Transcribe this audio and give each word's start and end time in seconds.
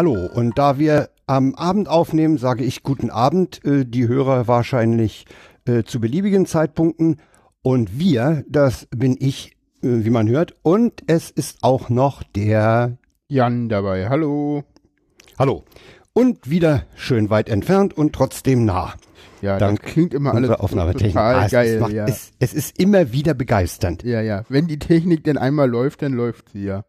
Hallo, 0.00 0.30
und 0.32 0.56
da 0.56 0.78
wir 0.78 1.10
am 1.26 1.54
Abend 1.56 1.86
aufnehmen, 1.86 2.38
sage 2.38 2.64
ich 2.64 2.82
guten 2.82 3.10
Abend, 3.10 3.62
äh, 3.66 3.84
die 3.84 4.08
Hörer 4.08 4.48
wahrscheinlich 4.48 5.26
äh, 5.66 5.82
zu 5.82 6.00
beliebigen 6.00 6.46
Zeitpunkten. 6.46 7.18
Und 7.60 7.98
wir, 7.98 8.42
das 8.48 8.86
bin 8.86 9.14
ich, 9.20 9.58
äh, 9.82 10.02
wie 10.02 10.08
man 10.08 10.26
hört. 10.26 10.54
Und 10.62 11.02
es 11.06 11.30
ist 11.30 11.58
auch 11.60 11.90
noch 11.90 12.22
der 12.22 12.96
Jan 13.28 13.68
dabei. 13.68 14.08
Hallo. 14.08 14.64
Hallo. 15.38 15.64
Und 16.14 16.48
wieder 16.48 16.84
schön 16.96 17.28
weit 17.28 17.50
entfernt 17.50 17.94
und 17.94 18.14
trotzdem 18.14 18.64
nah. 18.64 18.94
Ja, 19.42 19.58
Dank 19.58 19.82
das 19.82 19.92
klingt 19.92 20.14
immer 20.14 20.32
alles 20.32 20.48
Aufnahmetechnik. 20.48 21.12
total 21.12 21.34
Ah, 21.34 21.44
es, 21.44 21.52
geil. 21.52 21.74
es, 21.74 21.80
macht, 21.82 21.92
ja. 21.92 22.06
es, 22.06 22.30
es 22.38 22.54
ist 22.54 22.80
immer 22.80 23.12
wieder 23.12 23.34
begeisternd. 23.34 24.02
ja, 24.02 24.22
ja. 24.22 24.44
Wenn 24.48 24.66
die 24.66 24.78
Technik 24.78 25.24
denn 25.24 25.36
einmal 25.36 25.68
läuft, 25.68 26.00
dann 26.00 26.14
läuft 26.14 26.48
sie 26.54 26.64
ja. 26.64 26.86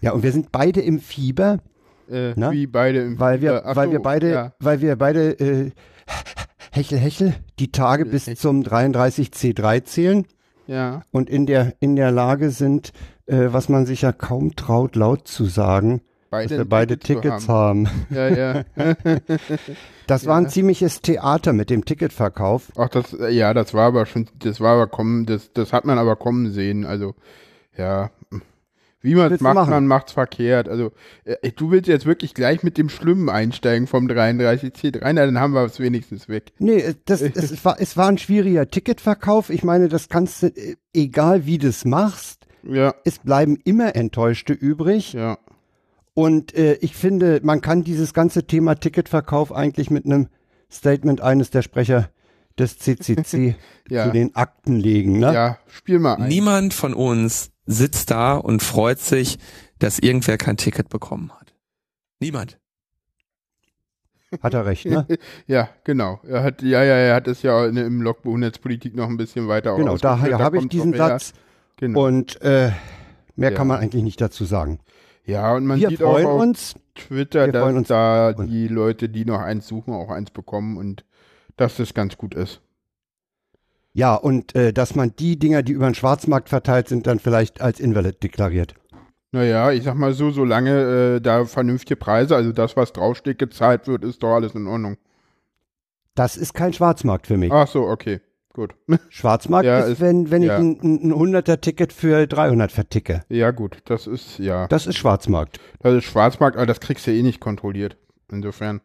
Ja, 0.00 0.12
und 0.12 0.22
wir 0.22 0.32
sind 0.32 0.50
beide 0.50 0.80
im 0.80 0.98
Fieber, 0.98 1.58
Äh, 2.10 2.32
Na? 2.36 2.52
wie 2.52 2.66
beide 2.66 3.00
im 3.02 3.20
weil 3.20 3.40
wir, 3.40 3.64
Äh, 3.64 3.76
weil 3.76 3.86
so, 3.86 3.92
wir 3.92 4.00
beide, 4.00 4.30
Ja. 4.32 4.52
weil 4.60 4.80
wir 4.80 4.96
beide 4.96 5.30
äh, 5.40 5.70
hechel 6.72 6.98
hechel 6.98 7.34
die 7.58 7.70
Tage 7.72 8.04
bis 8.04 8.26
Hechel. 8.26 8.36
zum 8.36 8.62
33C3 8.62 9.84
zählen 9.84 10.26
ja. 10.66 11.02
und 11.10 11.28
in 11.30 11.46
der 11.46 11.74
in 11.80 11.96
der 11.96 12.10
Lage 12.10 12.50
sind, 12.50 12.92
äh, 13.26 13.48
was 13.50 13.68
man 13.68 13.86
sich 13.86 14.02
ja 14.02 14.12
kaum 14.12 14.56
traut 14.56 14.96
laut 14.96 15.26
zu 15.28 15.44
sagen, 15.46 16.00
Beide, 16.30 16.48
dass 16.50 16.58
wir 16.58 16.64
beide 16.66 16.98
Tickets 16.98 17.46
zu 17.46 17.52
haben. 17.52 17.88
Ja, 18.10 18.28
ja. 18.28 18.62
Das 20.06 20.26
war 20.26 20.38
ein 20.38 20.48
ziemliches 20.48 21.02
Theater 21.02 21.52
mit 21.52 21.68
dem 21.68 21.84
Ticketverkauf. 21.84 22.72
Ach, 22.78 22.88
das, 22.88 23.12
äh, 23.12 23.28
ja, 23.30 23.52
das 23.52 23.74
war 23.74 23.86
aber 23.88 24.06
schon, 24.06 24.26
das 24.38 24.58
war 24.60 24.74
aber 24.74 24.86
kommen, 24.86 25.26
das, 25.26 25.52
das 25.52 25.72
hat 25.74 25.84
man 25.84 25.98
aber 25.98 26.16
kommen 26.16 26.50
sehen. 26.50 26.86
Also, 26.86 27.14
ja. 27.76 28.10
Wie 29.00 29.14
man 29.14 29.32
es 29.32 29.40
macht, 29.40 29.54
machen? 29.54 29.70
man 29.70 29.86
macht's 29.86 30.12
verkehrt. 30.12 30.68
Also, 30.68 30.92
äh, 31.24 31.52
du 31.52 31.70
willst 31.70 31.88
jetzt 31.88 32.04
wirklich 32.04 32.34
gleich 32.34 32.62
mit 32.62 32.78
dem 32.78 32.88
Schlimmen 32.88 33.28
einsteigen 33.28 33.86
vom 33.86 34.06
33C3, 34.06 34.98
na, 35.12 35.24
dann 35.24 35.38
haben 35.38 35.52
wir 35.54 35.64
es 35.64 35.78
wenigstens 35.78 36.28
weg. 36.28 36.52
Nee, 36.58 36.78
äh, 36.78 36.94
das, 37.04 37.20
das, 37.20 37.50
es, 37.52 37.64
war, 37.64 37.80
es 37.80 37.96
war 37.96 38.08
ein 38.08 38.18
schwieriger 38.18 38.68
Ticketverkauf. 38.68 39.50
Ich 39.50 39.62
meine, 39.62 39.88
das 39.88 40.08
kannst 40.08 40.42
du, 40.42 40.46
äh, 40.48 40.76
egal 40.92 41.46
wie 41.46 41.58
du 41.58 41.68
es 41.68 41.84
machst, 41.84 42.46
Ja, 42.64 42.94
es 43.04 43.20
bleiben 43.20 43.58
immer 43.64 43.94
Enttäuschte 43.94 44.52
übrig. 44.52 45.12
ja. 45.12 45.38
Und 46.14 46.52
äh, 46.56 46.74
ich 46.80 46.96
finde, 46.96 47.38
man 47.44 47.60
kann 47.60 47.84
dieses 47.84 48.12
ganze 48.12 48.44
Thema 48.44 48.74
Ticketverkauf 48.74 49.52
eigentlich 49.52 49.88
mit 49.88 50.04
einem 50.04 50.26
Statement 50.68 51.20
eines 51.20 51.50
der 51.50 51.62
Sprecher 51.62 52.10
des 52.58 52.78
CCC 52.78 53.54
Ja. 53.88 54.04
zu 54.06 54.12
den 54.12 54.34
Akten 54.36 54.76
legen. 54.76 55.18
Ne? 55.18 55.32
Ja, 55.32 55.58
spiel 55.68 55.98
mal 55.98 56.14
ein. 56.16 56.28
Niemand 56.28 56.74
von 56.74 56.92
uns 56.94 57.50
sitzt 57.66 58.10
da 58.10 58.34
und 58.36 58.62
freut 58.62 58.98
sich, 58.98 59.38
dass 59.78 59.98
irgendwer 59.98 60.36
kein 60.38 60.56
Ticket 60.56 60.88
bekommen 60.88 61.30
hat. 61.38 61.54
Niemand. 62.20 62.58
Hat 64.42 64.52
er 64.52 64.66
recht, 64.66 64.84
ne? 64.84 65.06
Ja, 65.46 65.70
genau. 65.84 66.20
Er 66.28 66.42
hat, 66.42 66.60
ja, 66.60 66.82
ja, 66.84 66.94
er 66.96 67.14
hat 67.14 67.28
es 67.28 67.40
ja 67.42 67.64
in- 67.66 67.76
im 67.78 68.02
Logbuch 68.02 68.36
Netzpolitik 68.36 68.94
noch 68.94 69.08
ein 69.08 69.16
bisschen 69.16 69.48
weiter 69.48 69.74
genau, 69.76 69.92
ausgeführt. 69.92 70.22
daher 70.22 70.38
habe 70.38 70.58
ich 70.58 70.68
diesen. 70.68 70.92
Satz. 70.94 71.32
Genau. 71.76 72.06
Und 72.06 72.40
äh, 72.42 72.72
mehr 73.36 73.50
Ja. 73.52 73.56
kann 73.56 73.68
man 73.68 73.80
eigentlich 73.80 74.02
nicht 74.02 74.20
dazu 74.20 74.44
sagen. 74.44 74.80
ja, 75.24 75.54
und 75.54 75.64
man 75.64 75.80
Wir 75.80 75.88
sieht 75.88 76.02
auch 76.02 76.12
freuen 76.12 76.26
auf 76.26 76.40
uns. 76.42 76.74
Twitter, 76.94 77.46
wir 77.46 77.52
dass 77.52 77.86
da 77.86 78.32
die 78.34 78.66
Leute, 78.68 79.08
die 79.08 79.24
noch 79.24 79.40
eins 79.40 79.66
suchen, 79.68 79.94
auch 79.94 80.10
eins 80.10 80.30
bekommen 80.32 80.76
und 80.76 81.04
dass 81.58 81.76
das 81.76 81.92
ganz 81.94 82.16
gut 82.16 82.34
ist. 82.34 82.60
Ja, 83.92 84.14
und 84.14 84.54
äh, 84.54 84.72
dass 84.72 84.94
man 84.94 85.14
die 85.18 85.38
Dinger, 85.38 85.62
die 85.62 85.72
über 85.72 85.86
den 85.90 85.94
Schwarzmarkt 85.94 86.48
verteilt 86.48 86.88
sind, 86.88 87.06
dann 87.06 87.18
vielleicht 87.18 87.60
als 87.60 87.80
invalid 87.80 88.22
deklariert. 88.22 88.74
Naja, 89.32 89.72
ich 89.72 89.82
sag 89.82 89.94
mal 89.96 90.14
so, 90.14 90.30
solange 90.30 91.16
äh, 91.16 91.20
da 91.20 91.44
vernünftige 91.44 91.96
Preise, 91.96 92.34
also 92.36 92.52
das, 92.52 92.76
was 92.76 92.92
draufsteht, 92.92 93.38
gezahlt 93.38 93.86
wird, 93.86 94.04
ist 94.04 94.22
doch 94.22 94.34
alles 94.34 94.54
in 94.54 94.66
Ordnung. 94.66 94.96
Das 96.14 96.36
ist 96.36 96.54
kein 96.54 96.72
Schwarzmarkt 96.72 97.26
für 97.26 97.36
mich. 97.36 97.52
Ach 97.52 97.66
so, 97.68 97.82
okay, 97.86 98.20
gut. 98.54 98.74
Schwarzmarkt 99.08 99.66
Ja, 99.66 99.80
ist, 99.80 99.92
ist- 99.94 100.00
wenn, 100.00 100.30
wenn 100.30 100.42
ja. 100.42 100.54
ich 100.58 100.64
ein, 100.64 100.80
ein 101.10 101.12
100er-Ticket 101.12 101.92
für 101.92 102.26
300 102.26 102.72
verticke. 102.72 103.22
ja, 103.28 103.50
gut, 103.50 103.78
das 103.86 104.06
ist, 104.06 104.38
ja, 104.38 104.66
Das 104.68 104.86
ist 104.86 104.96
Schwarzmarkt. 104.96 105.60
das 105.80 105.94
ist 105.94 106.04
Schwarzmarkt, 106.04 106.56
aber 106.56 106.66
das 106.66 106.80
kriegst 106.80 107.06
du 107.06 107.10
eh 107.12 107.22
nicht 107.22 107.40
kontrolliert. 107.40 107.96
Insofern. 108.30 108.80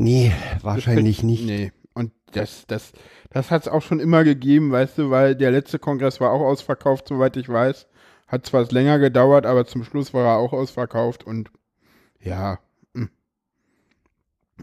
Nee, 0.00 0.32
wahrscheinlich 0.62 1.22
nicht. 1.22 1.44
Nee. 1.44 1.72
Und 1.94 2.12
das, 2.32 2.66
das, 2.66 2.92
das 3.30 3.50
hat 3.50 3.62
es 3.62 3.68
auch 3.68 3.82
schon 3.82 4.00
immer 4.00 4.24
gegeben, 4.24 4.72
weißt 4.72 4.98
du, 4.98 5.10
weil 5.10 5.34
der 5.36 5.50
letzte 5.50 5.78
Kongress 5.78 6.20
war 6.20 6.30
auch 6.32 6.40
ausverkauft, 6.40 7.08
soweit 7.08 7.36
ich 7.36 7.48
weiß. 7.48 7.86
Hat 8.28 8.46
zwar 8.46 8.64
länger 8.70 8.98
gedauert, 8.98 9.46
aber 9.46 9.66
zum 9.66 9.84
Schluss 9.84 10.14
war 10.14 10.26
er 10.26 10.36
auch 10.38 10.52
ausverkauft 10.52 11.24
und 11.24 11.50
ja. 12.20 12.60
hm. 12.94 13.10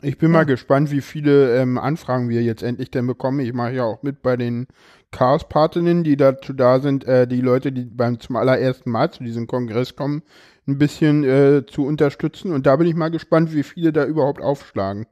Ich 0.02 0.18
bin 0.20 0.32
Ja. 0.32 0.34
mal 0.34 0.46
gespannt, 0.46 0.92
wie 0.92 1.02
viele 1.02 1.60
ähm, 1.60 1.78
Anfragen 1.78 2.30
wir 2.30 2.44
jetzt 2.44 2.62
endlich 2.62 2.92
denn 2.92 3.08
bekommen. 3.08 3.40
Ich 3.40 3.54
mache 3.54 3.74
ja 3.74 3.84
auch 3.84 4.04
mit 4.04 4.22
bei 4.22 4.38
den 4.38 4.68
Chaos-Partinnen, 5.12 6.04
die 6.04 6.18
dazu 6.18 6.54
da 6.54 6.80
sind, 6.80 7.06
äh, 7.06 7.28
die 7.28 7.42
Leute, 7.42 7.72
die 7.72 7.86
beim 7.86 8.20
zum 8.20 8.36
allerersten 8.36 8.92
Mal 8.92 9.12
zu 9.12 9.24
diesem 9.24 9.48
Kongress 9.48 9.96
kommen, 9.96 10.22
ein 10.68 10.78
bisschen 10.78 11.24
äh, 11.24 11.66
zu 11.66 11.84
unterstützen. 11.86 12.52
Und 12.54 12.68
da 12.68 12.76
bin 12.76 12.88
ich 12.88 12.96
mal 12.96 13.10
gespannt, 13.10 13.54
wie 13.56 13.64
viele 13.64 13.92
da 13.92 14.06
überhaupt 14.06 14.42
aufschlagen. 14.42 15.08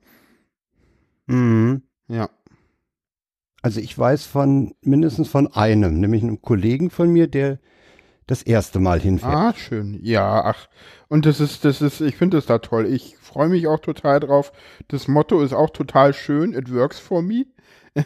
Mhm. 1.27 1.81
Ja. 2.07 2.29
Also 3.61 3.79
ich 3.79 3.97
weiß 3.97 4.25
von 4.25 4.75
mindestens 4.81 5.27
von 5.27 5.47
einem, 5.51 5.99
nämlich 5.99 6.21
einem 6.23 6.41
Kollegen 6.41 6.89
von 6.91 7.09
mir, 7.11 7.27
der 7.27 7.59
das 8.27 8.41
erste 8.43 8.79
Mal 8.79 8.99
hinfährt. 8.99 9.33
Ah, 9.33 9.53
schön. 9.55 9.99
Ja, 10.01 10.43
ach. 10.45 10.67
Und 11.07 11.25
das 11.25 11.39
ist, 11.39 11.63
das 11.65 11.81
ist, 11.81 12.01
ich 12.01 12.15
finde 12.15 12.37
das 12.37 12.45
da 12.47 12.57
toll. 12.59 12.85
Ich 12.87 13.17
freue 13.17 13.49
mich 13.49 13.67
auch 13.67 13.79
total 13.79 14.19
drauf. 14.19 14.51
Das 14.87 15.07
Motto 15.07 15.41
ist 15.41 15.53
auch 15.53 15.69
total 15.71 16.13
schön. 16.13 16.53
It 16.53 16.73
works 16.73 16.99
for 16.99 17.21
me. 17.21 17.45
ja, 17.95 18.03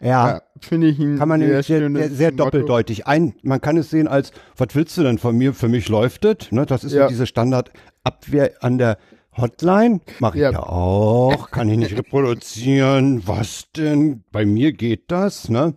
Ja, 0.00 0.42
finde 0.60 0.88
ich 0.88 0.98
ein 0.98 1.18
kann 1.18 1.28
man 1.28 1.40
sehr, 1.40 1.62
sehr, 1.62 1.90
sehr 2.10 2.30
Motto. 2.32 2.44
doppeldeutig 2.44 3.06
ein. 3.06 3.34
Man 3.42 3.60
kann 3.60 3.76
es 3.76 3.90
sehen 3.90 4.06
als, 4.08 4.32
was 4.56 4.68
willst 4.74 4.96
du 4.96 5.02
denn 5.02 5.18
von 5.18 5.36
mir? 5.36 5.54
Für 5.54 5.68
mich 5.68 5.88
läuft 5.88 6.24
es. 6.24 6.52
Ne? 6.52 6.66
Das 6.66 6.84
ist 6.84 6.92
Ja. 6.92 7.08
diese 7.08 7.26
Standardabwehr 7.26 8.52
an 8.60 8.78
der 8.78 8.98
Hotline. 9.36 10.00
Mache 10.20 10.36
ich 10.36 10.42
ja. 10.42 10.52
Ja. 10.52 10.62
auch. 10.62 11.50
Kann 11.50 11.68
ich 11.68 11.78
nicht 11.78 11.96
reproduzieren. 11.96 13.26
Was 13.26 13.70
denn? 13.76 14.24
Bei 14.32 14.44
mir 14.46 14.72
geht 14.72 15.10
das. 15.10 15.48
Ne? 15.48 15.74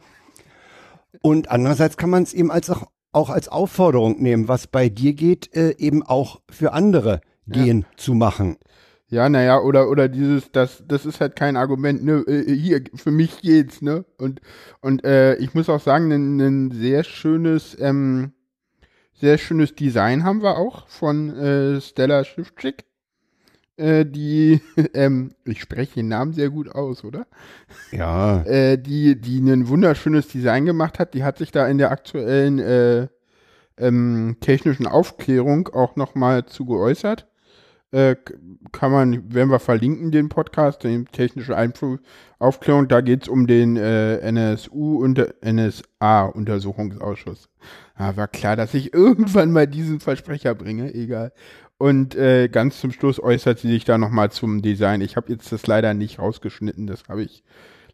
Und 1.22 1.50
andererseits 1.50 1.98
kann 1.98 2.10
man 2.10 2.24
es 2.24 2.34
eben 2.34 2.52
als 2.52 2.70
auch, 2.70 2.88
auch 3.12 3.30
als 3.30 3.48
Aufforderung 3.48 4.22
nehmen, 4.22 4.48
was 4.48 4.68
bei 4.68 4.90
dir 4.90 5.14
geht, 5.14 5.56
äh, 5.56 5.76
eben 5.78 6.04
auch 6.04 6.42
für 6.50 6.74
andere 6.74 7.22
gehen 7.48 7.86
zu 7.96 8.14
machen. 8.14 8.58
Ja, 9.10 9.30
naja, 9.30 9.62
oder, 9.62 9.90
oder 9.90 10.10
dieses, 10.10 10.52
das, 10.52 10.84
das 10.86 11.06
ist 11.06 11.22
halt 11.22 11.38
kein 11.38 11.56
Argument, 11.56 12.04
ne, 12.04 12.26
äh, 12.28 12.54
hier, 12.54 12.84
für 12.94 13.12
mich 13.12 13.40
geht's, 13.42 13.82
ne, 13.82 14.04
und, 14.18 14.42
und, 14.82 15.06
äh, 15.06 15.36
ich 15.36 15.54
muss 15.54 15.70
auch 15.70 15.80
sagen, 15.80 16.12
ein, 16.12 16.40
ein 16.42 16.72
sehr 16.72 17.06
schönes, 17.06 17.78
ähm, 17.80 18.34
sehr 19.14 19.38
schönes 19.38 19.76
Design 19.76 20.26
haben 20.26 20.42
wir 20.42 20.58
auch 20.58 20.90
von, 20.90 21.30
äh, 21.38 21.80
Stella 21.80 22.26
Schiffczyk, 22.26 22.84
äh, 23.78 24.06
die, 24.06 24.62
ähm, 24.94 25.32
ich 25.46 25.62
spreche 25.62 25.96
den 25.96 26.10
Namen 26.10 26.34
sehr 26.34 26.50
gut 26.50 26.70
aus, 26.70 27.04
oder? 27.04 27.28
Ja. 27.92 28.42
äh, 28.44 28.78
die, 28.78 29.20
die 29.20 29.40
ein 29.40 29.68
wunderschönes 29.68 30.28
Design 30.28 30.66
gemacht 30.66 31.00
hat. 31.00 31.14
Die 31.14 31.24
hat 31.24 31.38
sich 31.38 31.52
da 31.52 31.68
in 31.68 31.78
der 31.78 31.92
aktuellen 31.92 32.60
äh, 32.60 33.08
ähm, 33.78 34.38
technischen 34.42 34.88
Aufklärung 34.88 35.70
auch 35.70 35.96
nochmal 35.96 36.46
zu 36.46 36.66
geäußert. 36.66 37.28
Äh, 37.92 38.18
kann 38.74 38.92
man, 38.92 39.34
werden 39.34 39.50
wir 39.50 39.60
verlinken, 39.60 40.12
den 40.12 40.28
Podcast, 40.28 40.84
die 40.84 41.06
technische 41.06 41.58
Einfu- 41.58 42.00
Aufklärung. 42.38 42.90
Da 42.90 43.00
geht 43.00 43.24
es 43.24 43.30
um 43.30 43.48
den 43.48 43.78
äh, 43.78 44.18
NSU 44.18 45.02
und 45.02 45.18
NSA-Untersuchungsausschuss. 45.42 47.48
Ja, 47.98 48.18
war 48.18 48.28
klar, 48.28 48.58
dass 48.58 48.74
ich 48.74 48.94
irgendwann 48.94 49.52
mal 49.52 49.68
diesen 49.68 50.02
Versprecher 50.02 50.54
bringe, 50.54 50.94
egal. 50.94 51.32
Und 51.78 52.16
äh, 52.16 52.50
ganz 52.50 52.80
zum 52.80 52.92
Schluss 52.92 53.22
äußert 53.22 53.60
sie 53.60 53.70
sich 53.70 53.86
da 53.86 53.98
nochmal 53.98 54.32
zum 54.32 54.62
Design. 54.62 55.02
Ich 55.02 55.16
habe 55.16 55.32
jetzt 55.32 55.52
das 55.52 55.68
leider 55.68 55.94
nicht 55.94 56.18
rausgeschnitten, 56.20 56.88
das 56.88 57.04
habe 57.08 57.24
ich 57.24 57.44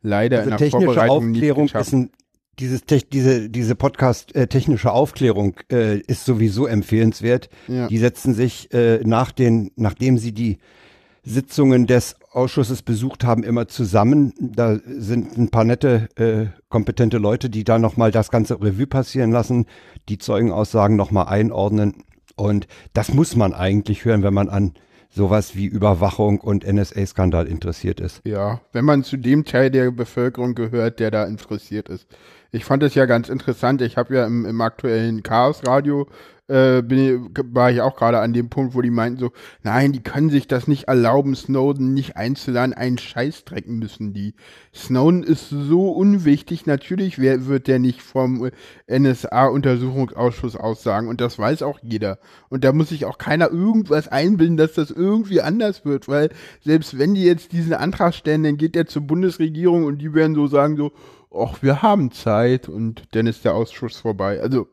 leider 0.01 0.39
Also 0.39 0.51
in 0.51 0.57
der 0.57 0.57
technische 0.57 0.85
Vorbereitung 0.85 1.29
Aufklärung 1.29 1.63
nicht 1.63 1.73
geschafft. 1.73 1.87
ist 1.87 1.93
ein, 1.93 2.11
dieses 2.59 2.81
diese, 2.85 3.49
diese 3.49 3.75
Podcast 3.75 4.35
äh, 4.35 4.47
technische 4.47 4.91
Aufklärung 4.91 5.55
äh, 5.71 5.99
ist 5.99 6.23
sowieso 6.23 6.65
empfehlenswert. 6.65 7.49
Ja. 7.67 7.87
Die 7.87 7.97
setzen 7.97 8.33
sich 8.33 8.73
äh, 8.73 8.99
nach 9.03 9.31
den, 9.31 9.71
nachdem 9.75 10.17
sie 10.17 10.33
die 10.33 10.59
Sitzungen 11.25 11.87
des 11.87 12.15
Ausschusses 12.31 12.81
besucht 12.81 13.23
haben, 13.23 13.43
immer 13.43 13.67
zusammen. 13.67 14.33
Da 14.39 14.77
sind 14.85 15.37
ein 15.37 15.49
paar 15.49 15.63
nette, 15.63 16.09
äh, 16.15 16.47
kompetente 16.69 17.17
Leute, 17.17 17.49
die 17.49 17.63
da 17.63 17.79
nochmal 17.79 18.11
das 18.11 18.29
ganze 18.29 18.61
Revue 18.61 18.87
passieren 18.87 19.31
lassen, 19.31 19.65
die 20.09 20.17
Zeugenaussagen 20.17 20.97
nochmal 20.97 21.27
einordnen. 21.27 22.03
Und 22.35 22.67
das 22.93 23.13
muss 23.13 23.35
man 23.35 23.53
eigentlich 23.53 24.05
hören, 24.05 24.23
wenn 24.23 24.33
man 24.33 24.49
an 24.49 24.73
sowas 25.09 25.55
wie 25.55 25.65
Überwachung 25.65 26.39
und 26.39 26.65
NSA-Skandal 26.65 27.47
interessiert 27.47 27.99
ist. 27.99 28.21
Ja, 28.25 28.61
wenn 28.71 28.85
man 28.85 29.03
zu 29.03 29.17
dem 29.17 29.45
Teil 29.45 29.69
der 29.69 29.91
Bevölkerung 29.91 30.55
gehört, 30.55 30.99
der 30.99 31.11
da 31.11 31.25
interessiert 31.25 31.89
ist. 31.89 32.07
Ich 32.55 32.65
fand 32.65 32.83
es 32.83 32.93
ja 32.93 33.07
ganz 33.07 33.29
interessant. 33.29 33.81
Ich 33.81 33.97
habe 33.97 34.13
ja 34.13 34.27
im, 34.27 34.45
im 34.45 34.61
aktuellen 34.61 35.23
Chaos 35.23 35.65
Radio 35.65 36.07
äh, 36.47 36.83
bin, 36.83 37.31
war 37.51 37.71
ich 37.71 37.81
auch 37.81 37.95
gerade 37.95 38.19
an 38.19 38.31
dem 38.31 38.49
Punkt, 38.49 38.75
wo 38.75 38.81
die 38.81 38.91
meinten 38.91 39.17
so, 39.17 39.31
nein, 39.63 39.91
die 39.91 40.03
können 40.03 40.29
sich 40.29 40.47
das 40.47 40.67
nicht 40.67 40.83
erlauben, 40.83 41.35
Snowden 41.35 41.95
nicht 41.95 42.15
einzuladen, 42.15 42.75
einen 42.75 42.99
Scheißdreck 42.99 43.67
müssen 43.67 44.13
die. 44.13 44.35
Snowden 44.71 45.23
ist 45.23 45.49
so 45.49 45.89
unwichtig, 45.89 46.67
natürlich 46.67 47.17
wird 47.17 47.67
der 47.67 47.79
nicht 47.79 48.03
vom 48.03 48.51
NSA-Untersuchungsausschuss 48.87 50.55
aussagen 50.55 51.07
und 51.07 51.21
das 51.21 51.39
weiß 51.39 51.63
auch 51.63 51.79
jeder. 51.81 52.19
Und 52.49 52.63
da 52.63 52.71
muss 52.71 52.89
sich 52.89 53.05
auch 53.05 53.17
keiner 53.17 53.49
irgendwas 53.49 54.07
einbilden, 54.09 54.57
dass 54.57 54.73
das 54.73 54.91
irgendwie 54.91 55.41
anders 55.41 55.85
wird, 55.85 56.07
weil 56.07 56.29
selbst 56.61 56.99
wenn 56.99 57.15
die 57.15 57.23
jetzt 57.23 57.51
diesen 57.51 57.73
Antrag 57.73 58.13
stellen, 58.13 58.43
dann 58.43 58.57
geht 58.57 58.75
der 58.75 58.85
zur 58.85 59.01
Bundesregierung 59.01 59.85
und 59.85 59.97
die 59.99 60.13
werden 60.13 60.35
so 60.35 60.45
sagen 60.45 60.77
so, 60.77 60.91
ach, 61.33 61.61
wir 61.61 61.81
haben 61.81 62.11
Zeit 62.11 62.69
und 62.69 63.03
dann 63.11 63.27
ist 63.27 63.45
der 63.45 63.55
Ausschuss 63.55 63.97
vorbei. 63.97 64.39
Also 64.41 64.67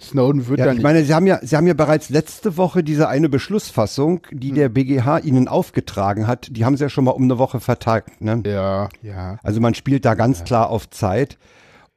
Snowden 0.00 0.48
wird 0.48 0.58
ja, 0.58 0.66
dann. 0.66 0.76
Ich 0.76 0.82
meine, 0.82 1.04
Sie 1.04 1.14
haben 1.14 1.26
ja, 1.26 1.38
Sie 1.42 1.56
haben 1.56 1.66
ja 1.66 1.74
bereits 1.74 2.10
letzte 2.10 2.56
Woche 2.56 2.82
diese 2.82 3.08
eine 3.08 3.28
Beschlussfassung, 3.28 4.26
die 4.30 4.48
hm. 4.48 4.54
der 4.56 4.68
BGH 4.68 5.18
Ihnen 5.18 5.48
aufgetragen 5.48 6.26
hat, 6.26 6.48
die 6.50 6.64
haben 6.64 6.76
Sie 6.76 6.82
ja 6.82 6.88
schon 6.88 7.04
mal 7.04 7.12
um 7.12 7.22
eine 7.22 7.38
Woche 7.38 7.60
vertagt. 7.60 8.20
Ne? 8.20 8.42
Ja, 8.46 8.88
ja. 9.02 9.38
Also 9.42 9.60
man 9.60 9.74
spielt 9.74 10.04
da 10.04 10.14
ganz 10.14 10.40
ja. 10.40 10.44
klar 10.44 10.70
auf 10.70 10.90
Zeit. 10.90 11.38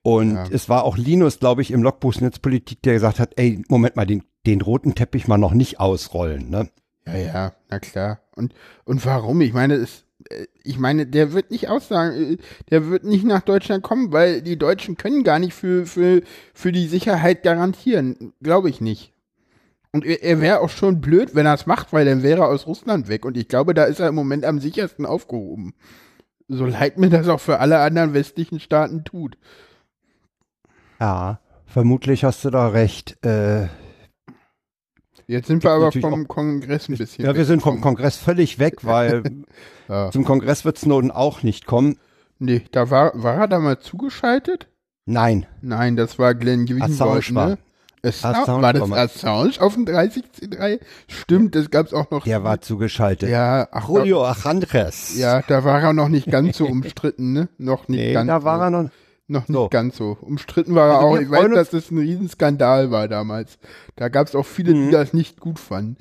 Und 0.04 0.36
ja. 0.36 0.45
es 0.51 0.69
war 0.69 0.83
auch 0.83 0.98
Linus, 0.98 1.39
glaube 1.39 1.63
ich, 1.63 1.72
im 1.72 1.81
Logbuch 1.81 2.13
Netzpolitik, 2.22 2.83
der 2.83 2.94
gesagt 2.94 3.19
hat, 3.19 3.31
ey, 3.38 3.63
Moment 3.69 3.95
mal, 3.95 4.06
den, 4.06 4.22
den 4.45 4.62
roten 4.62 4.94
Teppich 4.94 5.27
mal 5.27 5.39
noch 5.39 5.54
nicht 5.54 5.80
ausrollen. 5.80 6.51
Ne? 6.51 6.69
Ja, 7.07 7.16
ja, 7.16 7.54
na 7.69 7.80
klar. 7.80 8.19
Und, 8.36 8.54
und 8.83 9.04
warum? 9.04 9.42
Ich 9.42 9.54
meine, 9.54 9.74
es, 9.74 10.06
ich 10.63 10.80
meine, 10.80 11.06
der 11.06 11.33
wird 11.33 11.51
nicht 11.51 11.69
aussagen, 11.69 12.33
äh, 12.33 12.38
der 12.69 12.89
wird 12.89 13.04
nicht 13.04 13.25
nach 13.25 13.42
Deutschland 13.42 13.83
kommen, 13.83 14.12
weil 14.12 14.42
die 14.42 14.57
Deutschen 14.57 14.98
können 14.98 15.24
gar 15.24 15.39
nicht 15.39 15.54
für, 15.54 15.86
für, 15.86 16.22
für 16.54 16.72
die 16.72 16.88
Sicherheit 16.88 17.44
garantieren. 17.44 18.33
Glaube 18.42 18.69
ich 18.69 18.81
nicht. 18.81 19.13
Und 19.92 20.06
er, 20.06 20.24
er 20.24 20.42
wäre 20.42 20.60
auch 20.60 20.69
schon 20.69 21.01
blöd, 21.01 21.36
wenn 21.36 21.45
er 21.45 21.54
es 21.54 21.68
macht, 21.68 21.94
weil 21.94 22.06
dann 22.06 22.24
wäre 22.24 22.42
er 22.42 22.50
aus 22.50 22.68
Russland 22.68 23.07
weg. 23.07 23.25
Und 23.25 23.38
ich 23.38 23.48
glaube, 23.48 23.74
da 23.74 23.86
ist 23.86 24.00
er 24.00 24.10
im 24.10 24.16
Moment 24.16 24.45
am 24.45 24.60
sichersten 24.60 25.06
aufgehoben. 25.06 25.74
So 26.48 26.66
leid 26.66 26.98
mir 26.98 27.10
das 27.10 27.27
auch 27.27 27.39
für 27.39 27.60
alle 27.60 27.80
anderen 27.80 28.13
westlichen 28.13 28.60
Staaten 28.60 29.04
tut. 29.04 29.38
Ja, 31.00 31.39
vermutlich 31.66 32.24
hast 32.24 32.45
du 32.45 32.50
da 32.50 32.68
recht. 32.68 33.24
Äh, 33.25 33.68
Jetzt 35.27 35.48
sind 35.48 35.63
wir 35.63 35.72
aber 35.72 35.92
vom 35.92 36.27
Kongress 36.27 36.89
ein 36.89 36.98
bisschen. 36.98 37.25
Ja, 37.25 37.36
wir 37.36 37.45
sind 37.45 37.62
vom 37.62 37.81
Kongress 37.81 38.16
völlig 38.16 38.60
weg, 38.60 38.83
weil 38.83 39.24
ja. 39.89 40.12
zum 40.12 40.24
Kongress 40.24 40.66
wird 40.66 40.77
Snowden 40.77 41.12
auch 41.12 41.44
nicht 41.44 41.66
kommen. 41.66 41.98
Nee, 42.38 42.63
da 42.72 42.89
war, 42.89 43.12
war 43.16 43.36
er 43.36 43.48
da 43.48 43.60
mal 43.60 43.80
zugeschaltet? 43.80 44.68
Nein. 45.06 45.45
Nein, 45.62 45.95
das 45.95 46.19
war 46.19 46.36
Glenn 46.36 46.66
Greenwald, 46.66 47.31
ne? 47.31 47.57
Assange 48.04 48.62
war 48.62 48.74
das 48.74 48.92
Assange 48.92 49.54
auf 49.60 49.74
dem 49.74 49.86
30C3? 49.86 50.80
Stimmt, 51.07 51.56
das 51.56 51.72
gab's 51.72 51.94
auch 51.94 52.12
noch. 52.12 52.24
Der 52.24 52.44
war 52.44 52.62
zugeschaltet. 52.62 53.30
Ja, 53.30 53.68
ach, 53.72 53.89
Julio 53.89 54.24
Achandres. 54.25 55.18
Ja, 55.18 55.42
da 55.42 55.63
war 55.63 55.81
er 55.81 55.94
noch 55.94 56.10
nicht 56.10 56.30
ganz 56.30 56.57
so 56.57 56.68
umstritten, 56.68 57.33
ne? 57.33 57.50
Noch 57.57 57.88
nicht 57.88 58.00
nee, 58.00 58.13
ganz. 58.13 58.27
da 58.27 58.44
war 58.44 58.60
so. 58.60 58.63
er 58.66 58.69
noch 58.69 58.89
noch 59.27 59.48
nicht 59.48 59.57
so. 59.57 59.69
ganz 59.69 59.98
so. 59.98 60.18
Umstritten 60.22 60.75
war 60.75 60.88
er 60.88 60.95
also 60.95 61.07
auch. 61.07 61.19
Ich 61.19 61.30
weiß, 61.30 61.54
dass 61.54 61.69
das 61.72 61.92
ein 61.92 61.98
Riesenskandal 61.98 62.92
war 62.92 63.07
damals. 63.07 63.57
Da 63.95 64.10
gab 64.10 64.27
es 64.27 64.36
auch 64.36 64.45
viele, 64.45 64.74
die 64.74 64.80
mhm. 64.80 64.92
das 64.92 65.13
nicht 65.13 65.39
gut 65.39 65.60
fanden. 65.60 65.98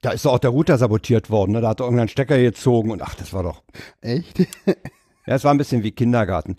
Da 0.00 0.10
ist 0.10 0.24
doch 0.24 0.34
auch 0.34 0.38
der 0.38 0.50
Router 0.50 0.78
sabotiert 0.78 1.30
worden. 1.30 1.52
Ne? 1.52 1.60
Da 1.60 1.70
hat 1.70 1.80
er 1.80 1.84
irgendeinen 1.84 2.08
Stecker 2.08 2.38
gezogen 2.38 2.90
und 2.90 3.02
ach, 3.02 3.14
das 3.14 3.32
war 3.32 3.42
doch. 3.42 3.62
Echt? 4.00 4.38
ja, 4.66 5.34
es 5.34 5.44
war 5.44 5.52
ein 5.52 5.58
bisschen 5.58 5.82
wie 5.82 5.92
Kindergarten. 5.92 6.56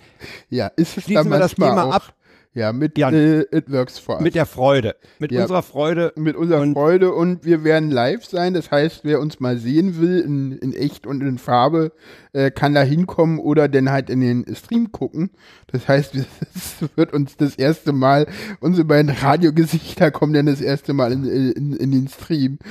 Ja, 0.49 0.67
ist 0.67 0.97
es 0.97 1.05
Schließen 1.05 1.29
wir 1.29 1.39
das 1.39 1.55
Thema 1.55 1.91
ab. 1.91 2.13
Ja, 2.57 2.73
mit 2.73 2.97
ja, 2.97 3.11
äh, 3.11 3.45
It 3.55 3.71
Works 3.71 3.99
for 3.99 4.15
Us. 4.15 4.23
Mit 4.23 4.33
der 4.33 4.47
Freude. 4.47 4.95
Mit 5.19 5.31
ja, 5.31 5.43
unserer 5.43 5.61
Freude. 5.61 6.11
Mit 6.15 6.35
unserer 6.35 6.61
und 6.61 6.73
Freude 6.73 7.13
und 7.13 7.45
wir 7.45 7.63
werden 7.63 7.91
live 7.91 8.25
sein. 8.25 8.55
Das 8.55 8.71
heißt, 8.71 9.01
wer 9.03 9.19
uns 9.19 9.39
mal 9.39 9.59
sehen 9.59 10.01
will 10.01 10.21
in, 10.21 10.53
in 10.53 10.73
echt 10.73 11.05
und 11.05 11.21
in 11.21 11.37
Farbe, 11.37 11.91
äh, 12.33 12.49
kann 12.49 12.73
da 12.73 12.81
hinkommen 12.81 13.37
oder 13.37 13.67
dann 13.67 13.91
halt 13.91 14.09
in 14.09 14.21
den 14.21 14.55
Stream 14.55 14.91
gucken. 14.91 15.29
Das 15.67 15.87
heißt, 15.87 16.15
es 16.55 16.83
wird 16.95 17.13
uns 17.13 17.37
das 17.37 17.57
erste 17.57 17.93
Mal, 17.93 18.25
unsere 18.59 18.85
beiden 18.85 19.11
Radiogesichter 19.11 20.09
kommen 20.09 20.33
dann 20.33 20.47
das 20.47 20.59
erste 20.59 20.93
Mal 20.93 21.11
in, 21.11 21.25
in, 21.25 21.73
in 21.73 21.91
den 21.91 22.07
Stream. 22.07 22.57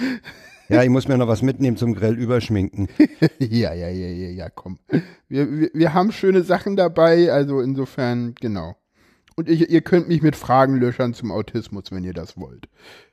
Ja, 0.69 0.83
ich 0.83 0.91
muss 0.91 1.07
mir 1.07 1.17
noch 1.17 1.29
was 1.29 1.43
mitnehmen 1.43 1.77
zum 1.77 1.95
Grill 1.95 2.19
überschminken. 2.19 2.89
ja, 3.39 3.73
ja, 3.73 3.87
ja, 3.87 4.09
ja, 4.09 4.31
ja, 4.31 4.49
komm. 4.49 4.81
Wir, 5.29 5.49
wir, 5.49 5.71
wir 5.73 5.95
haben 5.95 6.11
schöne 6.11 6.43
Sachen 6.43 6.75
dabei, 6.75 7.31
also 7.31 7.61
insofern, 7.61 8.35
genau. 8.41 8.75
Und 9.37 9.49
ich, 9.49 9.71
ihr 9.71 9.83
könnt 9.83 10.09
mich 10.09 10.23
mit 10.23 10.35
Fragen 10.35 10.77
löchern 10.77 11.15
zum 11.15 11.31
Autismus, 11.31 11.93
wenn 11.93 12.05
ihr 12.05 12.15
das 12.15 12.39
wollt. 12.39 12.69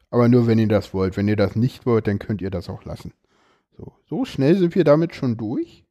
Aber 0.10 0.30
nur, 0.30 0.48
wenn 0.48 0.58
ihr 0.58 0.68
das 0.68 0.94
wollt. 0.94 1.18
Wenn 1.18 1.28
ihr 1.28 1.36
das 1.36 1.56
nicht 1.56 1.86
wollt, 1.86 2.08
dann 2.08 2.20
könnt 2.20 2.42
ihr 2.42 2.50
das 2.50 2.70
auch 2.70 2.86
lassen. 2.86 3.14
So, 3.78 3.94
so 4.08 4.26
schnell 4.26 4.58
sind 4.58 4.76
wir 4.76 4.84
damit 4.84 5.16
schon 5.16 5.38
durch. 5.38 5.84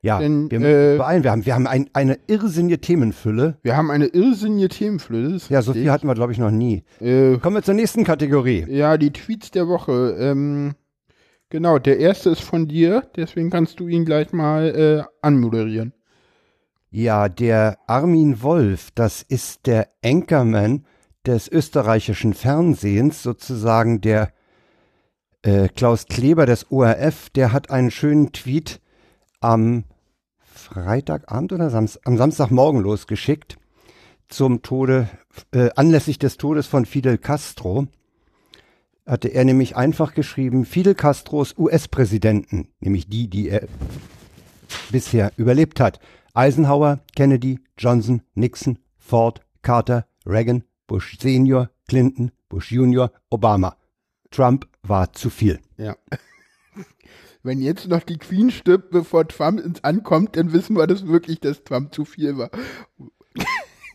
Ja, 0.00 0.18
Denn, 0.18 0.50
wir, 0.50 0.60
äh, 0.60 0.96
beeilen. 0.98 1.22
wir 1.22 1.30
haben, 1.30 1.46
wir 1.46 1.54
haben 1.54 1.68
ein, 1.68 1.88
eine 1.92 2.18
irrsinnige 2.26 2.80
Themenfülle. 2.80 3.58
Wir 3.62 3.76
haben 3.76 3.92
eine 3.92 4.06
irrsinnige 4.06 4.68
Themenfülle. 4.68 5.38
Ja, 5.48 5.62
so 5.62 5.74
viel 5.74 5.92
hatten 5.92 6.08
wir, 6.08 6.14
glaube 6.14 6.32
ich, 6.32 6.38
noch 6.38 6.50
nie. 6.50 6.82
Äh, 7.00 7.38
Kommen 7.38 7.54
wir 7.54 7.62
zur 7.62 7.74
nächsten 7.74 8.02
Kategorie. 8.02 8.66
Ja, 8.68 8.98
die 8.98 9.12
Tweets 9.12 9.52
der 9.52 9.68
Woche. 9.68 10.16
Ähm, 10.18 10.72
genau, 11.50 11.78
der 11.78 11.98
erste 12.00 12.30
ist 12.30 12.42
von 12.42 12.66
dir, 12.66 13.04
deswegen 13.14 13.50
kannst 13.50 13.78
du 13.78 13.86
ihn 13.86 14.04
gleich 14.04 14.32
mal 14.32 14.74
äh, 14.74 15.04
anmoderieren. 15.24 15.92
Ja, 16.94 17.30
der 17.30 17.78
Armin 17.86 18.42
Wolf, 18.42 18.90
das 18.94 19.22
ist 19.22 19.66
der 19.66 19.88
Anchorman 20.04 20.84
des 21.24 21.48
österreichischen 21.48 22.34
Fernsehens, 22.34 23.22
sozusagen 23.22 24.02
der 24.02 24.30
äh, 25.40 25.68
Klaus 25.68 26.04
Kleber 26.04 26.44
des 26.44 26.70
ORF, 26.70 27.30
der 27.30 27.54
hat 27.54 27.70
einen 27.70 27.90
schönen 27.90 28.32
Tweet 28.32 28.78
am 29.40 29.84
Freitagabend 30.38 31.54
oder 31.54 31.70
Samst 31.70 32.06
am 32.06 32.18
Samstagmorgen 32.18 32.82
losgeschickt 32.82 33.56
zum 34.28 34.60
Tode, 34.60 35.08
äh, 35.52 35.70
anlässlich 35.74 36.18
des 36.18 36.36
Todes 36.36 36.66
von 36.66 36.84
Fidel 36.84 37.16
Castro. 37.16 37.86
Hatte 39.06 39.28
er 39.28 39.46
nämlich 39.46 39.76
einfach 39.76 40.12
geschrieben, 40.12 40.66
Fidel 40.66 40.94
Castros 40.94 41.54
US-Präsidenten, 41.56 42.68
nämlich 42.80 43.08
die, 43.08 43.28
die 43.28 43.48
er 43.48 43.66
bisher 44.90 45.32
überlebt 45.38 45.80
hat, 45.80 45.98
Eisenhower, 46.34 47.00
Kennedy, 47.14 47.60
Johnson, 47.76 48.22
Nixon, 48.34 48.78
Ford, 48.96 49.40
Carter, 49.62 50.06
Reagan, 50.24 50.64
Bush 50.86 51.18
Senior, 51.18 51.70
Clinton, 51.88 52.32
Bush 52.48 52.72
Junior, 52.72 53.12
Obama. 53.30 53.76
Trump 54.30 54.66
war 54.82 55.12
zu 55.12 55.30
viel. 55.30 55.60
Ja. 55.76 55.96
Wenn 57.42 57.60
jetzt 57.60 57.88
noch 57.88 58.02
die 58.02 58.18
Queen 58.18 58.50
stirbt, 58.50 58.90
bevor 58.90 59.26
Trump 59.28 59.60
ins 59.60 59.84
ankommt, 59.84 60.36
dann 60.36 60.52
wissen 60.52 60.76
wir 60.76 60.86
das 60.86 61.06
wirklich, 61.06 61.40
dass 61.40 61.64
Trump 61.64 61.94
zu 61.94 62.04
viel 62.04 62.36
war. 62.38 62.50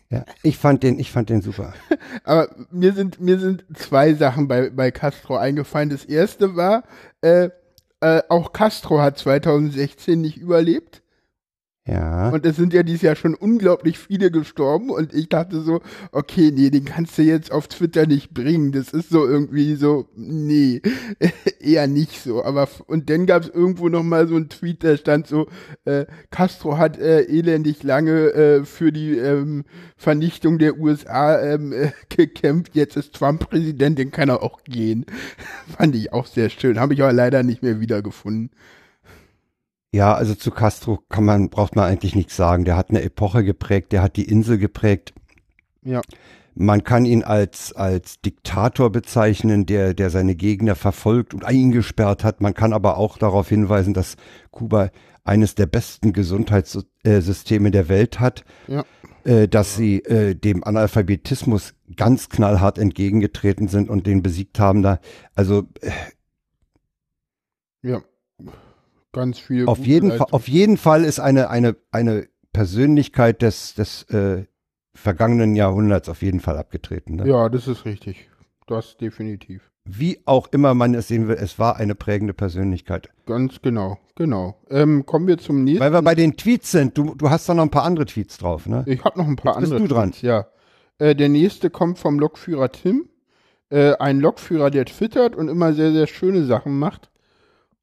Ja, 0.09 0.23
ich 0.41 0.57
fand 0.57 0.83
den, 0.83 0.99
ich 0.99 1.11
fand 1.11 1.29
den 1.29 1.41
super. 1.41 1.73
Aber 2.23 2.47
mir 2.71 2.93
sind, 2.93 3.19
mir 3.19 3.39
sind 3.39 3.65
zwei 3.73 4.13
Sachen 4.13 4.47
bei, 4.47 4.69
bei 4.69 4.89
Castro 4.89 5.35
eingefallen. 5.35 5.89
Das 5.89 6.05
erste 6.05 6.55
war, 6.55 6.83
äh, 7.19 7.49
äh, 7.99 8.21
auch 8.29 8.53
Castro 8.53 9.01
hat 9.01 9.17
2016 9.17 10.21
nicht 10.21 10.37
überlebt. 10.37 11.03
Ja. 11.87 12.29
Und 12.29 12.45
es 12.45 12.57
sind 12.57 12.73
ja 12.73 12.83
dieses 12.83 13.01
Jahr 13.01 13.15
schon 13.15 13.33
unglaublich 13.33 13.97
viele 13.97 14.29
gestorben 14.29 14.89
und 14.89 15.13
ich 15.13 15.29
dachte 15.29 15.61
so, 15.61 15.79
okay, 16.11 16.51
nee, 16.53 16.69
den 16.69 16.83
kannst 16.83 17.17
du 17.17 17.21
jetzt 17.21 17.49
auf 17.51 17.69
Twitter 17.69 18.05
nicht 18.05 18.33
bringen. 18.33 18.73
Das 18.73 18.89
ist 18.89 19.09
so 19.09 19.25
irgendwie 19.25 19.75
so, 19.75 20.09
nee, 20.15 20.81
eher 21.61 21.87
nicht 21.87 22.21
so. 22.21 22.43
Aber 22.43 22.67
und 22.87 23.09
dann 23.09 23.25
gab 23.25 23.43
es 23.43 23.49
irgendwo 23.49 23.87
noch 23.87 24.03
mal 24.03 24.27
so 24.27 24.35
ein 24.35 24.49
Tweet, 24.49 24.83
da 24.83 24.97
stand 24.97 25.27
so, 25.27 25.47
äh, 25.85 26.05
Castro 26.29 26.77
hat 26.77 26.99
äh, 26.99 27.21
elendig 27.21 27.83
lange 27.83 28.33
äh, 28.33 28.65
für 28.65 28.91
die 28.91 29.17
ähm, 29.17 29.63
Vernichtung 29.95 30.59
der 30.59 30.77
USA 30.77 31.41
ähm, 31.41 31.71
äh, 31.71 31.91
gekämpft. 32.09 32.75
Jetzt 32.75 32.97
ist 32.97 33.15
Trump 33.15 33.49
Präsident, 33.49 33.97
den 33.97 34.11
kann 34.11 34.27
er 34.27 34.43
auch 34.43 34.61
gehen. 34.65 35.05
Fand 35.77 35.95
ich 35.95 36.11
auch 36.11 36.25
sehr 36.25 36.49
schön. 36.49 36.79
Habe 36.79 36.95
ich 36.95 37.01
aber 37.01 37.13
leider 37.13 37.43
nicht 37.43 37.63
mehr 37.63 37.79
wiedergefunden. 37.79 38.51
Ja, 39.93 40.13
also 40.13 40.35
zu 40.35 40.51
Castro 40.51 40.99
kann 41.09 41.25
man, 41.25 41.49
braucht 41.49 41.75
man 41.75 41.85
eigentlich 41.85 42.15
nichts 42.15 42.35
sagen. 42.35 42.65
Der 42.65 42.75
hat 42.75 42.89
eine 42.89 43.01
Epoche 43.01 43.43
geprägt, 43.43 43.91
der 43.91 44.01
hat 44.01 44.17
die 44.17 44.29
Insel 44.29 44.57
geprägt. 44.57 45.13
Ja. 45.81 46.01
Man 46.55 46.83
kann 46.83 47.05
ihn 47.05 47.23
als, 47.23 47.71
als 47.73 48.19
Diktator 48.19 48.91
bezeichnen, 48.91 49.65
der, 49.65 49.93
der 49.93 50.09
seine 50.09 50.35
Gegner 50.35 50.75
verfolgt 50.75 51.33
und 51.33 51.45
eingesperrt 51.45 52.23
hat. 52.23 52.41
Man 52.41 52.53
kann 52.53 52.73
aber 52.73 52.97
auch 52.97 53.17
darauf 53.17 53.47
hinweisen, 53.47 53.93
dass 53.93 54.17
Kuba 54.51 54.89
eines 55.23 55.55
der 55.55 55.67
besten 55.67 56.13
Gesundheitssysteme 56.13 57.69
der 57.69 57.89
Welt 57.89 58.19
hat, 58.19 58.43
ja. 58.67 58.83
äh, 59.23 59.47
dass 59.47 59.75
sie 59.75 59.99
äh, 59.99 60.35
dem 60.35 60.63
Analphabetismus 60.63 61.75
ganz 61.95 62.29
knallhart 62.29 62.77
entgegengetreten 62.79 63.67
sind 63.67 63.89
und 63.89 64.07
den 64.07 64.23
besiegt 64.23 64.59
haben 64.59 64.81
da. 64.81 64.99
Also 65.35 65.67
äh, 65.81 65.91
ja 67.83 68.01
ganz 69.17 69.39
viel. 69.39 69.65
Auf 69.67 69.79
jeden, 69.79 70.11
Fall, 70.11 70.27
auf 70.31 70.47
jeden 70.47 70.77
Fall 70.77 71.03
ist 71.03 71.19
eine, 71.19 71.49
eine, 71.49 71.75
eine 71.91 72.27
Persönlichkeit 72.53 73.41
des, 73.41 73.73
des 73.75 74.03
äh, 74.03 74.45
vergangenen 74.93 75.55
Jahrhunderts 75.55 76.09
auf 76.09 76.21
jeden 76.21 76.39
Fall 76.39 76.57
abgetreten. 76.57 77.17
Ne? 77.17 77.27
Ja, 77.27 77.49
das 77.49 77.67
ist 77.67 77.85
richtig. 77.85 78.29
das 78.67 78.97
definitiv. 78.97 79.71
Wie 79.85 80.19
auch 80.25 80.47
immer 80.51 80.73
man 80.73 80.93
es 80.95 81.07
sehen 81.07 81.27
will, 81.29 81.37
es 81.39 81.59
war 81.59 81.77
eine 81.77 81.95
prägende 81.95 82.33
Persönlichkeit. 82.33 83.09
Ganz 83.25 83.61
genau, 83.61 83.97
genau. 84.15 84.59
Ähm, 84.69 85.05
kommen 85.05 85.27
wir 85.27 85.37
zum 85.37 85.63
nächsten. 85.63 85.79
Weil 85.81 85.93
wir 85.93 86.01
bei 86.01 86.15
den 86.15 86.35
Tweets 86.35 86.71
sind, 86.71 86.97
du, 86.97 87.15
du 87.15 87.29
hast 87.29 87.47
da 87.47 87.53
noch 87.53 87.63
ein 87.63 87.69
paar 87.71 87.83
andere 87.85 88.05
Tweets 88.05 88.37
drauf, 88.37 88.67
ne? 88.67 88.83
Ich 88.85 89.03
habe 89.05 89.17
noch 89.17 89.27
ein 89.27 89.37
paar 89.37 89.53
Jetzt 89.53 89.61
bist 89.61 89.71
andere. 89.73 89.87
du 89.87 89.93
dran. 89.93 90.11
Tweets, 90.11 90.21
Ja. 90.23 90.47
Äh, 90.99 91.15
der 91.15 91.29
nächste 91.29 91.69
kommt 91.69 91.99
vom 91.99 92.19
Lokführer 92.19 92.71
Tim. 92.71 93.07
Äh, 93.69 93.93
ein 93.97 94.19
Lokführer, 94.19 94.71
der 94.71 94.85
twittert 94.85 95.35
und 95.35 95.47
immer 95.47 95.73
sehr, 95.73 95.91
sehr 95.91 96.07
schöne 96.07 96.43
Sachen 96.45 96.77
macht. 96.79 97.09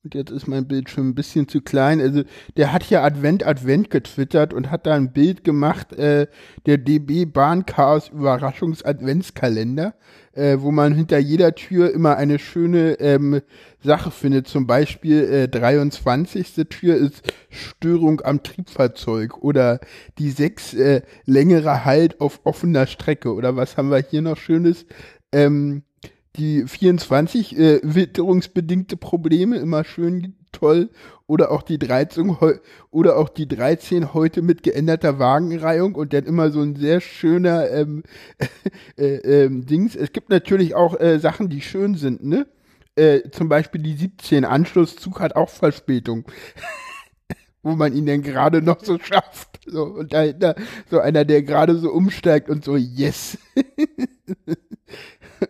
Und 0.05 0.15
jetzt 0.15 0.31
ist 0.31 0.47
mein 0.47 0.69
Bildschirm 0.69 1.09
ein 1.09 1.15
bisschen 1.15 1.49
zu 1.49 1.63
klein. 1.63 1.99
Also, 1.99 2.25
der 2.59 2.75
hat 2.75 2.91
ja 2.91 3.03
Advent 3.03 3.47
Advent 3.47 3.89
getwittert 3.89 4.53
und 4.53 4.71
hat 4.71 4.87
da 4.87 4.95
ein 4.95 5.15
Bild 5.15 5.45
gemacht, 5.45 5.95
äh, 5.95 6.27
der 6.67 6.77
DB 6.77 7.25
Bahnchaos 7.25 8.11
Überraschungs-Adventskalender, 8.11 9.95
äh, 10.35 10.59
wo 10.61 10.71
man 10.73 10.95
hinter 10.95 11.17
jeder 11.17 11.55
Tür 11.55 11.91
immer 11.91 12.19
eine 12.19 12.39
schöne 12.39 13.01
ähm, 13.01 13.41
Sache 13.83 14.11
findet. 14.11 14.47
Zum 14.47 14.67
Beispiel 14.67 15.25
äh, 15.25 15.49
23. 15.49 16.53
Tür 16.69 16.97
ist 16.97 17.23
Störung 17.49 18.21
am 18.21 18.43
Triebfahrzeug 18.43 19.39
oder 19.43 19.81
die 20.19 20.31
sechs 20.31 20.75
äh, 20.75 21.01
längere 21.25 21.87
Halt 21.87 22.21
auf 22.21 22.41
offener 22.45 22.87
Strecke. 22.87 23.33
Oder 23.33 23.57
was 23.57 23.79
haben 23.79 23.91
wir 23.91 24.05
hier 24.07 24.21
noch 24.21 24.37
Schönes? 24.37 24.85
Ähm, 25.33 25.83
die 26.37 26.67
24 26.67 27.57
äh, 27.59 27.81
witterungsbedingte 27.83 28.97
Probleme 28.97 29.57
immer 29.57 29.85
schön 29.85 30.35
toll 30.50 30.91
oder 31.26 31.50
auch 31.50 31.62
die 31.62 31.79
13 31.79 32.41
heu- 32.41 32.59
oder 32.91 33.17
auch 33.17 33.29
die 33.29 33.49
13 33.49 34.14
heute 34.14 34.43
mit 34.43 34.62
geänderter 34.62 35.19
Wagenreihung 35.19 35.95
und 35.95 36.12
dann 36.12 36.25
immer 36.25 36.50
so 36.50 36.61
ein 36.61 36.76
sehr 36.76 37.00
schöner 37.00 37.71
ähm, 37.71 38.03
äh, 38.97 39.17
ähm, 39.17 39.67
Dings. 39.67 39.97
Es 39.97 40.12
gibt 40.12 40.31
natürlich 40.31 40.75
auch 40.75 40.99
äh, 40.99 41.19
Sachen, 41.19 41.49
die 41.49 41.61
schön 41.61 41.95
sind, 41.95 42.25
ne? 42.25 42.47
Äh, 42.97 43.31
zum 43.31 43.49
Beispiel 43.49 43.83
die 43.83 43.97
17 43.97 44.45
Anschlusszug 44.45 45.21
hat 45.21 45.35
auch 45.35 45.49
Verspätung. 45.49 46.25
Wo 47.62 47.75
man 47.75 47.95
ihn 47.95 48.07
dann 48.07 48.23
gerade 48.23 48.61
noch 48.61 48.85
so 48.85 48.99
schafft. 48.99 49.61
So, 49.67 49.85
und 49.85 50.12
dahinter 50.12 50.55
so 50.91 51.00
einer, 51.00 51.25
der 51.25 51.43
gerade 51.43 51.76
so 51.76 51.91
umsteigt 51.91 52.50
und 52.50 52.62
so, 52.62 52.76
yes. 52.76 53.38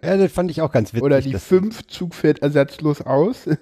Ja, 0.03 0.17
das 0.17 0.33
fand 0.33 0.51
ich 0.51 0.61
auch 0.63 0.73
ganz 0.73 0.93
witzig. 0.93 1.03
Oder 1.05 1.21
die 1.21 1.33
dass- 1.33 1.45
5 1.45 1.87
Zug 1.87 2.15
fährt 2.15 2.41
ersatzlos 2.43 3.01
aus. 3.03 3.47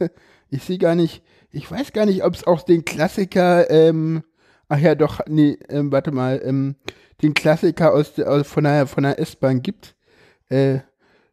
Ich 0.54 0.64
sehe 0.64 0.76
gar 0.76 0.94
nicht, 0.94 1.22
ich 1.50 1.70
weiß 1.70 1.94
gar 1.94 2.04
nicht, 2.04 2.22
ob 2.24 2.34
es 2.34 2.46
auch 2.46 2.60
den 2.60 2.84
Klassiker, 2.84 3.70
ähm, 3.70 4.22
ach 4.68 4.76
ja, 4.78 4.94
doch, 4.94 5.20
nee, 5.26 5.56
ähm, 5.70 5.90
warte 5.90 6.10
mal, 6.12 6.42
ähm, 6.44 6.74
den 7.22 7.32
Klassiker 7.32 7.94
aus, 7.94 8.12
der- 8.12 8.30
aus 8.30 8.46
von 8.48 8.64
der, 8.64 8.86
von 8.86 9.02
der 9.04 9.18
S-Bahn 9.18 9.62
gibt. 9.62 9.94
Äh, 10.50 10.80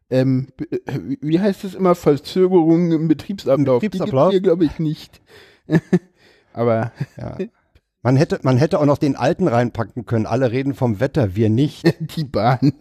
ähm, 0.08 0.48
äh, 0.70 0.78
wie- 1.20 1.38
heißt 1.38 1.64
es 1.64 1.74
immer? 1.74 1.94
Verzögerungen 1.94 2.92
im 2.92 3.08
Betriebsablauf. 3.08 3.82
Betriebsablauf? 3.82 4.30
Die 4.30 4.36
gibt 4.36 4.46
hier, 4.46 4.50
glaube 4.56 4.64
ich, 4.64 4.78
nicht. 4.78 5.20
Aber 6.54 6.92
Ja. 7.18 7.36
Man 8.02 8.16
hätte, 8.16 8.40
man 8.42 8.56
hätte 8.56 8.78
auch 8.78 8.86
noch 8.86 8.96
den 8.96 9.14
alten 9.14 9.46
reinpacken 9.46 10.06
können. 10.06 10.24
Alle 10.24 10.50
reden 10.52 10.74
vom 10.74 11.00
Wetter, 11.00 11.36
wir 11.36 11.50
nicht. 11.50 11.84
die 12.16 12.24
Bahn. 12.24 12.72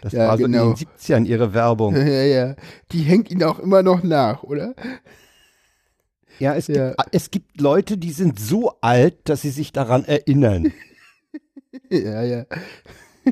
Das 0.00 0.12
Ja, 0.12 0.28
war 0.28 0.38
so 0.38 0.44
genau. 0.44 0.70
in 0.70 0.74
den 0.76 0.86
70ern 0.86 1.24
ihre 1.26 1.52
Werbung. 1.52 1.94
ja, 2.06 2.22
ja. 2.22 2.56
Die 2.92 3.00
hängt 3.02 3.30
ihnen 3.30 3.42
auch 3.42 3.58
immer 3.58 3.82
noch 3.82 4.02
nach, 4.02 4.42
oder? 4.42 4.74
Ja, 6.38 6.54
es, 6.54 6.68
Ja. 6.68 6.88
Gibt, 6.90 7.08
es 7.12 7.30
gibt 7.30 7.60
Leute, 7.60 7.98
die 7.98 8.12
sind 8.12 8.38
so 8.38 8.72
alt, 8.80 9.28
dass 9.28 9.42
sie 9.42 9.50
sich 9.50 9.72
daran 9.72 10.04
erinnern. 10.04 10.72
Ja, 11.90 12.22
ja. 12.22 12.46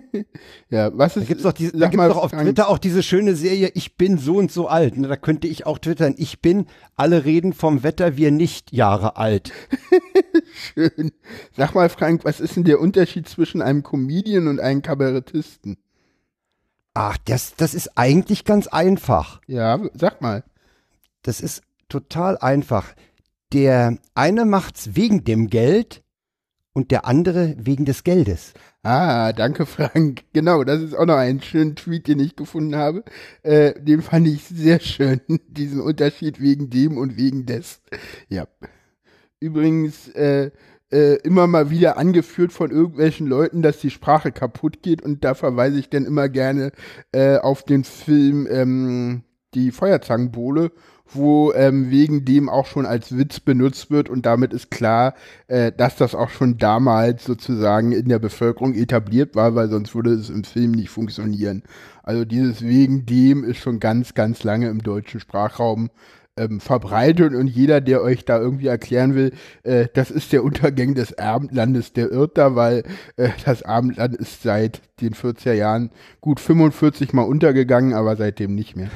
ja, 0.71 0.97
was 0.97 1.15
Da 1.15 1.21
ist, 1.21 1.29
gibt's 1.29 1.43
doch, 1.43 1.53
diese, 1.53 1.73
da 1.73 1.87
gibt's 1.87 1.97
mal, 1.97 2.09
doch 2.09 2.17
auf 2.17 2.31
Frank, 2.31 2.45
Twitter 2.45 2.69
auch 2.69 2.79
diese 2.79 3.03
schöne 3.03 3.35
Serie, 3.35 3.71
ich 3.75 3.97
bin 3.97 4.19
so 4.19 4.37
und 4.37 4.51
so 4.51 4.69
alt. 4.69 4.97
Ne, 4.97 5.09
Da 5.09 5.17
könnte 5.17 5.47
ich 5.49 5.67
auch 5.67 5.79
twittern, 5.79 6.15
ich 6.17 6.41
bin, 6.41 6.67
alle 6.97 7.25
reden 7.25 7.53
vom 7.53 7.83
Wetter, 7.83 8.17
wir 8.17 8.31
nicht 8.31 8.73
Jahre 8.73 9.17
alt. 9.17 9.53
Schön. 10.75 11.13
Sag 11.57 11.75
mal, 11.75 11.89
Frank, 11.89 12.25
was 12.25 12.41
ist 12.41 12.57
denn 12.57 12.65
der 12.65 12.81
Unterschied 12.81 13.29
zwischen 13.29 13.63
einem 13.63 13.83
Comedian 13.83 14.49
und 14.49 14.61
einem 14.61 14.83
Kabarettisten? 14.83 15.79
Ach, 16.95 17.19
das, 17.25 17.55
das 17.57 17.75
ist 17.75 17.97
eigentlich 17.97 18.45
ganz 18.45 18.69
einfach. 18.69 19.41
Ja, 19.47 19.81
sag 19.95 20.21
mal. 20.21 20.45
Das 21.23 21.41
ist 21.41 21.63
total 21.89 22.39
einfach. 22.39 22.95
Der 23.53 23.99
eine 24.15 24.45
macht's 24.45 24.91
wegen 24.95 25.25
dem 25.25 25.49
Geld 25.49 26.03
und 26.73 26.91
der 26.91 27.07
andere 27.07 27.55
wegen 27.59 27.85
des 27.85 28.05
Geldes. 28.05 28.53
Ah, 28.85 29.33
danke, 29.33 29.65
Frank. 29.67 30.25
Genau, 30.35 30.63
das 30.63 30.83
ist 30.83 30.95
auch 30.95 31.07
noch 31.07 31.17
ein 31.17 31.41
schöner 31.41 31.75
Tweet, 31.75 32.07
den 32.07 32.21
ich 32.21 32.37
gefunden 32.37 32.77
habe. 32.77 33.03
Äh, 33.43 33.81
den 33.81 34.03
fand 34.03 34.29
ich 34.29 34.45
sehr 34.45 34.79
schön, 34.79 35.21
diesen 35.49 35.81
Unterschied 35.81 36.39
wegen 36.41 36.69
dem 36.69 36.99
und 36.99 37.17
wegen 37.17 37.47
des. 37.47 37.81
Ja. 38.29 38.47
Übrigens, 39.41 40.09
äh, 40.11 40.51
äh, 40.93 41.15
immer 41.23 41.47
mal 41.47 41.71
wieder 41.71 41.97
angeführt 41.97 42.53
von 42.53 42.71
irgendwelchen 42.71 43.27
Leuten, 43.27 43.63
dass 43.63 43.81
die 43.81 43.91
Sprache 43.91 44.33
kaputt 44.33 44.83
geht 44.83 45.03
und 45.03 45.25
da 45.25 45.35
verweise 45.35 45.79
ich 45.79 45.89
dann 45.89 46.05
immer 46.05 46.29
gerne 46.29 46.71
äh, 47.13 47.39
auf 47.39 47.65
den 47.65 47.85
Film 47.85 48.47
ähm, 48.51 49.23
Die 49.55 49.71
Feuerzangenbowle, 49.71 50.73
wo 51.13 51.53
ähm, 51.53 51.91
wegen 51.91 52.25
dem 52.25 52.49
auch 52.49 52.67
schon 52.67 52.87
als 52.87 53.17
Witz 53.17 53.41
benutzt 53.41 53.91
wird 53.91 54.09
und 54.09 54.27
damit 54.27 54.53
ist 54.53 54.71
klar, 54.71 55.15
äh, 55.49 55.71
dass 55.73 55.97
das 55.97 56.15
auch 56.15 56.31
schon 56.31 56.59
damals 56.59 57.25
sozusagen 57.25 57.93
in 57.93 58.09
der 58.09 58.19
Bevölkerung 58.19 58.75
etabliert 58.75 59.35
war, 59.35 59.55
weil 59.55 59.69
sonst 59.69 59.95
würde 59.95 60.13
es 60.13 60.31
im 60.31 60.45
Film 60.45 60.73
nicht 60.73 60.91
funktionieren. 60.91 61.63
Also 62.03 62.25
dieses 62.25 62.63
wegen 62.63 63.07
dem 63.07 63.45
ist 63.45 63.59
schon 63.59 63.81
ganz, 63.81 64.15
ganz 64.15 64.45
lange 64.45 64.69
im 64.69 64.83
deutschen 64.83 65.21
Sprachraum 65.21 65.91
ähm, 66.37 66.61
verbreitet 66.61 67.35
und 67.35 67.47
jeder, 67.47 67.81
der 67.81 68.03
euch 68.03 68.25
da 68.25 68.39
irgendwie 68.39 68.67
erklären 68.67 69.15
will, 69.15 69.33
äh, 69.63 69.87
das 69.95 70.11
ist 70.11 70.33
der 70.33 70.43
Untergang 70.43 70.95
des 70.95 71.17
Abendlandes, 71.19 71.93
der 71.93 72.11
irrt 72.11 72.37
da, 72.39 72.57
weil 72.57 72.83
äh, 73.17 73.31
das 73.45 73.63
Abendland 73.63 74.17
ist 74.17 74.43
seit 74.43 74.81
den 75.01 75.15
40er 75.15 75.53
Jahren 75.53 75.91
gut 76.21 76.41
45 76.41 77.13
Mal 77.13 77.23
untergegangen, 77.23 77.95
aber 77.95 78.17
seitdem 78.17 78.55
nicht 78.55 78.77
mehr. 78.77 78.91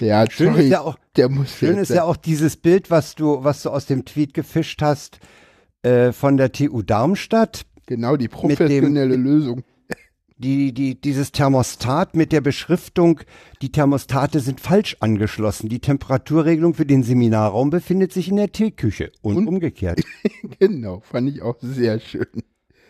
Ja, 0.00 0.24
Schön 0.30 0.48
sorry, 0.52 0.64
ist 0.64 0.70
ja 0.70 0.80
auch, 0.80 0.96
der 1.16 1.28
muss 1.28 1.56
schön 1.56 1.76
ist 1.78 1.90
ja 1.90 2.04
auch 2.04 2.16
dieses 2.16 2.56
Bild, 2.56 2.90
was 2.90 3.14
du, 3.14 3.42
was 3.44 3.62
du 3.62 3.70
aus 3.70 3.86
dem 3.86 4.04
Tweet 4.04 4.34
gefischt 4.34 4.82
hast, 4.82 5.18
äh, 5.82 6.12
von 6.12 6.36
der 6.36 6.52
TU 6.52 6.82
Darmstadt. 6.82 7.62
genau 7.86 8.16
die 8.16 8.28
dem- 8.28 8.32
professionelle 8.32 9.16
Lösung. 9.16 9.62
Die, 10.38 10.74
die, 10.74 11.00
dieses 11.00 11.30
Thermostat 11.30 12.16
mit 12.16 12.32
der 12.32 12.40
Beschriftung, 12.40 13.20
die 13.60 13.70
Thermostate 13.70 14.40
sind 14.40 14.58
falsch 14.60 14.96
angeschlossen. 14.98 15.68
Die 15.68 15.78
Temperaturregelung 15.78 16.74
für 16.74 16.84
den 16.86 17.04
Seminarraum 17.04 17.70
befindet 17.70 18.12
sich 18.12 18.28
in 18.28 18.36
der 18.36 18.50
Teeküche 18.50 19.12
und, 19.22 19.36
Und- 19.36 19.46
umgekehrt. 19.48 20.00
Genau, 20.58 21.00
fand 21.00 21.28
ich 21.30 21.42
auch 21.42 21.56
sehr 21.60 22.00
schön. 22.00 22.26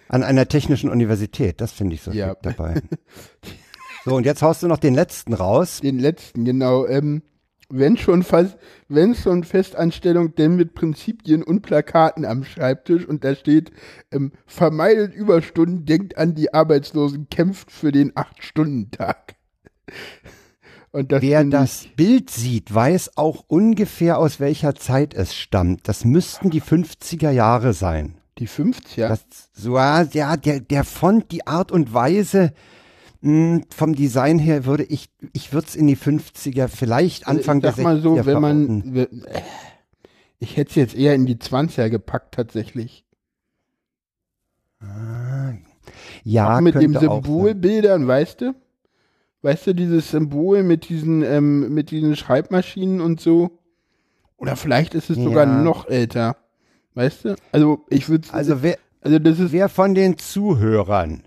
An 0.09 0.23
einer 0.23 0.49
technischen 0.49 0.89
Universität, 0.91 1.61
das 1.61 1.73
finde 1.73 1.95
ich 1.95 2.01
so 2.03 2.11
Ja. 2.13 2.35
dabei. 2.43 2.81
So, 4.05 4.17
und 4.17 4.27
jetzt 4.27 4.43
haust 4.43 4.63
du 4.63 4.69
noch 4.69 4.79
den 4.79 4.95
letzten 4.95 5.33
raus. 5.33 5.81
Den 5.81 5.99
letzten, 5.99 6.45
genau. 6.45 6.87
Ähm, 6.87 7.23
wenn 7.69 7.97
schon 7.97 8.23
fast, 8.23 8.59
wenn 8.89 9.15
schon 9.15 9.45
Festanstellung, 9.45 10.35
denn 10.35 10.57
mit 10.57 10.75
Prinzipien 10.75 11.43
und 11.43 11.63
Plakaten 11.63 12.25
am 12.25 12.45
Schreibtisch 12.45 13.07
und 13.07 13.25
da 13.25 13.35
steht, 13.35 13.73
ähm, 14.11 14.33
vermeidet 14.47 15.15
Überstunden, 15.15 15.87
denkt 15.87 16.19
an 16.19 16.35
die 16.35 16.53
Arbeitslosen, 16.53 17.29
kämpft 17.31 17.71
für 17.71 17.93
den 17.93 18.13
Acht-Stunden-Tag. 18.15 19.37
Und 20.95 21.11
das 21.11 21.23
Wer 21.23 21.43
das 21.45 21.87
Bild 21.97 22.29
sieht, 22.29 22.75
weiß 22.75 23.17
auch 23.17 23.45
ungefähr, 23.49 24.19
aus 24.19 24.41
welcher 24.41 24.75
Zeit 24.75 25.15
es 25.15 25.35
stammt. 25.35 25.89
Das 25.89 26.05
müssten 26.05 26.51
die 26.51 26.61
50er 26.61 27.31
Jahre 27.31 27.73
sein. 27.73 28.19
die 28.37 28.47
50er. 28.47 29.09
Das, 29.09 29.25
so, 29.55 29.77
ja, 29.77 30.05
der, 30.05 30.37
der, 30.37 30.61
der 30.61 30.85
Font, 30.85 31.33
die 31.33 31.47
Art 31.47 31.73
und 31.73 31.95
Weise, 31.95 32.53
mh, 33.23 33.63
vom 33.75 33.95
Design 33.95 34.39
her 34.39 34.65
würde 34.67 34.85
ich, 34.85 35.09
ich 35.33 35.53
würde 35.53 35.67
es 35.69 35.75
in 35.77 35.87
die 35.87 35.97
50er, 35.97 36.69
vielleicht 36.69 37.27
Anfang 37.27 37.59
ich 37.59 37.65
sag 37.65 37.77
der 37.77 37.85
mal 37.85 37.97
60er 37.97 38.01
so, 38.03 38.17
wenn 38.17 38.23
verorten. 38.25 38.41
man, 38.85 38.95
we- 38.95 39.09
ich 40.39 40.57
hätte 40.57 40.71
es 40.71 40.77
jetzt 40.77 40.95
eher 40.95 41.15
in 41.15 41.25
die 41.27 41.37
20er 41.37 41.89
gepackt 41.89 42.35
tatsächlich. 42.35 43.05
Ja, 46.25 46.57
auch 46.57 46.61
mit 46.61 46.75
dem. 46.75 46.95
Symbolbildern, 46.97 48.07
weißt 48.07 48.41
du? 48.43 48.55
Weißt 49.43 49.67
du, 49.67 49.75
dieses 49.75 50.11
Symbol 50.11 50.63
mit 50.63 50.89
diesen, 50.89 51.23
ähm, 51.23 51.73
mit 51.75 51.91
diesen 51.91 52.15
Schreibmaschinen 52.17 53.01
und 53.01 53.21
so? 53.21 53.59
Oder 54.37 54.55
vielleicht 54.57 54.95
ist 54.95 55.11
es 55.11 55.19
Ja. 55.19 55.25
sogar 55.25 55.47
noch 55.47 55.89
älter. 55.89 56.37
Weißt 56.95 57.25
du? 57.25 57.37
Also 57.53 57.85
ich 57.89 58.09
würde 58.09 58.29
Also 58.33 58.63
wer, 58.63 58.79
also 59.01 59.19
das 59.19 59.39
ist 59.41 59.53
wer 59.53 59.69
von 59.69 59.95
den 59.95 60.19
Zuhörern 60.19 61.23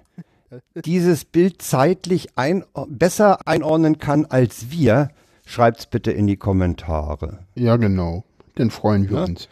dieses 0.85 1.25
Bild 1.25 1.61
zeitlich 1.61 2.37
ein, 2.37 2.63
besser 2.87 3.47
einordnen 3.47 3.97
kann 3.97 4.25
als 4.25 4.71
wir, 4.71 5.09
schreibt's 5.45 5.85
bitte 5.87 6.11
in 6.11 6.27
die 6.27 6.37
Kommentare. 6.37 7.39
ja 7.55 7.75
genau. 7.77 8.23
Dann 8.55 8.71
freuen 8.71 9.09
wir 9.09 9.17
Ja. 9.17 9.23
uns. 9.25 9.49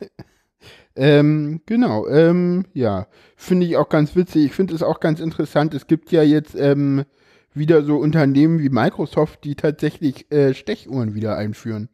ähm, 0.96 1.60
genau, 1.66 2.06
ähm, 2.08 2.64
ja, 2.72 3.06
finde 3.36 3.66
ich 3.66 3.76
auch 3.76 3.88
ganz 3.88 4.16
witzig. 4.16 4.46
Ich 4.46 4.52
finde 4.52 4.74
es 4.74 4.82
auch 4.82 5.00
ganz 5.00 5.20
interessant. 5.20 5.74
Es 5.74 5.86
gibt 5.86 6.10
ja 6.10 6.22
jetzt 6.22 6.54
ähm, 6.54 7.04
wieder 7.52 7.82
so 7.82 7.96
Unternehmen 7.98 8.58
wie 8.60 8.70
Microsoft, 8.70 9.44
die 9.44 9.56
tatsächlich 9.56 10.30
äh, 10.32 10.54
Stechuhren 10.54 11.14
wieder 11.14 11.36
einführen. 11.36 11.88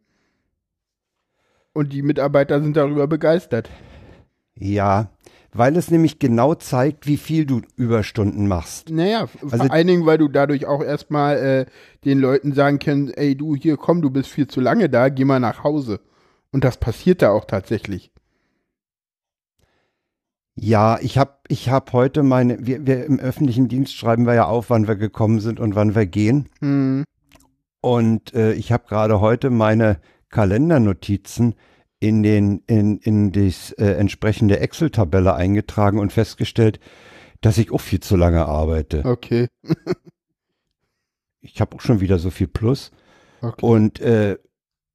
Und 1.73 1.93
die 1.93 2.03
Mitarbeiter 2.03 2.63
sind 2.63 2.77
darüber 2.77 3.07
begeistert. 3.07 3.69
Ja, 4.55 5.11
weil 5.59 5.77
es 5.77 5.91
nämlich 5.91 6.19
genau 6.19 6.55
zeigt, 6.55 7.07
wie 7.07 7.17
viel 7.17 7.47
du 7.47 7.63
Überstunden 7.77 8.49
machst. 8.49 8.91
Naja, 8.91 9.29
Also- 9.43 9.57
vor 9.59 9.71
allen 9.71 9.87
Dingen, 9.87 10.07
weil 10.07 10.19
du 10.19 10.29
dadurch 10.29 10.67
auch 10.67 10.83
erstmal 10.83 11.37
äh, 11.37 11.67
den 12.05 12.19
Leuten 12.19 12.53
sagen 12.53 12.79
kannst, 12.79 13.17
ey 13.17 13.37
du, 13.37 13.55
hier 13.55 13.77
komm, 13.77 14.03
du 14.03 14.11
bist 14.11 14.29
viel 14.29 14.47
zu 14.47 14.61
lange 14.61 14.89
da, 14.89 15.09
geh 15.09 15.25
mal 15.25 15.41
nach 15.41 15.65
Hause. 15.65 16.01
Und 16.53 16.65
das 16.65 16.77
passiert 16.79 17.23
da 17.23 17.31
auch 17.31 17.45
tatsächlich. 17.45 18.11
Ja, 20.59 20.99
ich 21.01 21.19
habe 21.19 21.35
ich 21.49 21.69
hab 21.69 21.93
heute 21.93 22.23
meine, 22.23 22.67
wir, 22.67 22.87
wir 22.87 23.05
im 23.05 23.21
öffentlichen 23.21 23.69
Dienst 23.69 23.95
schreiben 23.95 24.27
wir 24.27 24.35
ja 24.35 24.47
auf, 24.47 24.71
wann 24.71 24.89
wir 24.89 24.97
gekommen 24.97 25.41
sind 25.41 25.61
und 25.61 25.75
wann 25.75 25.95
wir 25.95 26.07
gehen. 26.07 26.49
Hm. 26.61 27.05
Und 27.83 28.33
äh, 28.35 28.55
ich 28.55 28.73
habe 28.73 28.85
gerade 28.89 29.21
heute 29.21 29.51
meine 29.51 30.01
Kalendernotizen 30.31 31.55
in 32.01 32.23
den 32.23 32.63
in 32.67 32.99
in 32.99 33.33
das 33.33 33.73
äh, 33.73 33.93
entsprechende 33.93 34.61
Excel-Tabelle 34.61 35.35
eingetragen 35.35 35.99
und 35.99 36.13
festgestellt, 36.13 36.79
dass 37.41 37.59
ich 37.59 37.71
auch 37.73 37.81
viel 37.81 38.01
zu 38.01 38.17
lange 38.17 38.47
arbeite. 38.47 39.03
Okay. 39.05 39.49
Ich 41.41 41.61
habe 41.61 41.77
auch 41.77 41.81
schon 41.81 42.01
wieder 42.01 42.19
so 42.19 42.31
viel 42.31 42.49
Plus. 42.49 42.91
okay. 43.41 43.65
Und 43.65 44.01
äh, 44.01 44.37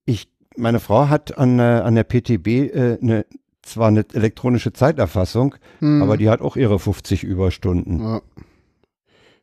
ich, 0.05 0.27
meine 0.57 0.79
Frau 0.79 1.07
hat 1.07 1.37
an, 1.37 1.59
äh, 1.59 1.61
an 1.61 1.95
der 1.95 2.03
PTB 2.03 2.47
äh, 2.47 2.97
eine, 3.01 3.25
zwar 3.61 3.87
eine 3.87 4.05
elektronische 4.13 4.73
Zeiterfassung, 4.73 5.55
Hm. 5.79 6.01
aber 6.01 6.17
die 6.17 6.29
hat 6.29 6.41
auch 6.41 6.55
ihre 6.57 6.77
50 6.79 7.23
Überstunden. 7.23 7.99
Ja, 8.01 8.21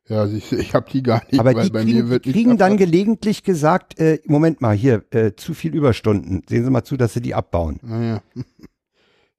ja 0.08 0.26
du, 0.26 0.36
ich 0.56 0.74
habe 0.74 0.90
die 0.90 1.02
gar 1.02 1.22
nicht, 1.30 1.38
aber 1.38 1.54
weil 1.54 1.64
die 1.64 1.70
bei 1.70 1.82
kriegen, 1.82 1.98
mir 1.98 2.08
wird 2.08 2.24
die 2.24 2.32
kriegen 2.32 2.58
dann 2.58 2.76
gelegentlich 2.76 3.42
gesagt, 3.42 3.98
äh, 3.98 4.20
Moment 4.26 4.60
mal, 4.60 4.76
hier, 4.76 5.04
äh, 5.10 5.32
zu 5.36 5.54
viel 5.54 5.74
Überstunden. 5.74 6.42
Sehen 6.48 6.64
Sie 6.64 6.70
mal 6.70 6.84
zu, 6.84 6.96
dass 6.96 7.14
Sie 7.14 7.20
die 7.20 7.34
abbauen. 7.34 7.78
Naja. 7.82 8.22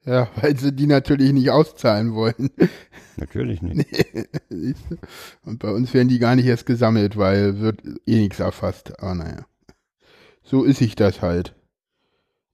Ja, 0.05 0.29
weil 0.41 0.57
sie 0.57 0.71
die 0.71 0.87
natürlich 0.87 1.33
nicht 1.33 1.51
auszahlen 1.51 2.15
wollen. 2.15 2.49
Natürlich 3.17 3.61
nicht. 3.61 3.85
Du? 4.49 4.73
Und 5.45 5.59
bei 5.59 5.69
uns 5.69 5.93
werden 5.93 6.07
die 6.07 6.19
gar 6.19 6.35
nicht 6.35 6.45
erst 6.45 6.65
gesammelt, 6.65 7.17
weil 7.17 7.59
wird 7.59 7.81
eh 8.05 8.21
nichts 8.21 8.39
erfasst. 8.39 8.97
Aber 8.99 9.13
naja. 9.13 9.45
So 10.41 10.63
ist 10.63 10.79
sich 10.79 10.95
das 10.95 11.21
halt. 11.21 11.53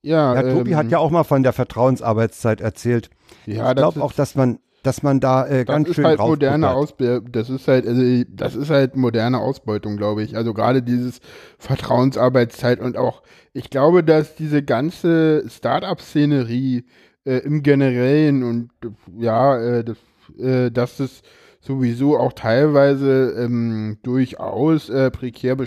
Ja, 0.02 0.36
Ja, 0.36 0.42
Tobi 0.42 0.72
ähm, 0.72 0.78
hat 0.78 0.92
ja 0.92 0.98
auch 0.98 1.12
mal 1.12 1.24
von 1.24 1.44
der 1.44 1.54
Vertrauensarbeitszeit 1.54 2.62
erzählt. 2.62 3.10
ja, 3.46 3.70
ich 3.70 3.76
glaube 3.78 4.04
auch, 4.04 4.12
dass 4.12 4.36
man, 4.36 4.60
dass 4.86 5.02
man 5.02 5.20
da 5.20 5.48
äh, 5.48 5.66
das 5.66 5.76
ganz 5.76 5.96
schön 5.96 6.06
halt 6.06 6.20
moderne. 6.20 6.70
Ausbeutung. 6.70 7.32
Das 7.32 7.50
ist 7.50 7.68
halt, 7.68 7.88
also, 7.88 8.24
das 8.30 8.56
ist 8.56 8.70
halt 8.70 8.96
moderne 8.96 9.40
Ausbeutung, 9.40 9.98
glaube 9.98 10.24
ich. 10.24 10.38
Also 10.38 10.54
gerade 10.54 10.84
dieses 10.84 11.20
Vertrauensarbeitszeit 11.58 12.80
und 12.80 12.98
auch, 12.98 13.24
ich 13.54 13.70
glaube, 13.70 14.04
dass 14.04 14.36
diese 14.36 14.62
ganze 14.64 15.44
Start-up-Szenerie 15.50 16.86
äh, 17.26 17.38
im 17.38 17.64
Generellen 17.64 18.44
und 18.44 18.70
ja, 19.18 19.58
äh, 19.58 19.84
das, 19.84 19.98
äh, 20.38 20.70
dass 20.70 20.98
das 20.98 21.22
sowieso 21.62 22.20
auch 22.20 22.34
teilweise 22.34 23.34
ähm, 23.38 23.98
durchaus 24.04 24.90
äh, 24.90 25.10
prekär, 25.10 25.58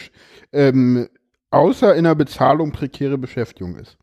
ähm, 0.53 1.09
außer 1.51 1.95
in 1.97 2.05
der 2.05 2.14
Bezahlung 2.14 2.71
prekäre 2.71 3.19
Beschäftigung 3.19 3.77
ist. 3.77 3.99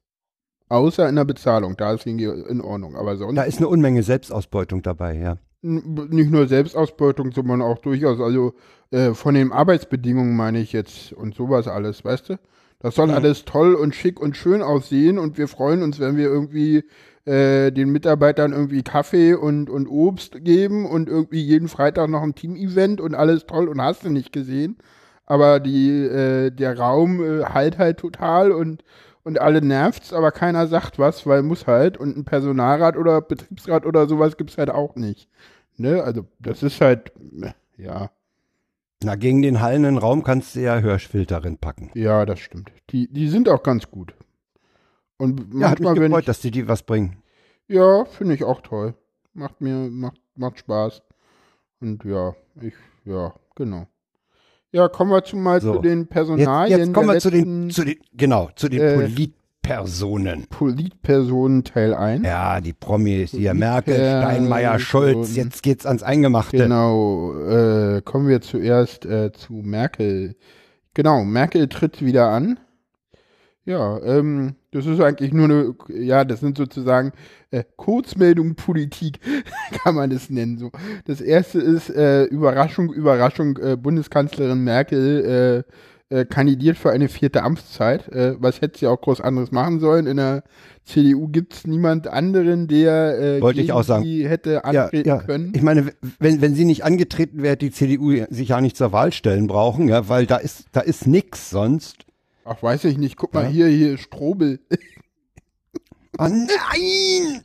Außer 0.70 1.08
in 1.08 1.16
der 1.16 1.26
Bezahlung, 1.26 1.78
da 1.78 1.94
ist 1.94 2.06
in 2.08 2.62
Ordnung. 2.62 2.96
Aber 2.96 3.18
sonst 3.18 3.36
Da 3.36 3.44
ist 3.44 3.58
eine 3.58 3.68
Unmenge 3.68 4.02
Selbstausbeutung 4.04 4.82
dabei, 4.82 5.16
ja. 5.18 5.38
Nicht 5.62 6.30
nur 6.32 6.48
Selbstausbeutung, 6.48 7.32
sondern 7.32 7.62
auch 7.62 7.80
durchaus, 7.80 8.20
also 8.20 8.54
äh, 8.92 9.14
von 9.14 9.34
den 9.34 9.52
Arbeitsbedingungen 9.52 10.36
meine 10.36 10.60
ich 10.60 10.74
jetzt 10.74 11.12
und 11.14 11.34
sowas 11.34 11.68
alles, 11.68 12.06
weißt 12.06 12.30
du? 12.30 12.40
Das 12.80 12.94
soll 12.96 13.08
Mhm. 13.08 13.14
alles 13.14 13.46
toll 13.46 13.74
und 13.74 13.96
schick 13.96 14.20
und 14.20 14.38
schön 14.38 14.62
aussehen 14.62 15.18
und 15.18 15.38
wir 15.40 15.48
freuen 15.48 15.82
uns, 15.82 16.00
wenn 16.00 16.18
wir 16.18 16.26
irgendwie 16.26 16.84
äh, 17.26 17.72
den 17.72 17.90
Mitarbeitern 17.90 18.52
irgendwie 18.54 18.84
Kaffee 18.84 19.34
und, 19.34 19.72
und 19.72 19.88
Obst 19.88 20.44
geben 20.44 20.86
und 20.86 21.10
irgendwie 21.10 21.42
jeden 21.42 21.68
Freitag 21.68 22.10
noch 22.10 22.22
ein 22.22 22.36
Team-Event 22.36 23.02
und 23.02 23.16
alles 23.16 23.48
toll 23.48 23.68
und 23.68 23.82
hast 23.82 24.04
du 24.04 24.10
nicht 24.12 24.32
gesehen. 24.32 24.78
Aber 25.26 25.60
die, 25.60 25.90
äh, 26.04 26.52
der 26.52 26.78
Raum 26.78 27.24
äh, 27.24 27.46
halt 27.46 27.80
halt 27.80 27.98
total 27.98 28.52
und, 28.52 28.84
und 29.26 29.42
alle 29.42 29.62
nervt's, 29.62 30.14
aber 30.14 30.32
keiner 30.32 30.68
sagt 30.68 30.98
was, 31.00 31.26
weil 31.28 31.44
muss 31.44 31.68
halt. 31.68 31.98
Und 31.98 32.16
ein 32.18 32.24
Personalrat 32.26 32.96
oder 32.98 33.22
Betriebsrat 33.22 33.86
oder 33.86 34.08
sowas 34.08 34.38
gibt's 34.38 34.58
halt 34.58 34.70
auch 34.70 34.96
nicht. 34.96 35.30
Ne? 35.78 36.02
Also 36.04 36.26
das 36.40 36.64
ist 36.64 36.80
halt, 36.82 37.12
äh, 37.42 37.52
ja, 37.78 38.12
Na, 39.04 39.16
gegen 39.16 39.42
den 39.42 39.62
hallenden 39.62 39.98
Raum 39.98 40.24
kannst 40.24 40.56
du 40.56 40.62
ja 40.62 40.80
Hörschfilter 40.80 41.42
packen. 41.58 41.92
ja, 41.94 42.26
das 42.26 42.40
stimmt. 42.40 42.72
Die, 42.92 43.12
die 43.12 43.28
sind 43.30 43.50
auch 43.50 43.64
ganz 43.64 43.90
gut. 43.92 44.16
Und 45.18 45.54
Ja, 45.54 45.70
hat 45.72 45.80
mich 45.80 45.86
manchmal, 45.86 46.10
gefreut, 46.10 46.20
ich, 46.22 46.26
dass 46.26 46.40
die 46.42 46.52
die 46.52 46.68
was 46.68 46.84
bringen. 46.84 47.22
ja, 47.68 48.06
finde 48.06 48.34
ich 48.36 48.44
auch 48.44 48.62
toll. 48.62 48.96
Macht 49.34 49.62
mir, 49.62 49.76
macht, 49.90 50.20
macht 50.36 50.60
Spaß. 50.60 51.02
Und 51.82 52.04
ja, 52.06 52.36
ich, 52.62 52.74
ja, 53.06 53.34
genau. 53.56 53.88
Ja, 54.72 54.88
kommen 54.90 55.12
wir 55.12 55.24
zu 55.24 55.38
mal 55.38 55.62
So. 55.62 55.76
zu 55.76 55.82
den 55.82 56.02
Jetzt, 56.02 56.10
Personalien. 56.10 56.80
jetzt 56.80 56.94
kommen 56.94 57.08
der 57.08 57.16
wir 57.16 57.22
zu 57.22 57.30
den, 57.32 57.70
zu 57.70 57.84
den, 57.86 57.96
genau, 58.14 58.50
zu 58.56 58.68
den 58.68 58.82
äh, 58.82 58.96
Politpersonen. 58.96 60.48
Politpersonen 60.50 61.64
Teil 61.64 61.94
1. 61.94 62.26
Ja, 62.26 62.60
die 62.60 62.74
Promis 62.74 63.32
hier. 63.32 63.54
Merkel, 63.54 63.96
Steinmeier, 63.96 64.78
Scholz, 64.80 65.36
jetzt 65.36 65.64
geht's 65.64 65.86
ans 65.86 66.04
Eingemachte. 66.04 66.58
Genau, 66.58 67.34
äh, 67.40 68.02
kommen 68.02 68.28
wir 68.28 68.42
zuerst 68.42 69.06
äh, 69.06 69.32
zu 69.32 69.54
Merkel. 69.54 70.36
Genau, 70.94 71.24
Merkel 71.24 71.68
tritt 71.70 72.04
wieder 72.04 72.30
an. 72.30 72.60
Ja, 73.66 73.98
ähm, 74.04 74.56
das 74.76 74.86
ist 74.86 75.00
eigentlich 75.00 75.32
nur 75.34 75.46
eine, 75.46 75.76
ja, 75.90 76.26
das 76.26 76.42
sind 76.42 76.58
sozusagen 76.58 77.14
äh, 77.52 77.64
Kurzmeldung 77.78 78.56
Politik, 78.56 79.20
kann 79.84 79.96
man 79.96 80.10
das 80.10 80.30
nennen. 80.30 80.58
So. 80.58 80.72
Das 81.06 81.22
erste 81.22 81.60
ist 81.60 81.90
äh, 81.90 82.26
Überraschung, 82.26 82.92
Überraschung, 82.92 83.58
äh, 83.58 83.78
Bundeskanzlerin 83.78 84.64
Merkel 84.64 85.64
äh, 86.12 86.20
äh, 86.20 86.26
kandidiert 86.26 86.78
für 86.78 86.92
eine 86.92 87.08
vierte 87.08 87.42
Amtszeit. 87.44 88.10
Äh, 88.10 88.36
was 88.40 88.62
hätte 88.62 88.78
sie 88.80 88.88
auch 88.88 89.00
groß 89.00 89.22
anderes 89.22 89.52
machen 89.52 89.80
sollen? 89.80 90.06
In 90.08 90.18
der 90.18 90.44
CDU 90.84 91.30
gibt 91.30 91.54
es 91.54 91.66
niemand 91.66 92.08
anderen, 92.08 92.68
der 92.68 93.42
Wollte 93.42 93.62
ich 93.62 93.72
auch 93.72 93.84
sagen. 93.84 94.04
sie 94.04 94.28
hätte 94.28 94.52
Ja, 94.52 94.60
antreten 94.84 95.10
ja. 95.10 95.18
können. 95.18 95.52
Ich 95.56 95.64
meine, 95.64 95.94
wenn, 96.20 96.42
wenn 96.42 96.54
sie 96.54 96.66
nicht 96.66 96.84
angetreten 96.84 97.42
wäre, 97.42 97.54
hätte 97.54 97.66
die 97.66 97.72
CDU 97.72 98.14
sich 98.30 98.50
ja 98.50 98.62
nicht 98.62 98.78
zur 98.78 98.92
Wahl 98.92 99.12
stellen 99.14 99.48
brauchen, 99.48 99.88
ja, 99.88 100.08
weil 100.10 100.28
da 100.28 100.38
ist, 100.38 100.66
da 100.74 100.82
ist 100.82 101.08
nix 101.08 101.50
sonst. 101.50 102.05
Ach, 102.46 102.62
weiß 102.62 102.86
ich 102.86 102.98
nicht. 102.98 103.18
Guck 103.18 103.34
mal 103.34 103.44
Ja. 103.46 103.50
hier, 103.50 103.68
hier 103.68 103.98
Strobel. 103.98 104.60
Oh 106.18 106.30
nein! 106.30 107.44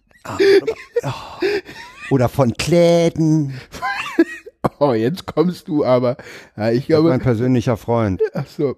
Oder 2.10 2.28
von 2.28 2.52
Kläden. 2.54 3.58
Oh, 4.78 4.92
jetzt 4.92 5.26
kommst 5.26 5.68
du 5.68 5.84
aber. 5.86 6.18
Ja, 6.56 6.70
ich 6.70 6.86
glaube, 6.86 7.08
mein 7.08 7.20
persönlicher 7.20 7.78
Freund. 7.78 8.20
ach 8.34 8.46
so, 8.46 8.76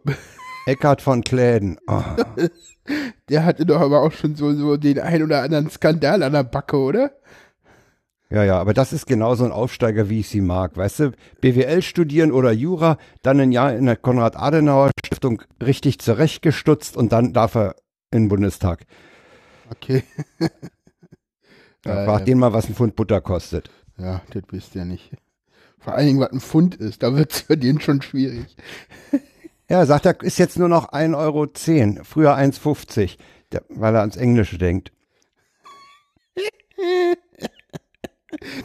Eckhard 0.67 1.03
von 1.03 1.23
Kläden. 1.25 1.79
Oh. 1.89 2.03
der 3.29 3.45
hatte 3.45 3.67
doch 3.67 3.81
aber 3.81 4.01
auch 4.03 4.13
schon 4.13 4.37
so, 4.37 4.55
so 4.55 4.77
den 4.77 5.01
ein 5.01 5.23
oder 5.25 5.43
anderen 5.43 5.69
Skandal 5.71 6.23
an 6.23 6.33
der 6.35 6.45
Backe, 6.45 6.77
oder? 6.79 7.11
Ja, 8.33 8.45
ja, 8.45 8.59
aber 8.59 8.73
das 8.73 8.93
ist 8.95 9.07
genau 9.07 9.35
so 9.35 9.45
ein 9.45 9.53
Aufsteiger, 9.53 10.09
wie 10.09 10.21
ich 10.21 10.29
sie 10.29 10.41
mag. 10.41 10.77
Weißt 10.77 11.01
du, 11.01 11.13
BWL 11.43 11.83
studieren 11.83 12.33
oder 12.33 12.51
Jura, 12.51 12.97
dann 13.23 13.39
ein 13.41 13.53
Jahr 13.53 13.75
in 13.75 13.85
der 13.85 13.97
Konrad-Adenauer-Stiftung 13.97 15.43
richtig 15.63 15.99
zurechtgestutzt 15.99 16.97
und 16.97 17.13
dann 17.13 17.35
darf 17.35 17.55
er 17.57 17.77
in 18.11 18.25
den 18.25 18.29
Bundestag. 18.29 18.85
Okay. 19.71 20.03
Ja, 21.85 22.05
frag 22.05 22.27
den 22.27 22.39
mal, 22.39 22.53
was 22.53 22.69
ein 22.69 22.77
Pfund 22.77 22.95
Butter 22.95 23.21
kostet. 23.21 23.69
Ja, 23.99 24.23
das 24.33 24.45
wisst 24.53 24.77
ihr 24.77 24.85
nicht. 24.85 25.11
Vor 25.81 25.95
allen 25.95 26.07
Dingen, 26.07 26.21
was 26.21 26.31
ein 26.31 26.41
Pfund 26.41 26.77
ist, 26.77 27.03
da 27.03 27.17
wird's 27.17 27.41
für 27.41 27.57
den 27.57 27.81
schon 27.81 28.01
schwierig. 28.03 28.55
Ja, 29.69 29.85
sagt 29.85 30.07
er, 30.07 30.21
ist 30.23 30.39
jetzt 30.39 30.57
nur 30.61 30.69
noch 30.69 30.93
1,10 30.93 31.17
Euro, 31.19 31.49
früher 32.05 32.37
1,50, 32.37 33.17
der- 33.51 33.65
weil 33.69 33.97
er 33.97 34.03
ans 34.03 34.17
Englische 34.17 34.59
denkt. 34.59 34.93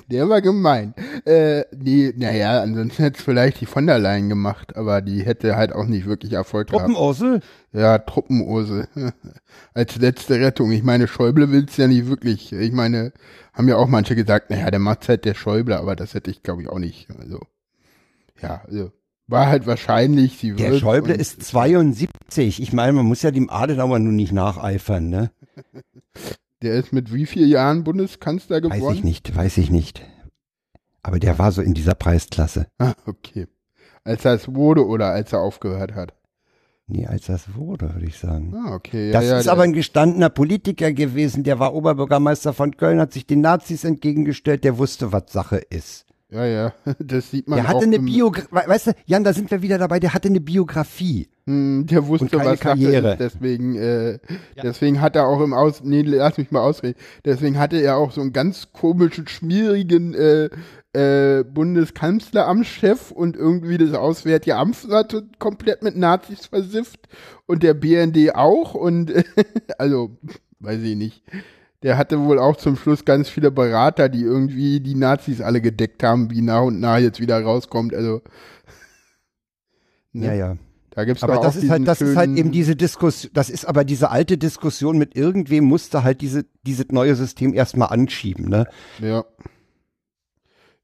Der 0.10 0.30
war 0.30 0.42
gemein. 0.42 0.94
Äh, 1.26 1.64
nee, 1.76 2.14
naja, 2.16 2.62
ansonsten 2.62 3.04
hätte 3.04 3.18
es 3.18 3.24
vielleicht 3.24 3.60
die 3.62 3.66
von 3.66 3.86
der 3.86 4.00
Leyen 4.00 4.30
gemacht, 4.30 4.76
aber 4.76 5.02
die 5.02 5.24
hätte 5.24 5.56
halt 5.58 5.74
auch 5.74 5.86
nicht 5.86 6.06
wirklich 6.06 6.34
Erfolg 6.34 6.70
gehabt. 6.70 6.86
Truppenursel? 6.86 7.42
Ja, 7.74 7.98
Truppenose. 7.98 8.88
Als 9.74 9.98
letzte 9.98 10.40
Rettung. 10.40 10.72
Ich 10.72 10.84
meine, 10.84 11.08
Schäuble 11.08 11.52
will's 11.52 11.78
ja 11.78 11.88
nicht 11.88 12.08
wirklich. 12.08 12.54
Ich 12.54 12.72
meine, 12.72 13.12
haben 13.54 13.68
ja 13.68 13.76
auch 13.76 13.88
manche 13.88 14.16
gesagt, 14.16 14.50
naja, 14.50 14.72
der 14.72 14.80
macht 14.80 15.08
halt 15.10 15.26
der 15.26 15.34
Schäuble, 15.34 15.78
aber 15.78 15.96
das 15.96 16.14
hätte 16.14 16.32
ich, 16.32 16.44
glaube 16.44 16.62
ich, 16.62 16.70
auch 16.70 16.80
nicht. 16.80 17.08
Also, 17.20 17.42
ja, 18.42 18.62
also, 18.68 18.92
war 19.28 19.48
halt 19.48 19.68
wahrscheinlich, 19.68 20.38
sie 20.38 20.54
Der 20.54 20.72
wird 20.72 20.80
Schäuble 20.82 21.14
und- 21.14 21.20
ist 21.20 21.44
72. 21.44 22.62
Ich 22.62 22.72
meine, 22.72 22.94
man 22.94 23.06
muss 23.06 23.22
ja 23.22 23.32
dem 23.32 23.50
Adenauer 23.50 24.00
nun 24.00 24.16
nicht 24.16 24.32
nacheifern, 24.32 25.10
ne? 25.10 25.32
Der 26.62 26.74
ist 26.74 26.92
mit 26.92 27.14
wie 27.14 27.26
vielen 27.26 27.50
Jahren 27.50 27.84
Bundeskanzler 27.84 28.62
geworden? 28.62 28.82
Weiß 28.82 28.96
ich 28.96 29.04
nicht, 29.04 29.36
weiß 29.36 29.58
ich 29.58 29.70
nicht. 29.70 30.02
Aber 31.04 31.20
der 31.20 31.38
war 31.38 31.52
so 31.52 31.62
in 31.62 31.74
dieser 31.74 31.96
Preisklasse. 31.96 32.68
Ah, 32.80 32.94
okay. 33.06 33.48
Als 34.04 34.24
das 34.24 34.54
wurde 34.54 34.86
oder 34.86 35.12
als 35.12 35.34
er 35.34 35.42
aufgehört 35.42 35.94
hat? 35.94 36.14
Nee, 36.88 37.06
als 37.06 37.26
das 37.26 37.54
wurde, 37.56 37.94
würde 37.94 38.06
ich 38.06 38.18
sagen. 38.18 38.54
Ah, 38.56 38.74
okay. 38.74 39.12
das 39.12 39.26
ja, 39.26 39.40
ist 39.40 39.50
aber 39.50 39.64
ein 39.64 39.74
gestandener 39.74 40.30
Politiker 40.30 40.94
gewesen, 40.94 41.44
der 41.44 41.60
war 41.60 41.74
Oberbürgermeister 41.74 42.54
von 42.54 42.78
Köln, 42.78 43.00
hat 43.00 43.12
sich 43.12 43.28
den 43.28 43.42
Nazis 43.42 43.84
entgegengestellt, 43.84 44.64
der 44.64 44.78
wusste, 44.78 45.12
was 45.12 45.24
Sache 45.28 45.58
ist. 45.58 46.06
Ja, 46.30 46.46
ja, 46.46 46.74
das 47.00 47.32
sieht 47.32 47.48
man 47.48 47.58
Der 47.60 47.66
auch. 47.66 47.76
hatte 47.76 47.86
eine 47.86 48.00
Biografie, 48.00 48.50
weißt 48.52 48.88
du, 48.88 48.92
Jan, 49.06 49.24
da 49.24 49.32
sind 49.32 49.50
wir 49.50 49.62
wieder 49.62 49.78
dabei, 49.78 50.00
der 50.00 50.14
hatte 50.14 50.28
eine 50.28 50.42
Biografie. 50.42 51.30
Hm, 51.46 51.86
Der 51.90 52.06
wusste, 52.06 52.26
Und 52.26 52.32
keine 52.32 52.52
was 52.52 52.60
Karriere. 52.60 53.14
ist, 53.14 53.20
deswegen, 53.22 53.76
äh, 53.76 54.20
deswegen 54.62 55.00
hat 55.00 55.16
er 55.16 55.26
auch 55.28 55.40
im 55.42 55.54
Aus, 55.54 55.82
nee, 55.86 56.02
lass 56.02 56.38
mich 56.38 56.52
mal 56.52 56.60
ausreden, 56.60 57.00
deswegen 57.24 57.58
hatte 57.58 57.78
er 57.78 57.96
auch 57.96 58.12
so 58.12 58.20
einen 58.20 58.34
ganz 58.34 58.74
komischen, 58.74 59.26
schmierigen, 59.30 60.14
äh, 60.14 60.50
äh, 60.92 61.44
Bundeskanzleramtschef 61.46 63.12
und 63.12 63.38
irgendwie 63.38 63.78
das 63.78 63.94
Auswärtige 63.94 64.58
Amt 64.58 64.78
to- 65.10 65.22
komplett 65.40 65.84
mit 65.84 65.96
Nazis 65.96 66.48
versifft 66.48 67.08
und 67.46 67.64
der 67.64 67.74
BND 67.74 68.36
auch 68.36 68.74
und, 68.74 69.14
also, 69.78 70.18
weiß 70.60 70.82
ich 70.82 70.96
nicht. 70.98 71.24
Der 71.84 71.98
hatte 71.98 72.20
wohl 72.20 72.40
auch 72.40 72.56
zum 72.56 72.76
Schluss 72.76 73.06
ganz 73.06 73.30
viele 73.30 73.52
Berater, 73.52 74.10
die 74.10 74.22
irgendwie 74.22 74.80
die 74.80 74.96
Nazis 74.96 75.42
alle 75.42 75.62
gedeckt 75.62 76.02
haben, 76.04 76.32
wie 76.32 76.42
nach 76.42 76.64
und 76.64 76.80
nach 76.80 76.98
jetzt 76.98 77.20
wieder 77.20 77.42
rauskommt, 77.42 77.94
also. 77.94 78.22
Ne? 80.12 80.26
Ja, 80.28 80.34
ja. 80.34 80.58
Da 80.92 81.06
gibt's 81.06 81.22
Aber 81.22 81.36
das 81.36 81.56
auch 81.58 81.62
ist 81.62 81.70
halt, 81.70 81.88
das 81.88 82.02
ist 82.02 82.16
halt 82.16 82.36
eben 82.36 82.52
diese 82.52 82.76
Diskussion, 82.76 83.32
das 83.36 83.52
ist 83.52 83.66
aber 83.66 83.84
diese 83.84 84.10
alte 84.10 84.40
Diskussion 84.40 84.98
mit 84.98 85.16
irgendwem 85.16 85.66
musste 85.66 86.04
halt 86.04 86.22
diese, 86.22 86.46
dieses 86.66 86.88
neue 86.90 87.16
System 87.16 87.54
erstmal 87.54 87.90
anschieben, 87.90 88.50
ne? 88.50 88.66
Ja. 89.00 89.24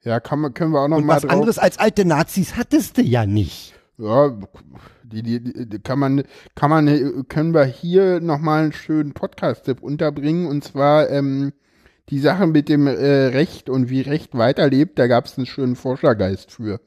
Ja, 0.04 0.20
kann 0.20 0.54
können 0.54 0.72
wir 0.72 0.82
auch 0.82 0.88
noch 0.88 0.98
Und 0.98 1.06
mal 1.08 1.16
was 1.16 1.24
drauf. 1.24 1.32
anderes 1.32 1.58
als 1.58 1.80
alte 1.80 2.06
Nazis 2.06 2.56
hattest 2.56 3.00
du 3.00 3.02
ja 3.02 3.26
nicht. 3.26 3.74
Ja, 3.98 4.38
die, 5.22 5.44
die, 5.44 5.70
die 5.70 5.80
kann 5.80 6.00
man, 6.00 6.24
kann 6.56 6.70
man, 6.70 7.28
können 7.28 7.54
wir 7.54 7.66
hier 7.66 8.20
noch 8.20 8.40
mal 8.40 8.64
einen 8.64 8.74
schönen 8.74 9.14
Podcast-Tipp 9.14 9.82
unterbringen 9.82 10.48
und 10.48 10.64
zwar 10.64 11.10
ähm, 11.10 11.54
die 12.10 12.20
Sache 12.20 12.48
mit 12.48 12.70
dem 12.70 12.88
äh, 12.88 12.92
Recht 12.92 13.70
und 13.70 13.90
wie 13.90 14.02
Recht 14.02 14.38
weiterlebt. 14.38 15.00
Da 15.00 15.08
gab 15.08 15.26
es 15.26 15.38
einen 15.38 15.46
schönen 15.46 15.76
Forschergeist 15.76 16.52
für. 16.52 16.82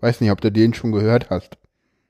Weiß 0.00 0.20
nicht, 0.20 0.30
ob 0.30 0.40
du 0.40 0.52
den 0.52 0.74
schon 0.74 0.92
gehört 0.92 1.30
hast. 1.30 1.58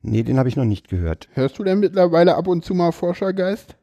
Nee, 0.03 0.23
den 0.23 0.39
habe 0.39 0.49
ich 0.49 0.57
noch 0.57 0.65
nicht 0.65 0.89
gehört. 0.89 1.29
Hörst 1.33 1.59
du 1.59 1.65
denn 1.65 1.81
mittlerweile 1.81 2.37
ab 2.37 2.47
und 2.47 2.65
zu 2.65 2.75
mal 2.75 2.93
Forschergeist? 2.93 3.77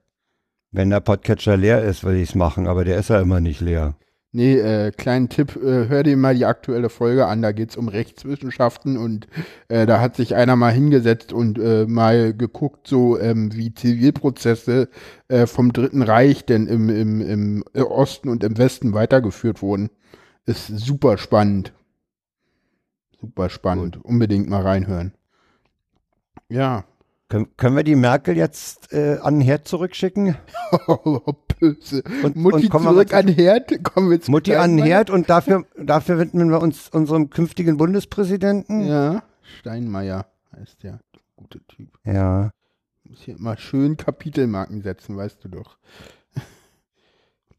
Wenn 0.72 0.90
der 0.90 1.00
Podcatcher 1.00 1.58
leer 1.58 1.84
ist, 1.84 2.04
will 2.04 2.16
ich 2.16 2.30
es 2.30 2.36
machen, 2.36 2.68
aber 2.68 2.84
der 2.84 2.98
ist 2.98 3.10
ja 3.10 3.22
immer 3.22 3.40
nicht 3.40 3.62
leer. 3.62 3.96
Nee, 4.36 4.58
äh, 4.60 4.92
kleinen 4.92 5.30
Tipp, 5.30 5.56
äh, 5.56 5.88
hör 5.88 6.04
dir 6.04 6.18
mal 6.18 6.36
die 6.36 6.44
aktuelle 6.44 6.90
Folge 6.90 7.26
an, 7.26 7.42
da 7.42 7.54
geht's 7.54 7.78
um 7.78 7.88
Rechtswissenschaften 7.88 8.98
und 8.98 9.30
äh, 9.70 9.86
da 9.86 10.02
hat 10.02 10.18
sich 10.18 10.36
einer 10.36 10.58
mal 10.58 10.74
hingesetzt 10.74 11.32
und 11.32 11.58
äh, 11.58 11.86
mal 11.86 12.34
geguckt, 12.34 12.86
so 12.86 13.18
ähm, 13.18 13.56
wie 13.56 13.74
Zivilprozesse 13.74 14.90
äh, 15.30 15.48
vom 15.48 15.72
Dritten 15.72 16.02
Reich 16.02 16.46
denn 16.46 16.68
im, 16.68 16.90
im, 16.90 17.22
im 17.22 17.64
Osten 17.82 18.28
und 18.28 18.44
im 18.44 18.58
Westen 18.58 18.94
weitergeführt 18.94 19.62
wurden. 19.62 19.90
Ist 20.46 20.68
super 20.68 21.18
spannend. 21.18 21.72
Super 23.22 23.50
spannend. 23.50 24.04
Unbedingt 24.04 24.50
mal 24.50 24.64
reinhören. 24.64 25.14
Ja. 26.50 26.84
Können, 27.28 27.48
können 27.58 27.76
wir 27.76 27.84
die 27.84 27.96
Merkel 27.96 28.38
jetzt 28.38 28.94
äh, 28.94 29.18
an 29.22 29.36
den 29.40 29.42
Herd 29.42 29.68
zurückschicken? 29.68 30.36
Böse. 31.60 32.04
Und- 32.24 32.36
Mutti 32.36 32.70
und 32.70 32.84
zurück 32.84 33.14
an 33.14 33.28
den 33.28 33.36
Herd. 33.36 33.84
Kommen 33.84 34.12
wir 34.12 34.20
Mutti 34.28 34.56
an 34.56 34.78
den? 34.78 34.86
Herd 34.86 35.10
und 35.10 35.30
dafür, 35.30 35.66
dafür 35.82 36.20
widmen 36.20 36.50
wir 36.52 36.62
uns 36.62 36.90
unserem 36.90 37.30
künftigen 37.30 37.78
Bundespräsidenten? 37.78 38.82
Ja, 38.86 39.24
Steinmeier 39.60 40.28
heißt 40.56 40.84
der. 40.84 41.00
Guter 41.36 41.60
Typ. 41.68 41.90
Ja. 42.04 42.52
Muss 43.04 43.22
hier 43.22 43.38
immer 43.38 43.58
schön 43.58 43.98
Kapitelmarken 43.98 44.82
setzen, 44.82 45.18
weißt 45.18 45.44
du 45.44 45.50
doch. 45.50 45.78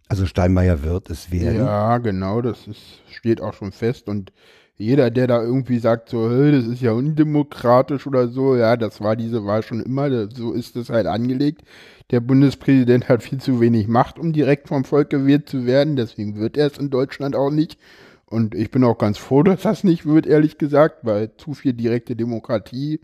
Also 0.09 0.26
Steinmeier 0.26 0.83
wird 0.85 1.11
es 1.11 1.31
werden. 1.33 1.59
Ja, 1.59 1.98
genau, 1.98 2.40
das 2.40 2.66
ist, 2.68 3.00
steht 3.11 3.40
auch 3.40 3.55
schon 3.55 3.72
fest. 3.72 4.09
Und 4.09 4.33
jeder, 4.78 5.10
der 5.10 5.26
da 5.26 5.42
irgendwie 5.42 5.78
sagt, 5.78 6.10
so, 6.10 6.30
hey, 6.30 6.52
das 6.52 6.66
ist 6.66 6.82
ja 6.82 6.92
undemokratisch 6.92 8.06
oder 8.06 8.28
so, 8.28 8.56
ja, 8.56 8.76
das 8.76 9.00
war 9.00 9.16
diese 9.16 9.46
Wahl 9.46 9.62
schon 9.62 9.80
immer, 9.80 10.10
das, 10.10 10.34
so 10.34 10.52
ist 10.52 10.76
es 10.76 10.90
halt 10.90 11.06
angelegt. 11.06 11.62
Der 12.10 12.20
Bundespräsident 12.20 13.08
hat 13.08 13.22
viel 13.22 13.38
zu 13.40 13.60
wenig 13.60 13.88
Macht, 13.88 14.18
um 14.18 14.32
direkt 14.32 14.68
vom 14.68 14.84
Volk 14.84 15.10
gewählt 15.10 15.48
zu 15.48 15.66
werden, 15.66 15.96
deswegen 15.96 16.36
wird 16.36 16.56
er 16.56 16.66
es 16.66 16.78
in 16.78 16.90
Deutschland 16.90 17.34
auch 17.34 17.50
nicht. 17.50 17.78
Und 18.26 18.54
ich 18.54 18.70
bin 18.70 18.84
auch 18.84 18.98
ganz 18.98 19.18
froh, 19.18 19.42
dass 19.44 19.62
das 19.62 19.84
nicht 19.84 20.04
wird, 20.04 20.26
ehrlich 20.26 20.58
gesagt, 20.58 20.98
weil 21.04 21.34
zu 21.36 21.54
viel 21.54 21.72
direkte 21.72 22.16
Demokratie 22.16 23.00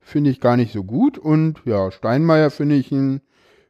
finde 0.00 0.30
ich 0.30 0.40
gar 0.40 0.56
nicht 0.56 0.72
so 0.72 0.84
gut. 0.84 1.16
Und 1.16 1.62
ja, 1.64 1.90
Steinmeier 1.90 2.50
finde 2.50 2.74
ich 2.74 2.92
einen, 2.92 3.22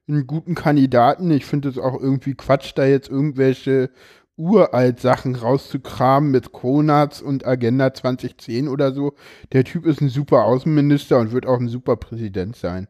einen 0.09 0.27
guten 0.27 0.57
Kandidaten. 0.57 1.31
Ich 1.31 1.45
finde 1.45 1.69
es 1.69 1.79
auch 1.79 2.01
irgendwie 2.01 2.35
Quatsch, 2.35 2.73
da 2.75 2.85
jetzt 2.85 3.09
irgendwelche 3.09 3.91
uralt 4.37 5.01
Sachen 5.01 5.35
rauszukramen 5.37 6.31
mit 6.31 6.53
Kronatz 6.53 7.21
und 7.21 7.47
Agenda 7.47 7.93
2010 7.95 8.69
oder 8.69 8.93
so. 8.93 9.15
Der 9.53 9.65
Typ 9.65 9.87
ist 9.87 10.01
ein 10.01 10.09
super 10.09 10.45
Außenminister 10.45 11.19
und 11.19 11.33
wird 11.33 11.47
auch 11.47 11.59
ein 11.61 11.69
super 11.69 11.97
Präsident 11.97 12.57
sein. 12.57 12.89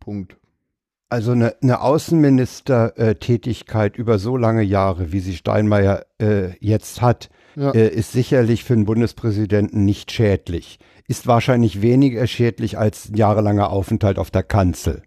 Punkt. 0.00 0.36
Also 1.08 1.32
eine, 1.32 1.54
eine 1.62 1.80
Außenministertätigkeit 1.82 3.96
über 3.96 4.18
so 4.18 4.36
lange 4.36 4.62
Jahre, 4.62 5.12
wie 5.12 5.20
sie 5.20 5.36
Steinmeier 5.36 6.04
äh, 6.18 6.56
jetzt 6.60 7.02
hat, 7.02 7.28
Ja. 7.54 7.70
äh, 7.72 7.88
ist 7.88 8.12
sicherlich 8.12 8.64
für 8.64 8.72
einen 8.72 8.86
Bundespräsidenten 8.86 9.84
nicht 9.84 10.10
schädlich. 10.10 10.78
Ist 11.06 11.26
wahrscheinlich 11.26 11.82
weniger 11.82 12.26
schädlich 12.26 12.78
als 12.78 13.10
ein 13.10 13.16
jahrelanger 13.16 13.68
Aufenthalt 13.70 14.18
auf 14.18 14.30
der 14.30 14.42
Kanzel. 14.42 15.02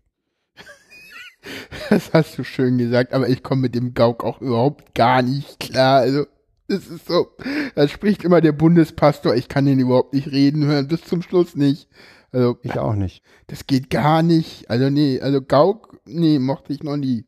Das 1.90 2.14
hast 2.14 2.38
du 2.38 2.44
schön 2.44 2.78
gesagt, 2.78 3.14
aber 3.14 3.30
ich 3.30 3.44
komme 3.44 3.62
mit 3.62 3.76
dem 3.76 3.94
Gauk 3.94 4.24
auch 4.24 4.42
überhaupt 4.42 4.96
gar 4.96 5.22
nicht 5.22 5.60
klar. 5.60 6.00
Also, 6.00 6.26
es 6.68 6.88
ist 6.88 7.08
so, 7.08 7.28
da 7.76 7.88
spricht 7.88 8.24
immer 8.24 8.42
der 8.42 8.52
Bundespastor, 8.54 9.36
ich 9.36 9.48
kann 9.50 9.66
den 9.66 9.80
überhaupt 9.80 10.14
nicht 10.14 10.32
reden 10.32 10.66
hören, 10.66 10.88
bis 10.88 11.04
zum 11.04 11.22
Schluss 11.22 11.56
nicht. 11.56 11.88
Also, 12.32 12.58
Ich 12.64 12.78
auch 12.80 12.96
nicht. 12.96 13.24
das 13.48 13.68
geht 13.68 13.90
gar 13.90 14.24
nicht. 14.24 14.70
Also, 14.70 14.90
nee, 14.90 15.20
also 15.22 15.42
Gauk, 15.42 16.00
nee, 16.06 16.40
mochte 16.40 16.74
ich 16.74 16.84
noch 16.84 16.98
nie. 16.98 17.26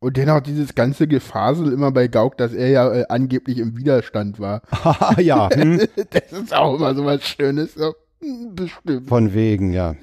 Und 0.00 0.18
dennoch 0.18 0.42
dieses 0.42 0.74
ganze 0.74 1.08
Gefasel 1.08 1.72
immer 1.72 1.90
bei 1.90 2.08
Gauk, 2.08 2.36
dass 2.36 2.52
er 2.52 2.68
ja 2.68 2.92
äh, 2.92 3.04
angeblich 3.08 3.56
im 3.58 3.74
Widerstand 3.78 4.38
war. 4.38 4.60
Haha, 4.70 5.18
ja, 5.20 5.48
hm, 5.50 5.80
Das 6.10 6.30
ist 6.30 6.52
auch 6.54 6.76
immer 6.76 6.94
so 6.94 7.06
was 7.06 7.24
Schönes. 7.24 7.72
So. 7.74 7.94
hm, 8.20 8.54
Bestimmt. 8.54 9.08
von 9.08 9.32
wegen, 9.32 9.72
ja. 9.72 9.96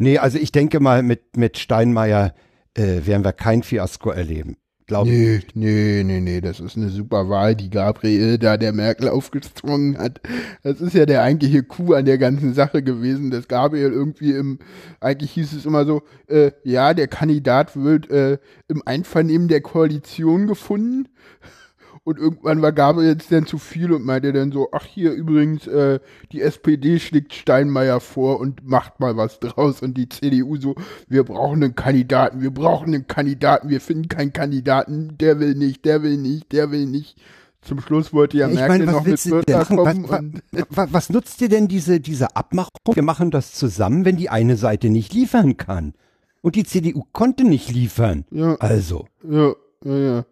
Nee, 0.00 0.16
also 0.16 0.38
ich 0.38 0.50
denke 0.50 0.80
mal, 0.80 1.02
mit, 1.02 1.36
mit 1.36 1.58
Steinmeier 1.58 2.34
äh, 2.74 3.04
werden 3.04 3.22
wir 3.22 3.34
kein 3.34 3.62
Fiasko 3.62 4.08
erleben. 4.10 4.56
Glaube 4.86 5.10
Nee, 5.10 5.42
nee, 5.52 6.02
nee, 6.04 6.20
nee, 6.20 6.40
das 6.40 6.58
ist 6.58 6.78
eine 6.78 6.88
super 6.88 7.28
Wahl, 7.28 7.54
die 7.54 7.68
Gabriel 7.68 8.38
da 8.38 8.56
der 8.56 8.72
Merkel 8.72 9.10
aufgezwungen 9.10 9.98
hat. 9.98 10.22
Das 10.62 10.80
ist 10.80 10.94
ja 10.94 11.04
der 11.04 11.22
eigentliche 11.22 11.62
Coup 11.62 11.92
an 11.92 12.06
der 12.06 12.16
ganzen 12.16 12.54
Sache 12.54 12.82
gewesen, 12.82 13.30
dass 13.30 13.46
Gabriel 13.46 13.92
irgendwie 13.92 14.32
im, 14.32 14.58
eigentlich 15.00 15.32
hieß 15.32 15.52
es 15.52 15.66
immer 15.66 15.84
so, 15.84 16.02
äh, 16.28 16.52
ja, 16.64 16.94
der 16.94 17.06
Kandidat 17.06 17.76
wird 17.76 18.10
äh, 18.10 18.38
im 18.68 18.82
Einvernehmen 18.86 19.48
der 19.48 19.60
Koalition 19.60 20.46
gefunden. 20.46 21.08
Und 22.02 22.18
irgendwann 22.18 22.62
war 22.62 22.72
Gabriel 22.72 23.10
jetzt 23.10 23.30
dann 23.30 23.46
zu 23.46 23.58
viel 23.58 23.92
und 23.92 24.04
meinte 24.04 24.32
dann 24.32 24.52
so, 24.52 24.68
ach 24.72 24.86
hier 24.86 25.12
übrigens, 25.12 25.66
äh, 25.66 26.00
die 26.32 26.40
SPD 26.40 26.98
schlägt 26.98 27.34
Steinmeier 27.34 28.00
vor 28.00 28.40
und 28.40 28.66
macht 28.66 29.00
mal 29.00 29.16
was 29.16 29.38
draus. 29.38 29.82
Und 29.82 29.98
die 29.98 30.08
CDU 30.08 30.56
so, 30.56 30.74
wir 31.08 31.24
brauchen 31.24 31.62
einen 31.62 31.74
Kandidaten, 31.74 32.40
wir 32.40 32.52
brauchen 32.52 32.94
einen 32.94 33.06
Kandidaten, 33.06 33.68
wir 33.68 33.80
finden 33.80 34.08
keinen 34.08 34.32
Kandidaten, 34.32 35.18
der 35.18 35.40
will 35.40 35.54
nicht, 35.54 35.84
der 35.84 36.02
will 36.02 36.16
nicht, 36.16 36.52
der 36.52 36.70
will 36.70 36.86
nicht. 36.86 37.16
Zum 37.62 37.80
Schluss 37.80 38.14
wollte 38.14 38.38
ja 38.38 38.48
ich 38.48 38.54
Merkel 38.54 38.86
meine, 38.86 38.86
was 38.86 38.94
noch 38.94 39.04
mit 39.04 39.50
machen? 39.50 39.76
kommen 39.76 40.42
Was, 40.52 40.66
was, 40.70 40.92
was 40.92 41.10
nutzt 41.10 41.40
dir 41.40 41.50
denn 41.50 41.68
diese, 41.68 42.00
diese 42.00 42.34
Abmachung? 42.34 42.70
Wir 42.94 43.02
machen 43.02 43.30
das 43.30 43.52
zusammen, 43.52 44.06
wenn 44.06 44.16
die 44.16 44.30
eine 44.30 44.56
Seite 44.56 44.88
nicht 44.88 45.12
liefern 45.12 45.58
kann. 45.58 45.92
Und 46.40 46.56
die 46.56 46.64
CDU 46.64 47.04
konnte 47.12 47.44
nicht 47.44 47.70
liefern. 47.70 48.24
ja, 48.30 48.54
Also, 48.54 49.06
ja, 49.22 49.52
ja, 49.84 49.96
ja. 49.96 50.24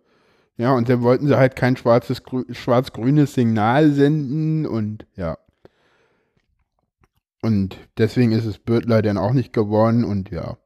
Ja, 0.58 0.72
und 0.72 0.88
dann 0.88 1.02
wollten 1.02 1.26
sie 1.28 1.38
halt 1.38 1.56
kein 1.56 1.76
schwarzes, 1.76 2.24
grü- 2.24 2.52
schwarz-grünes 2.52 3.32
Signal 3.34 3.92
senden 3.92 4.66
und 4.66 5.06
ja. 5.14 5.38
Und 7.42 7.78
deswegen 7.96 8.32
ist 8.32 8.44
es 8.44 8.58
Bürtler 8.58 9.00
dann 9.00 9.16
auch 9.18 9.32
nicht 9.32 9.52
geworden 9.52 10.04
und 10.04 10.30
ja. 10.30 10.56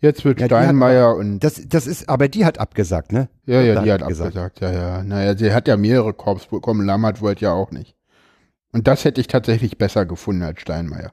Jetzt 0.00 0.24
wird 0.24 0.40
Ja, 0.40 0.48
die 0.48 0.54
hat 0.54 0.62
Steinmeier 0.62 1.14
und 1.14 1.40
das, 1.40 1.62
das 1.68 1.86
ist, 1.86 2.08
aber 2.08 2.28
die 2.28 2.44
hat 2.44 2.58
abgesagt, 2.58 3.12
ne? 3.12 3.28
ja, 3.46 3.60
ja, 3.60 3.82
die 3.82 3.92
hat 3.92 4.00
hat 4.02 4.08
gesagt. 4.08 4.36
abgesagt, 4.36 4.60
ja, 4.60 4.72
ja. 4.72 5.02
Naja, 5.02 5.36
sie 5.36 5.52
hat 5.52 5.68
ja 5.68 5.76
mehrere 5.76 6.12
Korps 6.14 6.46
bekommen, 6.46 6.84
Lammert 6.86 7.20
wollte 7.20 7.44
ja 7.44 7.52
auch 7.52 7.70
nicht. 7.70 7.94
Und 8.72 8.88
das 8.88 9.04
hätte 9.04 9.20
ich 9.20 9.28
tatsächlich 9.28 9.78
besser 9.78 10.04
gefunden 10.04 10.42
als 10.42 10.60
Steinmeier. 10.60 11.12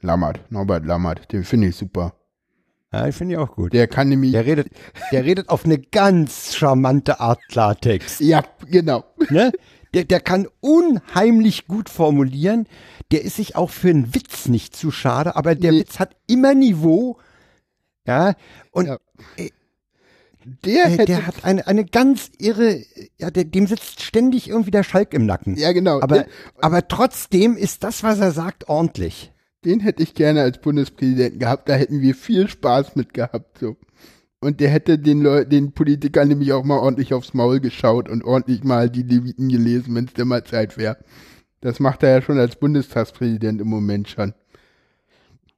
Lammert, 0.00 0.40
Norbert 0.50 0.84
Lammert, 0.84 1.32
den 1.32 1.44
finde 1.44 1.68
ich 1.68 1.76
super. 1.76 2.14
Ja, 2.92 3.06
ich 3.08 3.14
finde 3.14 3.34
die 3.34 3.38
auch 3.38 3.54
gut. 3.54 3.72
Der 3.72 3.88
kann 3.88 4.08
nämlich, 4.10 4.32
Der 4.32 4.44
redet, 4.44 4.68
der 5.12 5.24
redet 5.24 5.48
auf 5.48 5.64
eine 5.64 5.78
ganz 5.78 6.54
charmante 6.54 7.20
Art 7.20 7.40
Klartext. 7.48 8.20
ja, 8.20 8.44
genau. 8.70 9.04
Ne? 9.30 9.52
Der, 9.94 10.04
der 10.04 10.20
kann 10.20 10.46
unheimlich 10.60 11.66
gut 11.66 11.88
formulieren. 11.88 12.66
Der 13.10 13.22
ist 13.22 13.36
sich 13.36 13.56
auch 13.56 13.70
für 13.70 13.90
einen 13.90 14.14
Witz 14.14 14.46
nicht 14.48 14.74
zu 14.76 14.90
schade, 14.90 15.36
aber 15.36 15.54
der 15.54 15.72
Nee. 15.72 15.80
Witz 15.80 15.98
hat 15.98 16.16
immer 16.26 16.54
Niveau. 16.54 17.18
Ja, 18.06 18.34
und 18.72 18.86
Ja. 18.86 18.98
äh, 19.36 19.50
Der 20.64 20.86
äh, 20.86 20.90
hätte. 20.90 21.04
der 21.06 21.26
hat 21.26 21.44
eine, 21.44 21.66
eine 21.66 21.84
ganz 21.84 22.30
irre, 22.38 22.82
ja, 23.18 23.30
der, 23.30 23.44
dem 23.44 23.66
sitzt 23.66 24.02
ständig 24.02 24.48
irgendwie 24.48 24.70
der 24.70 24.82
Schalk 24.82 25.14
im 25.14 25.24
Nacken. 25.26 25.56
ja, 25.56 25.72
genau. 25.72 26.00
aber, 26.00 26.16
der, 26.20 26.26
aber 26.60 26.88
trotzdem 26.88 27.56
ist 27.56 27.84
das, 27.84 28.02
was 28.02 28.18
er 28.18 28.32
sagt, 28.32 28.68
ordentlich. 28.68 29.31
Den 29.64 29.80
hätte 29.80 30.02
ich 30.02 30.14
gerne 30.14 30.42
als 30.42 30.58
Bundespräsidenten 30.58 31.38
gehabt. 31.38 31.68
Da 31.68 31.74
hätten 31.74 32.00
wir 32.00 32.14
viel 32.14 32.48
Spaß 32.48 32.96
mit 32.96 33.14
gehabt. 33.14 33.58
So. 33.58 33.76
Und 34.40 34.60
der 34.60 34.70
hätte 34.70 34.98
den 34.98 35.22
Leuten, 35.22 35.50
den 35.50 35.72
Politikern 35.72 36.28
nämlich 36.28 36.52
auch 36.52 36.64
mal 36.64 36.78
ordentlich 36.78 37.14
aufs 37.14 37.32
Maul 37.32 37.60
geschaut 37.60 38.08
und 38.08 38.24
ordentlich 38.24 38.64
mal 38.64 38.90
die 38.90 39.04
Leviten 39.04 39.48
gelesen, 39.48 39.94
wenn 39.94 40.06
es 40.06 40.14
denn 40.14 40.28
mal 40.28 40.44
Zeit 40.44 40.76
wäre. 40.76 40.96
Das 41.60 41.78
macht 41.78 42.02
er 42.02 42.10
ja 42.10 42.22
schon 42.22 42.40
als 42.40 42.56
Bundestagspräsident 42.56 43.60
im 43.60 43.68
Moment 43.68 44.08
schon. 44.08 44.34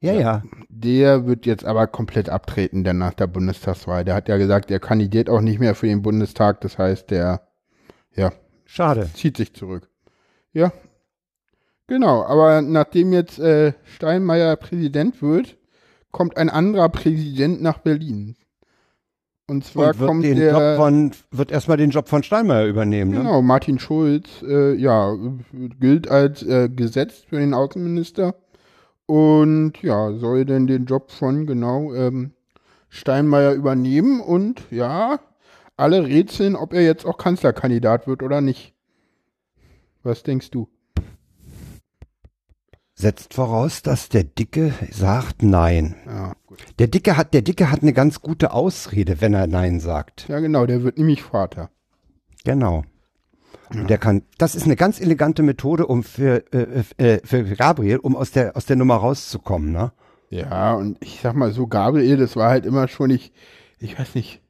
Ja, 0.01 0.13
ja. 0.13 0.43
Der 0.69 1.25
wird 1.25 1.47
jetzt 1.47 1.65
aber 1.65 1.87
komplett 1.87 2.29
abtreten, 2.29 2.83
dann 2.83 2.99
nach 2.99 3.15
der 3.15 3.25
Bundestagswahl. 3.25 4.05
Der 4.05 4.13
hat 4.13 4.29
ja 4.29 4.37
gesagt, 4.37 4.69
er 4.69 4.79
kandidiert 4.79 5.31
auch 5.31 5.41
nicht 5.41 5.59
mehr 5.59 5.73
für 5.73 5.87
den 5.87 6.03
Bundestag. 6.03 6.61
Das 6.61 6.77
heißt, 6.77 7.09
der, 7.09 7.47
ja, 8.15 8.31
Schade. 8.65 9.09
zieht 9.15 9.37
sich 9.37 9.55
zurück. 9.55 9.89
Ja. 10.53 10.71
Genau, 11.87 12.23
aber 12.23 12.61
nachdem 12.61 13.13
jetzt 13.13 13.39
äh, 13.39 13.73
Steinmeier 13.83 14.55
Präsident 14.55 15.21
wird, 15.21 15.57
kommt 16.11 16.37
ein 16.37 16.49
anderer 16.49 16.89
Präsident 16.89 17.61
nach 17.61 17.77
Berlin. 17.79 18.35
Und 19.47 19.63
zwar 19.63 19.89
Und 19.89 19.99
wird 19.99 20.09
kommt 20.09 20.23
den 20.23 20.37
der 20.37 20.51
Job 20.51 20.77
von, 20.77 21.11
wird 21.29 21.51
erstmal 21.51 21.77
den 21.77 21.91
Job 21.91 22.09
von 22.09 22.23
Steinmeier 22.23 22.65
übernehmen, 22.65 23.11
ne? 23.11 23.17
genau 23.17 23.43
Martin 23.43 23.77
Schulz, 23.77 24.41
äh, 24.41 24.73
ja 24.73 25.15
gilt 25.79 26.09
als 26.09 26.41
äh, 26.41 26.67
gesetzt 26.67 27.27
für 27.29 27.37
den 27.37 27.53
Außenminister 27.53 28.33
und 29.05 29.73
ja 29.83 30.13
soll 30.13 30.45
denn 30.45 30.65
den 30.65 30.85
Job 30.85 31.11
von 31.11 31.45
genau 31.45 31.93
ähm, 31.93 32.31
Steinmeier 32.89 33.53
übernehmen 33.53 34.19
und 34.19 34.63
ja 34.71 35.19
alle 35.77 36.07
rätseln, 36.07 36.55
ob 36.55 36.73
er 36.73 36.81
jetzt 36.81 37.05
auch 37.05 37.17
Kanzlerkandidat 37.17 38.07
wird 38.07 38.23
oder 38.23 38.41
nicht. 38.41 38.73
Was 40.01 40.23
denkst 40.23 40.49
du? 40.49 40.67
Setzt 42.97 43.33
voraus, 43.33 43.81
dass 43.81 44.07
der 44.07 44.23
Dicke 44.23 44.73
sagt 44.89 45.43
Nein. 45.43 45.95
Ja. 46.05 46.33
Der 46.79 46.87
Dicke 46.87 47.17
hat, 47.17 47.33
der 47.33 47.41
Dicke 47.41 47.69
hat 47.69 47.81
eine 47.81 47.91
ganz 47.91 48.21
gute 48.21 48.53
Ausrede, 48.53 49.19
wenn 49.19 49.33
er 49.33 49.47
Nein 49.47 49.81
sagt. 49.81 50.29
Ja, 50.29 50.39
genau, 50.39 50.65
der 50.65 50.83
wird 50.83 50.97
nämlich 50.97 51.21
Vater. 51.21 51.69
Genau. 52.45 52.83
Und 53.73 53.89
der 53.89 53.97
kann, 53.97 54.21
das 54.37 54.55
ist 54.55 54.65
eine 54.65 54.75
ganz 54.75 55.01
elegante 55.01 55.43
Methode, 55.43 55.87
um 55.87 56.03
für, 56.03 56.43
äh, 56.53 56.83
äh, 56.97 57.19
für 57.25 57.43
Gabriel, 57.43 57.97
um 57.97 58.15
aus 58.15 58.31
der, 58.31 58.55
aus 58.55 58.65
der 58.65 58.75
Nummer 58.75 58.95
rauszukommen, 58.95 59.71
ne? 59.71 59.91
Ja, 60.29 60.73
und 60.73 60.97
ich 61.03 61.19
sag 61.21 61.35
mal 61.35 61.51
so, 61.51 61.67
Gabriel, 61.67 62.17
das 62.17 62.35
war 62.35 62.49
halt 62.49 62.65
immer 62.65 62.87
schon, 62.87 63.09
ich, 63.09 63.31
ich 63.79 63.97
weiß 63.99 64.15
nicht, 64.15 64.41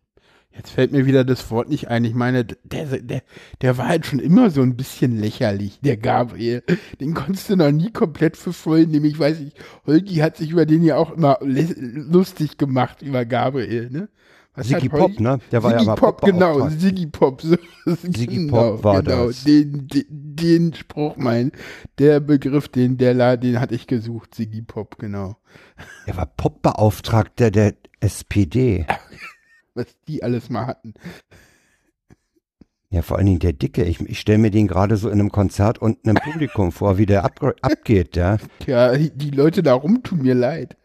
jetzt 0.56 0.72
fällt 0.72 0.92
mir 0.92 1.06
wieder 1.06 1.24
das 1.24 1.50
Wort 1.52 1.70
nicht 1.70 1.90
ein. 1.90 2.06
Ich 2.06 2.14
meine, 2.14 2.46
der, 2.46 2.86
der, 2.86 3.22
der 3.62 3.78
war 3.78 3.88
halt 3.88 4.06
schon 4.06 4.20
immer 4.20 4.50
so 4.50 4.62
ein 4.62 4.76
bisschen 4.76 5.20
lächerlich, 5.20 5.80
der 5.82 5.98
Gabriel. 5.98 6.64
Den 7.00 7.14
konntest 7.14 7.50
du 7.50 7.56
noch 7.56 7.72
nie 7.72 7.92
komplett 7.92 8.38
für 8.38 8.54
voll 8.54 8.86
nehmen. 8.86 9.06
Ich 9.06 9.20
weiß 9.20 9.40
nicht, 9.40 9.58
Holgi 9.86 10.16
hat 10.16 10.38
sich 10.38 10.52
über 10.52 10.66
den 10.66 10.84
ja 10.84 10.98
auch 10.98 11.12
immer 11.12 11.38
lustig 11.42 12.58
gemacht, 12.58 13.02
über 13.02 13.26
Gabriel, 13.26 13.90
ne? 13.90 14.10
Was 14.58 14.70
Siggi 14.70 14.88
hat 14.88 14.98
Pop, 14.98 15.20
ne? 15.20 15.40
Der 15.52 15.64
war 15.64 15.74
ja 15.74 15.84
mal 15.84 15.96
Pop, 15.96 16.22
genau. 16.22 16.70
Siggi 16.70 17.08
Pop. 17.08 17.42
So, 17.42 17.58
Siggi 17.86 18.48
genau, 18.48 18.72
Pop 18.72 18.84
war 18.86 19.04
genau, 19.04 19.28
das. 19.28 19.44
Den, 19.44 19.88
den, 19.88 20.06
den 20.10 20.74
Spruch, 20.74 21.18
mein, 21.18 21.52
der 21.98 22.22
Begriff, 22.22 22.70
den 22.70 22.98
der 22.98 23.36
den 23.36 23.60
hatte 23.60 23.76
ich 23.76 23.86
gesucht, 23.86 24.34
Siggi 24.34 24.62
Pop, 24.62 24.98
genau. 24.98 25.36
Er 26.06 26.16
war 26.16 26.26
Popbeauftragter 26.26 27.52
der 27.52 27.74
SPD. 28.00 28.88
Was 29.76 29.88
die 30.08 30.24
alles 30.24 30.50
mal 30.50 30.66
hatten. 30.68 30.94
Ja, 32.90 33.02
vor 33.02 33.18
allen 33.18 33.26
Dingen 33.26 33.40
der 33.40 33.54
Dicke. 33.54 33.84
Ich, 33.84 34.00
ich 34.00 34.20
stelle 34.20 34.38
mir 34.38 34.52
den 34.52 34.68
gerade 34.68 34.96
so 34.96 35.10
in 35.10 35.20
einem 35.20 35.32
Konzert 35.32 35.80
unten 35.80 36.10
im 36.10 36.16
Publikum 36.16 36.72
vor, 36.72 36.98
wie 36.98 37.06
der 37.06 37.26
ab, 37.26 37.42
abgeht, 37.62 38.16
ja. 38.16 38.38
Tja, 38.60 38.96
die- 38.98 39.32
Leute 39.32 39.62
da 39.64 39.74
rum 39.74 40.02
tun 40.02 40.22
mir 40.22 40.34
leid. 40.36 40.78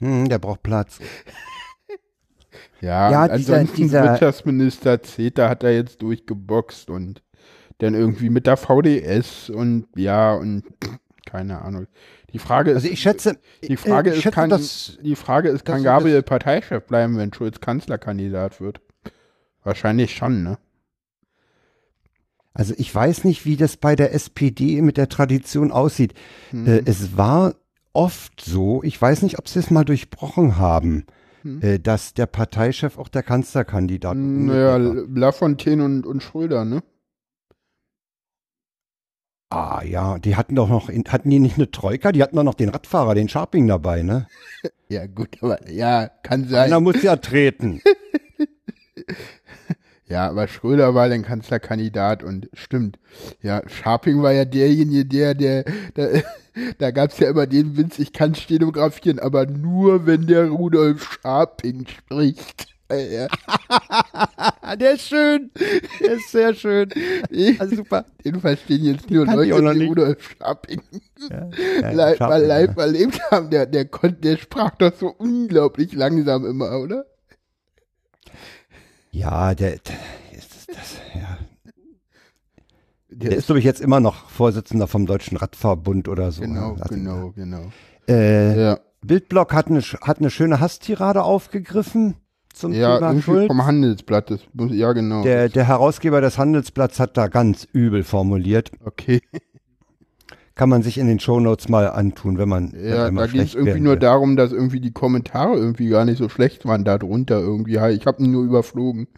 Hm, 0.00 0.28
der 0.28 0.38
braucht 0.38 0.62
Platz. 0.62 0.98
Ja, 2.82 3.10
Ja, 3.10 3.28
dieser- 3.36 3.54
ansonsten 3.56 3.82
dieser- 3.82 4.04
Wirtschaftsminister 4.04 5.02
Zeta 5.02 5.48
hat 5.48 5.62
er 5.62 5.74
jetzt 5.74 6.02
durchgeboxt 6.02 6.90
und 6.90 7.22
dann 7.78 7.94
irgendwie 7.94 8.28
mit 8.30 8.46
der 8.46 8.56
VDS 8.58 9.48
und 9.50 9.86
ja 9.96 10.34
und 10.34 10.64
keine 11.30 11.62
Ahnung. 11.62 11.86
Die 12.32 12.38
Frage 12.38 12.70
ist, 12.70 12.76
Also 12.78 12.88
ich 12.88 13.00
schätze, 13.00 13.38
die 13.62 13.76
Frage 13.76 14.10
äh, 14.10 14.14
ist, 14.14 14.22
schätze, 14.22 14.34
kann, 14.34 14.50
dass, 14.50 14.98
die 15.02 15.16
Frage 15.16 15.48
ist, 15.48 15.64
kann 15.64 15.82
Gabriel 15.82 16.22
Parteichef 16.22 16.84
bleiben, 16.84 17.16
wenn 17.16 17.32
Schulz 17.32 17.60
Kanzlerkandidat 17.60 18.60
wird? 18.60 18.80
Wahrscheinlich 19.62 20.14
schon, 20.16 20.42
ne? 20.42 20.58
also 22.52 22.74
ich 22.76 22.92
weiß 22.94 23.24
nicht, 23.24 23.44
wie 23.44 23.56
das 23.56 23.76
bei 23.76 23.94
der 23.94 24.12
SPD 24.14 24.82
mit 24.82 24.96
der 24.96 25.08
Tradition 25.08 25.70
aussieht. 25.70 26.14
Hm. 26.50 26.66
Äh, 26.66 26.82
es 26.84 27.16
war 27.16 27.54
oft 27.92 28.40
so, 28.40 28.82
ich 28.82 29.00
weiß 29.00 29.22
nicht, 29.22 29.38
ob 29.38 29.48
sie 29.48 29.60
es 29.60 29.70
mal 29.70 29.84
durchbrochen 29.84 30.56
haben, 30.58 31.06
Hm. 31.42 31.62
äh, 31.62 31.78
dass 31.78 32.12
der 32.12 32.26
Parteichef 32.26 32.98
auch 32.98 33.08
der 33.08 33.22
Kanzlerkandidat 33.22 34.16
Naja, 34.16 34.72
war. 34.72 35.04
Lafontaine 35.14 35.84
und, 35.84 36.06
und 36.06 36.22
Schröder, 36.22 36.64
ne? 36.64 36.82
Ah 39.52 39.82
ja, 39.84 40.18
die 40.20 40.36
hatten 40.36 40.54
doch 40.54 40.68
noch, 40.68 40.88
in- 40.88 41.04
hatten 41.08 41.28
die 41.28 41.40
nicht 41.40 41.56
eine 41.56 41.70
Troika? 41.70 42.12
Die 42.12 42.22
hatten 42.22 42.36
doch 42.36 42.44
noch 42.44 42.54
den 42.54 42.68
Radfahrer, 42.68 43.14
den 43.16 43.28
Sharping 43.28 43.66
dabei, 43.66 44.02
ne? 44.02 44.26
Ja, 44.88 45.06
gut, 45.06 45.36
aber 45.40 45.70
ja, 45.70 46.08
kann 46.24 46.48
sein. 46.48 46.64
Einer 46.64 46.80
muss 46.80 47.02
ja 47.02 47.16
treten. 47.16 47.80
Ja, 50.06 50.28
aber 50.28 50.48
Schröder 50.48 50.92
war 50.96 51.08
dann 51.08 51.22
Kanzlerkandidat 51.22 52.24
und 52.24 52.50
stimmt. 52.52 52.98
Ja, 53.42 53.62
Scharping 53.68 54.20
war 54.22 54.32
ja 54.32 54.44
derjenige, 54.44 55.06
der, 55.06 55.34
der, 55.34 55.62
der 55.94 56.24
da 56.78 56.90
gab's 56.90 57.20
ja 57.20 57.30
immer 57.30 57.46
den 57.46 57.76
Witz, 57.76 58.00
ich 58.00 58.12
kann 58.12 58.34
stenografieren, 58.34 59.20
aber 59.20 59.46
nur 59.46 60.06
wenn 60.06 60.26
der 60.26 60.48
Rudolf 60.48 61.18
Scharping 61.22 61.86
spricht. 61.86 62.66
Ja, 64.70 64.76
der 64.76 64.92
ist 64.92 65.08
schön. 65.08 65.50
Der 66.00 66.12
ist 66.12 66.30
sehr 66.30 66.54
schön. 66.54 66.90
Also 67.58 67.74
super. 67.76 68.04
den 68.24 68.40
verstehen 68.40 68.84
jetzt 68.84 69.10
nur 69.10 69.26
Leute, 69.26 69.62
noch 69.62 69.72
die. 69.72 69.86
Rudolf 69.86 70.36
Scharping 70.38 70.80
Ja, 71.28 71.90
live, 71.90 72.20
mal 72.20 72.44
live 72.44 72.76
ja. 72.76 72.82
erlebt 72.84 73.20
haben. 73.32 73.50
Der, 73.50 73.66
der 73.66 73.86
konnte, 73.86 74.20
der 74.20 74.36
sprach 74.36 74.70
doch 74.76 74.94
so 74.94 75.08
unglaublich 75.08 75.92
langsam 75.92 76.46
immer, 76.46 76.78
oder? 76.78 77.04
Ja, 79.10 79.56
der, 79.56 79.78
der 79.78 80.38
ist 80.38 80.68
das, 80.68 80.98
ja. 81.16 81.38
Der, 83.08 83.30
Der 83.30 83.38
ist, 83.38 83.46
glaube 83.46 83.58
ich, 83.58 83.64
jetzt 83.64 83.80
immer 83.80 83.98
noch 83.98 84.30
Vorsitzender 84.30 84.86
vom 84.86 85.04
Deutschen 85.06 85.36
Radfahrbund 85.36 86.06
oder 86.06 86.30
so. 86.30 86.42
genau, 86.42 86.74
Also, 86.74 86.94
genau, 86.94 87.32
genau. 87.34 87.72
Äh, 88.08 88.60
Ja, 88.60 88.78
Bildblock 89.02 89.52
hat 89.52 89.66
eine, 89.66 89.80
hat 89.80 90.18
eine 90.20 90.30
schöne 90.30 90.60
Hasstirade 90.60 91.24
aufgegriffen 91.24 92.14
zum 92.60 92.72
ja 92.72 92.98
Thema 92.98 93.20
Schulz. 93.20 93.46
vom 93.46 93.64
Handelsblatt, 93.64 94.30
das 94.30 94.40
ja 94.70 94.92
genau. 94.92 95.22
Der, 95.22 95.48
der 95.48 95.66
Herausgeber 95.66 96.20
des 96.20 96.38
Handelsblatts 96.38 97.00
hat 97.00 97.16
da 97.16 97.28
ganz 97.28 97.66
übel 97.72 98.04
formuliert. 98.04 98.70
okay. 98.84 99.20
Kann 100.56 100.68
man 100.68 100.82
sich 100.82 100.98
in 100.98 101.06
den 101.06 101.18
Shownotes 101.20 101.70
mal 101.70 101.88
antun, 101.88 102.36
wenn 102.36 102.48
man 102.48 102.72
wenn 102.72 102.86
Ja, 102.86 103.06
einem 103.06 103.14
mal 103.14 103.26
da 103.26 103.32
ging 103.32 103.40
es 103.40 103.54
irgendwie 103.54 103.80
nur 103.80 103.96
darum, 103.96 104.36
dass 104.36 104.52
irgendwie 104.52 104.80
die 104.80 104.92
Kommentare 104.92 105.54
irgendwie 105.54 105.88
gar 105.88 106.04
nicht 106.04 106.18
so 106.18 106.28
schlecht 106.28 106.66
waren 106.66 106.84
da 106.84 106.98
drunter 106.98 107.40
irgendwie. 107.40 107.78
Ich 107.94 108.06
habe 108.06 108.22
ihn 108.22 108.30
nur 108.30 108.44
überflogen. 108.44 109.08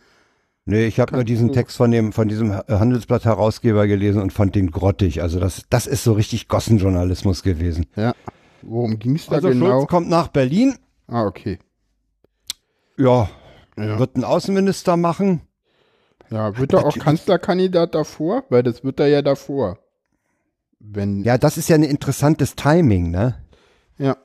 Nee, 0.64 0.84
ich 0.86 1.00
habe 1.00 1.14
nur 1.14 1.24
diesen. 1.24 1.52
Text 1.52 1.76
von 1.76 1.90
dem 1.90 2.12
von 2.12 2.28
diesem 2.28 2.52
Handelsblatt-Herausgeber 2.52 3.88
gelesen 3.88 4.22
und 4.22 4.32
fand 4.32 4.54
den 4.54 4.70
grottig. 4.70 5.20
Also 5.20 5.40
das, 5.40 5.64
das 5.68 5.88
ist 5.88 6.04
so 6.04 6.12
richtig 6.12 6.46
Gossenjournalismus 6.46 7.42
gewesen. 7.42 7.86
Ja. 7.96 8.14
Worum 8.62 9.00
ging 9.00 9.16
es 9.16 9.26
da 9.26 9.36
Also 9.36 9.48
genau? 9.48 9.78
Schulz 9.78 9.88
kommt 9.88 10.08
nach 10.08 10.28
Berlin. 10.28 10.76
Ah, 11.08 11.24
okay. 11.24 11.58
Ja, 12.96 13.28
Ja, 13.76 13.98
wird 13.98 14.16
einen 14.16 14.24
Außenminister 14.24 14.96
machen. 14.96 15.42
ja 16.30 16.56
wird 16.58 16.72
er 16.72 16.86
auch 16.86 16.98
Kanzlerkandidat 16.98 17.94
davor? 17.94 18.44
Weil 18.48 18.62
das 18.62 18.84
wird 18.84 19.00
er 19.00 19.08
ja 19.08 19.22
davor. 19.22 19.78
Wenn, 20.78 21.22
Ja, 21.24 21.38
das 21.38 21.56
ist 21.58 21.68
ja 21.68 21.76
ein 21.76 21.82
interessantes 21.84 22.56
Timing, 22.56 23.10
ne? 23.10 23.36
ja. 23.98 24.16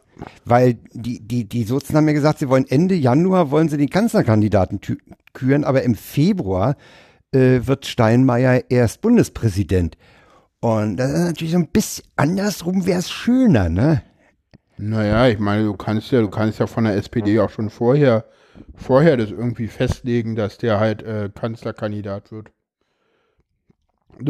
Weil 0.46 0.80
die, 0.94 1.20
die, 1.20 1.48
die 1.48 1.64
Sozen 1.64 1.96
haben 1.96 2.08
ja 2.08 2.14
gesagt, 2.16 2.40
sie 2.40 2.50
wollen 2.50 2.66
Ende 2.68 2.96
Januar 2.96 3.52
wollen 3.52 3.70
sie 3.70 3.78
den 3.78 3.92
Kanzlerkandidaten 3.92 4.80
küren, 5.34 5.64
aber 5.64 5.84
im 5.84 5.94
Februar 5.94 6.76
äh, 7.32 7.60
wird 7.68 7.86
Steinmeier 7.86 8.64
erst 8.70 9.02
Bundespräsident. 9.02 9.96
Und 10.60 10.98
das 10.98 11.12
ist 11.12 11.20
natürlich 11.20 11.52
so 11.54 11.60
ein 11.60 11.68
bisschen 11.68 12.06
andersrum 12.16 12.88
wäre 12.88 12.98
es 12.98 13.12
schöner, 13.12 13.70
ne? 13.70 14.02
Naja, 14.78 15.28
ich 15.28 15.38
meine, 15.38 15.66
du 15.66 15.76
kannst 15.76 16.12
ja, 16.12 16.22
du 16.22 16.30
kannst 16.32 16.58
ja 16.60 16.66
von 16.66 16.86
der 16.86 16.96
SPD 16.96 17.40
auch 17.40 17.52
schon 17.52 17.70
vorher, 17.70 18.26
vorher 18.76 19.18
das 19.18 19.32
irgendwie 19.32 19.68
festlegen, 19.68 20.36
dass 20.36 20.58
der 20.58 20.80
halt 20.80 21.04
äh, 21.04 21.30
Kanzlerkandidat 21.34 22.32
wird. 22.32 22.50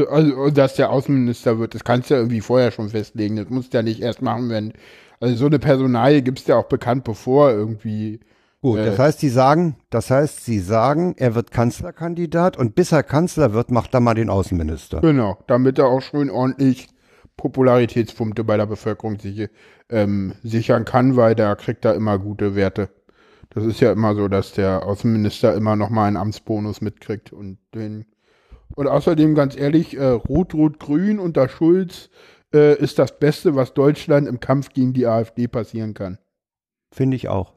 Also, 0.09 0.49
dass 0.49 0.75
der 0.75 0.89
Außenminister 0.89 1.59
wird, 1.59 1.73
das 1.73 1.83
kannst 1.83 2.09
du 2.09 2.15
ja 2.15 2.19
irgendwie 2.19 2.41
vorher 2.41 2.71
schon 2.71 2.89
festlegen. 2.89 3.37
Das 3.37 3.49
musst 3.49 3.73
du 3.73 3.77
ja 3.77 3.83
nicht 3.83 4.01
erst 4.01 4.21
machen, 4.21 4.49
wenn. 4.49 4.73
Also, 5.19 5.35
so 5.35 5.45
eine 5.45 5.59
Personalie 5.59 6.21
gibt's 6.21 6.45
ja 6.47 6.57
auch 6.57 6.67
bekannt, 6.67 7.03
bevor 7.05 7.51
irgendwie. 7.51 8.19
Gut, 8.61 8.79
Äh. 8.79 8.85
das 8.85 8.99
heißt, 8.99 9.21
die 9.21 9.29
sagen, 9.29 9.75
das 9.89 10.09
heißt, 10.09 10.43
sie 10.43 10.59
sagen, 10.59 11.13
er 11.17 11.35
wird 11.35 11.51
Kanzlerkandidat 11.51 12.57
und 12.57 12.75
bis 12.75 12.91
er 12.91 13.03
Kanzler 13.03 13.53
wird, 13.53 13.71
macht 13.71 13.93
er 13.93 13.99
mal 14.01 14.15
den 14.15 14.29
Außenminister. 14.29 14.99
Genau, 15.01 15.37
damit 15.47 15.79
er 15.79 15.85
auch 15.85 16.01
schön 16.01 16.29
ordentlich 16.29 16.87
Popularitätspunkte 17.37 18.43
bei 18.43 18.57
der 18.57 18.65
Bevölkerung 18.65 19.19
sich, 19.19 19.47
ähm, 19.89 20.33
sichern 20.43 20.85
kann, 20.85 21.15
weil 21.15 21.35
der 21.35 21.55
kriegt 21.55 21.85
da 21.85 21.93
immer 21.93 22.17
gute 22.19 22.55
Werte. 22.55 22.89
Das 23.57 23.65
ist 23.65 23.79
ja 23.79 23.91
immer 23.91 24.13
so, 24.13 24.27
dass 24.27 24.53
der 24.53 24.85
Außenminister 24.85 25.55
immer 25.55 25.75
noch 25.75 25.89
mal 25.89 26.05
einen 26.05 26.15
Amtsbonus 26.15 26.79
mitkriegt 26.79 27.33
und 27.33 27.57
den 27.73 28.05
und 28.75 28.85
außerdem 28.85 29.33
ganz 29.33 29.57
ehrlich, 29.57 29.97
äh, 29.97 30.05
Rot-Rot-Grün 30.05 31.17
unter 31.17 31.49
Schulz 31.49 32.11
äh, 32.53 32.77
ist 32.77 32.99
das 32.99 33.17
Beste, 33.17 33.55
was 33.55 33.73
Deutschland 33.73 34.27
im 34.27 34.39
Kampf 34.39 34.69
gegen 34.73 34.93
die 34.93 35.07
AfD 35.07 35.47
passieren 35.47 35.95
kann. 35.95 36.19
Finde 36.91 37.15
ich 37.15 37.29
auch. 37.29 37.56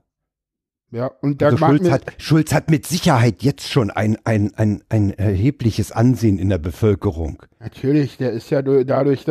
Ja, 0.93 1.07
und 1.07 1.41
da 1.41 1.47
Also 1.47 1.59
Schulz, 1.59 1.89
hat, 1.89 2.03
Schulz 2.19 2.53
hat 2.53 2.69
mit 2.69 2.85
Sicherheit 2.85 3.43
jetzt 3.43 3.69
schon 3.71 3.91
ein, 3.91 4.19
ein, 4.25 4.53
ein, 4.57 4.83
ein 4.89 5.11
erhebliches 5.13 5.93
Ansehen 5.93 6.39
in 6.39 6.49
der 6.49 6.59
Bevölkerung. 6.59 7.41
Natürlich, 7.61 8.17
der 8.17 8.33
ist 8.33 8.51
ja 8.51 8.61
du- 8.61 8.85
dadurch, 8.85 9.25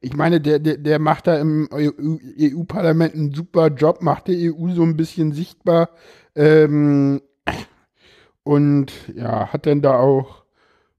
ich 0.00 0.14
meine, 0.14 0.42
der, 0.42 0.58
der, 0.58 0.76
der 0.76 0.98
macht 0.98 1.26
da 1.26 1.38
im 1.38 1.68
EU-Parlament 1.72 3.14
einen 3.14 3.32
super 3.32 3.68
Job, 3.68 4.02
macht 4.02 4.26
die 4.28 4.52
EU 4.52 4.74
so 4.74 4.82
ein 4.82 4.96
bisschen 4.96 5.32
sichtbar 5.32 5.88
ähm, 6.34 7.22
und 8.44 8.92
ja, 9.14 9.52
hat 9.52 9.66
dann 9.66 9.82
da 9.82 9.98
auch, 9.98 10.44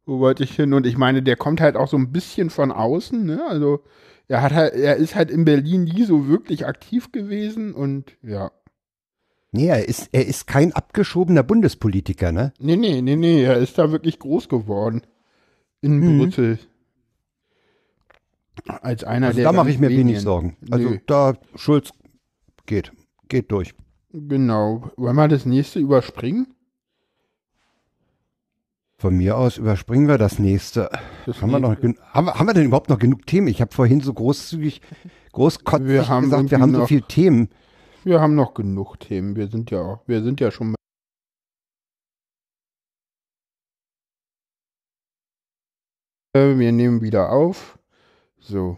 wo 0.06 0.19
wollte 0.19 0.43
ich 0.43 0.56
hin? 0.56 0.73
Und 0.73 0.86
ich 0.88 0.97
meine, 0.97 1.23
der 1.23 1.36
kommt 1.38 1.62
halt 1.62 1.75
auch 1.77 1.88
so 1.89 1.97
ein 1.97 2.12
bisschen 2.12 2.49
von 2.49 2.71
außen, 2.71 3.25
ne? 3.25 3.43
Also 3.49 3.84
er 4.27 4.41
hat 4.41 4.53
halt, 4.53 4.73
er 4.75 4.97
ist 4.97 5.15
halt 5.15 5.32
in 5.32 5.45
Berlin 5.45 5.86
nie 5.86 6.03
so 6.03 6.27
wirklich 6.27 6.65
aktiv 6.67 7.12
gewesen 7.12 7.73
und 7.73 8.17
ja. 8.23 8.51
Nee, 9.58 9.67
er 9.67 9.88
ist, 9.88 10.10
er 10.12 10.26
ist 10.26 10.48
kein 10.48 10.72
abgeschobener 10.74 11.43
Bundespolitiker, 11.43 12.32
ne? 12.32 12.54
Nee, 12.60 12.76
nee, 12.76 13.02
nee, 13.02 13.15
nee, 13.15 13.43
er 13.43 13.58
ist 13.58 13.78
da 13.78 13.91
wirklich 13.91 14.20
groß 14.20 14.50
geworden. 14.50 15.02
In 15.82 16.00
Mhm. 16.00 16.20
Brüssel. 16.20 16.60
Als 18.67 19.04
einer 19.04 19.28
Also 19.28 19.38
der 19.38 19.46
da 19.46 19.52
mache 19.52 19.70
ich 19.70 19.80
mir 19.80 19.89
wenig. 19.89 20.22
Sorgen. 20.22 20.58
Also 20.72 20.89
Nö. 20.89 20.98
da, 21.06 21.34
Schulz 21.56 21.91
geht, 22.65 22.91
geht 23.30 23.52
durch. 23.52 23.74
Genau. 24.12 24.89
Wollen 24.98 25.15
wir 25.15 25.28
das 25.28 25.46
nächste 25.46 25.80
überspringen? 25.80 26.48
Von 29.00 29.15
mir 29.15 29.38
aus 29.38 29.58
überspringen 29.58 30.08
wir 30.08 30.17
das 30.17 30.39
nächste. 30.39 30.89
Das 31.28 31.39
Haben 31.41 31.52
wir, 31.52 31.60
noch, 31.60 31.76
haben, 32.13 32.30
haben 32.34 32.48
wir 32.48 32.54
denn 32.56 32.65
überhaupt 32.65 32.89
noch 32.89 32.98
genug 32.98 33.28
Themen? 33.28 33.48
Ich 33.48 33.62
habe 33.62 33.72
vorhin 33.74 34.02
so 34.02 34.12
großzügig, 34.12 34.82
großkotzig 35.34 35.88
Wir 35.88 36.08
haben 36.08 36.24
gesagt, 36.26 36.50
wir 36.50 36.60
haben 36.60 36.74
so 36.74 36.88
viele 36.88 37.04
Themen. 37.04 37.50
Wir 38.08 38.22
haben 38.22 38.36
noch 38.36 38.54
genug 38.54 39.02
Themen. 39.02 39.36
Wir 39.36 39.50
sind 39.50 39.70
ja 39.70 40.00
wir 40.08 40.24
sind 40.24 40.39
ja 40.39 40.50
schon. 40.50 40.76
Äh, 46.34 46.58
Wir 46.58 46.72
nehmen 46.72 47.02
wieder 47.02 47.34
auf. 47.34 47.78
So. 48.39 48.78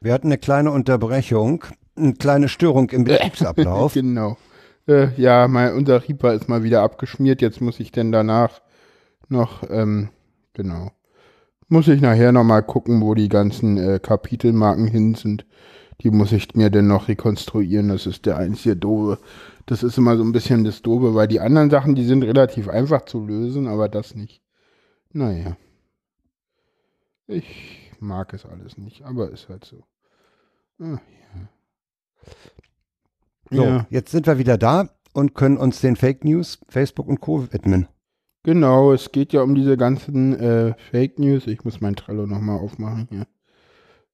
Wir 0.00 0.14
hatten 0.14 0.28
eine 0.28 0.38
kleine 0.38 0.70
Unterbrechung, 0.70 1.66
eine 1.94 2.14
kleine 2.14 2.48
Störung 2.48 2.88
im 2.88 3.04
Betriebsablauf. 3.04 3.92
Genau. 3.94 4.38
Äh, 4.88 5.08
ja, 5.20 5.46
mein, 5.46 5.74
unser 5.74 6.08
Reaper 6.08 6.32
ist 6.32 6.48
mal 6.48 6.62
wieder 6.62 6.80
abgeschmiert. 6.80 7.42
Jetzt 7.42 7.60
muss 7.60 7.80
ich 7.80 7.92
denn 7.92 8.12
danach 8.12 8.62
noch, 9.28 9.62
ähm, 9.68 10.08
genau. 10.54 10.90
Muss 11.68 11.88
ich 11.88 12.00
nachher 12.00 12.32
nochmal 12.32 12.62
gucken, 12.62 13.02
wo 13.02 13.12
die 13.12 13.28
ganzen 13.28 13.76
äh, 13.76 13.98
Kapitelmarken 13.98 14.86
hin 14.86 15.14
sind. 15.14 15.44
Die 16.00 16.10
muss 16.10 16.32
ich 16.32 16.54
mir 16.54 16.70
denn 16.70 16.86
noch 16.86 17.08
rekonstruieren. 17.08 17.88
Das 17.88 18.06
ist 18.06 18.26
der 18.26 18.36
einzige 18.36 18.76
doofe. 18.76 19.18
Das 19.66 19.82
ist 19.82 19.96
immer 19.96 20.16
so 20.16 20.24
ein 20.24 20.32
bisschen 20.32 20.64
das 20.64 20.82
doofe, 20.82 21.14
weil 21.14 21.28
die 21.28 21.40
anderen 21.40 21.70
Sachen, 21.70 21.94
die 21.94 22.04
sind 22.04 22.22
relativ 22.22 22.68
einfach 22.68 23.04
zu 23.06 23.24
lösen, 23.24 23.66
aber 23.66 23.88
das 23.88 24.14
nicht. 24.14 24.42
Naja. 25.12 25.56
Ich 27.26 27.90
mag 28.00 28.34
es 28.34 28.44
alles 28.44 28.76
nicht, 28.76 29.02
aber 29.02 29.30
ist 29.30 29.48
halt 29.48 29.64
so. 29.64 29.84
Ah, 30.78 30.98
ja. 31.00 31.48
So, 33.50 33.62
Ja. 33.64 33.86
jetzt 33.90 34.10
sind 34.10 34.26
wir 34.26 34.38
wieder 34.38 34.58
da 34.58 34.90
und 35.12 35.34
können 35.34 35.56
uns 35.56 35.80
den 35.80 35.96
Fake 35.96 36.24
News, 36.24 36.58
Facebook 36.68 37.06
und 37.06 37.20
Co. 37.20 37.50
widmen. 37.52 37.86
Genau, 38.42 38.92
es 38.92 39.10
geht 39.12 39.32
ja 39.32 39.40
um 39.42 39.54
diese 39.54 39.76
ganzen 39.78 40.38
äh, 40.38 40.74
Fake 40.90 41.18
News. 41.18 41.46
Ich 41.46 41.64
muss 41.64 41.80
mein 41.80 41.96
Trello 41.96 42.26
nochmal 42.26 42.58
aufmachen 42.58 43.08
hier. 43.10 43.26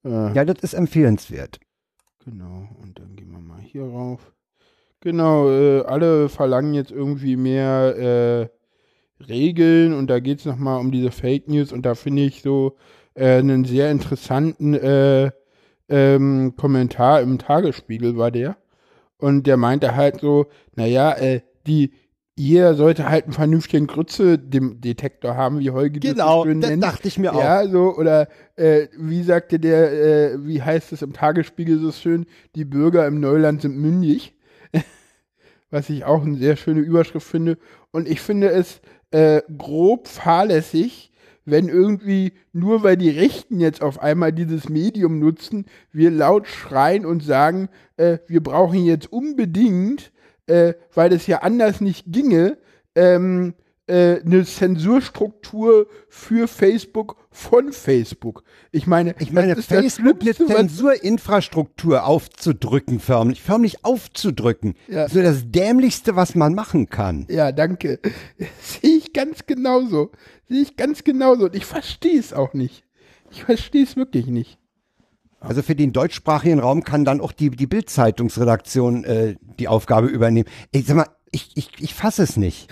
Äh, 0.04 0.34
Ja, 0.34 0.44
das 0.44 0.60
ist 0.62 0.74
empfehlenswert. 0.74 1.58
Genau, 2.24 2.68
und 2.83 2.98
dann 2.98 3.16
gehen 3.16 3.30
wir 3.30 3.38
mal 3.40 3.61
hier 3.61 3.85
rauf. 3.85 4.33
Genau, 5.00 5.50
äh, 5.50 5.83
alle 5.83 6.28
verlangen 6.28 6.74
jetzt 6.74 6.90
irgendwie 6.90 7.37
mehr 7.37 8.50
äh, 9.20 9.24
Regeln 9.24 9.94
und 9.94 10.09
da 10.09 10.20
geht 10.20 10.40
es 10.40 10.44
nochmal 10.44 10.80
um 10.80 10.90
diese 10.92 11.11
Fake 11.11 11.48
News 11.48 11.72
und 11.72 11.83
da 11.87 11.94
finde 11.94 12.22
ich 12.24 12.42
so 12.42 12.76
äh, 13.14 13.38
einen 13.38 13.64
sehr 13.64 13.90
interessanten 13.90 14.74
äh, 14.74 15.30
ähm, 15.88 16.54
Kommentar 16.56 17.22
im 17.22 17.38
Tagesspiegel 17.38 18.16
war 18.16 18.30
der. 18.30 18.56
Und 19.18 19.46
der 19.46 19.56
meinte 19.56 19.96
halt 19.96 20.20
so, 20.20 20.46
naja, 20.76 21.12
äh, 21.12 21.40
die, 21.66 21.92
jeder 22.40 22.74
sollte 22.74 23.09
halt 23.09 23.24
einen 23.24 23.35
vernünftigen 23.35 23.87
Grütze-Detektor 23.87 25.37
haben, 25.37 25.59
wie 25.59 25.70
Holger 25.70 26.00
das 26.00 26.16
so 26.16 26.44
schön 26.44 26.61
nennt. 26.61 26.83
dachte 26.83 27.07
ich 27.07 27.18
mir 27.18 27.35
auch. 27.35 27.40
Ja, 27.40 27.68
so, 27.68 27.94
oder 27.94 28.29
äh, 28.57 28.88
wie 28.96 29.22
sagte 29.22 29.61
der, 29.61 29.92
äh, 29.92 30.46
wie 30.46 30.62
heißt 30.62 30.92
es 30.92 31.03
im 31.03 31.12
Tagesspiegel 31.12 31.79
so 31.79 31.92
schön, 31.92 32.24
die 32.55 32.64
Bürger 32.64 33.07
im 33.07 33.20
Neuland 33.20 33.61
sind 33.61 33.76
mündig. 33.76 34.35
Was 35.70 35.90
ich 35.90 36.05
auch 36.05 36.22
eine 36.24 36.38
sehr 36.38 36.57
schöne 36.57 36.81
Überschrift 36.81 37.26
finde. 37.26 37.59
Und 37.90 38.09
ich 38.09 38.22
finde 38.22 38.48
es 38.48 38.81
äh, 39.11 39.42
grob 39.59 40.09
fahrlässig, 40.09 41.12
wenn 41.44 41.68
irgendwie, 41.68 42.33
nur 42.53 42.83
weil 42.83 42.96
die 42.96 43.11
Rechten 43.11 43.61
jetzt 43.61 43.83
auf 43.83 44.00
einmal 44.00 44.33
dieses 44.33 44.70
Medium 44.70 45.18
nutzen, 45.18 45.66
wir 45.92 46.11
laut 46.11 46.46
schreien 46.46 47.05
und 47.05 47.22
sagen, 47.22 47.68
äh, 47.98 48.18
wir 48.26 48.42
brauchen 48.42 48.83
jetzt 48.83 49.12
unbedingt, 49.12 50.11
äh, 50.50 50.74
weil 50.94 51.12
es 51.12 51.26
ja 51.26 51.38
anders 51.38 51.80
nicht 51.80 52.06
ginge, 52.08 52.58
ähm, 52.94 53.54
äh, 53.86 54.20
eine 54.20 54.44
Zensurstruktur 54.44 55.86
für 56.08 56.48
Facebook 56.48 57.16
von 57.30 57.72
Facebook. 57.72 58.42
Ich 58.72 58.86
meine, 58.86 59.14
Ich 59.20 59.32
meine, 59.32 59.54
Facebook 59.56 60.20
eine 60.20 60.34
Zensurinfrastruktur 60.34 62.04
aufzudrücken, 62.04 62.98
förmlich, 62.98 63.40
förmlich 63.40 63.84
aufzudrücken. 63.84 64.74
Ja. 64.88 65.08
So 65.08 65.22
das 65.22 65.50
Dämlichste, 65.50 66.16
was 66.16 66.34
man 66.34 66.54
machen 66.54 66.88
kann. 66.88 67.26
Ja, 67.28 67.52
danke. 67.52 68.00
Sehe 68.60 68.96
ich 68.96 69.12
ganz 69.12 69.46
genauso. 69.46 70.10
Sehe 70.48 70.62
ich 70.62 70.76
ganz 70.76 71.04
genauso. 71.04 71.44
Und 71.44 71.54
ich 71.54 71.66
verstehe 71.66 72.18
es 72.18 72.32
auch 72.32 72.54
nicht. 72.54 72.84
Ich 73.30 73.44
verstehe 73.44 73.84
es 73.84 73.96
wirklich 73.96 74.26
nicht. 74.26 74.59
Also 75.40 75.62
für 75.62 75.74
den 75.74 75.92
deutschsprachigen 75.92 76.61
Raum 76.61 76.85
kann 76.85 77.05
dann 77.05 77.20
auch 77.20 77.33
die, 77.33 77.50
die 77.50 77.66
Bild-Zeitungsredaktion 77.66 79.05
äh, 79.05 79.36
die 79.59 79.68
Aufgabe 79.68 80.09
übernehmen. 80.09 80.49
Ich 80.70 80.86
sag 80.86 80.97
mal, 80.97 81.09
ich, 81.32 81.57
ich, 81.57 81.70
ich 81.78 81.95
fasse 81.95 82.22
es 82.22 82.36
nicht. 82.36 82.68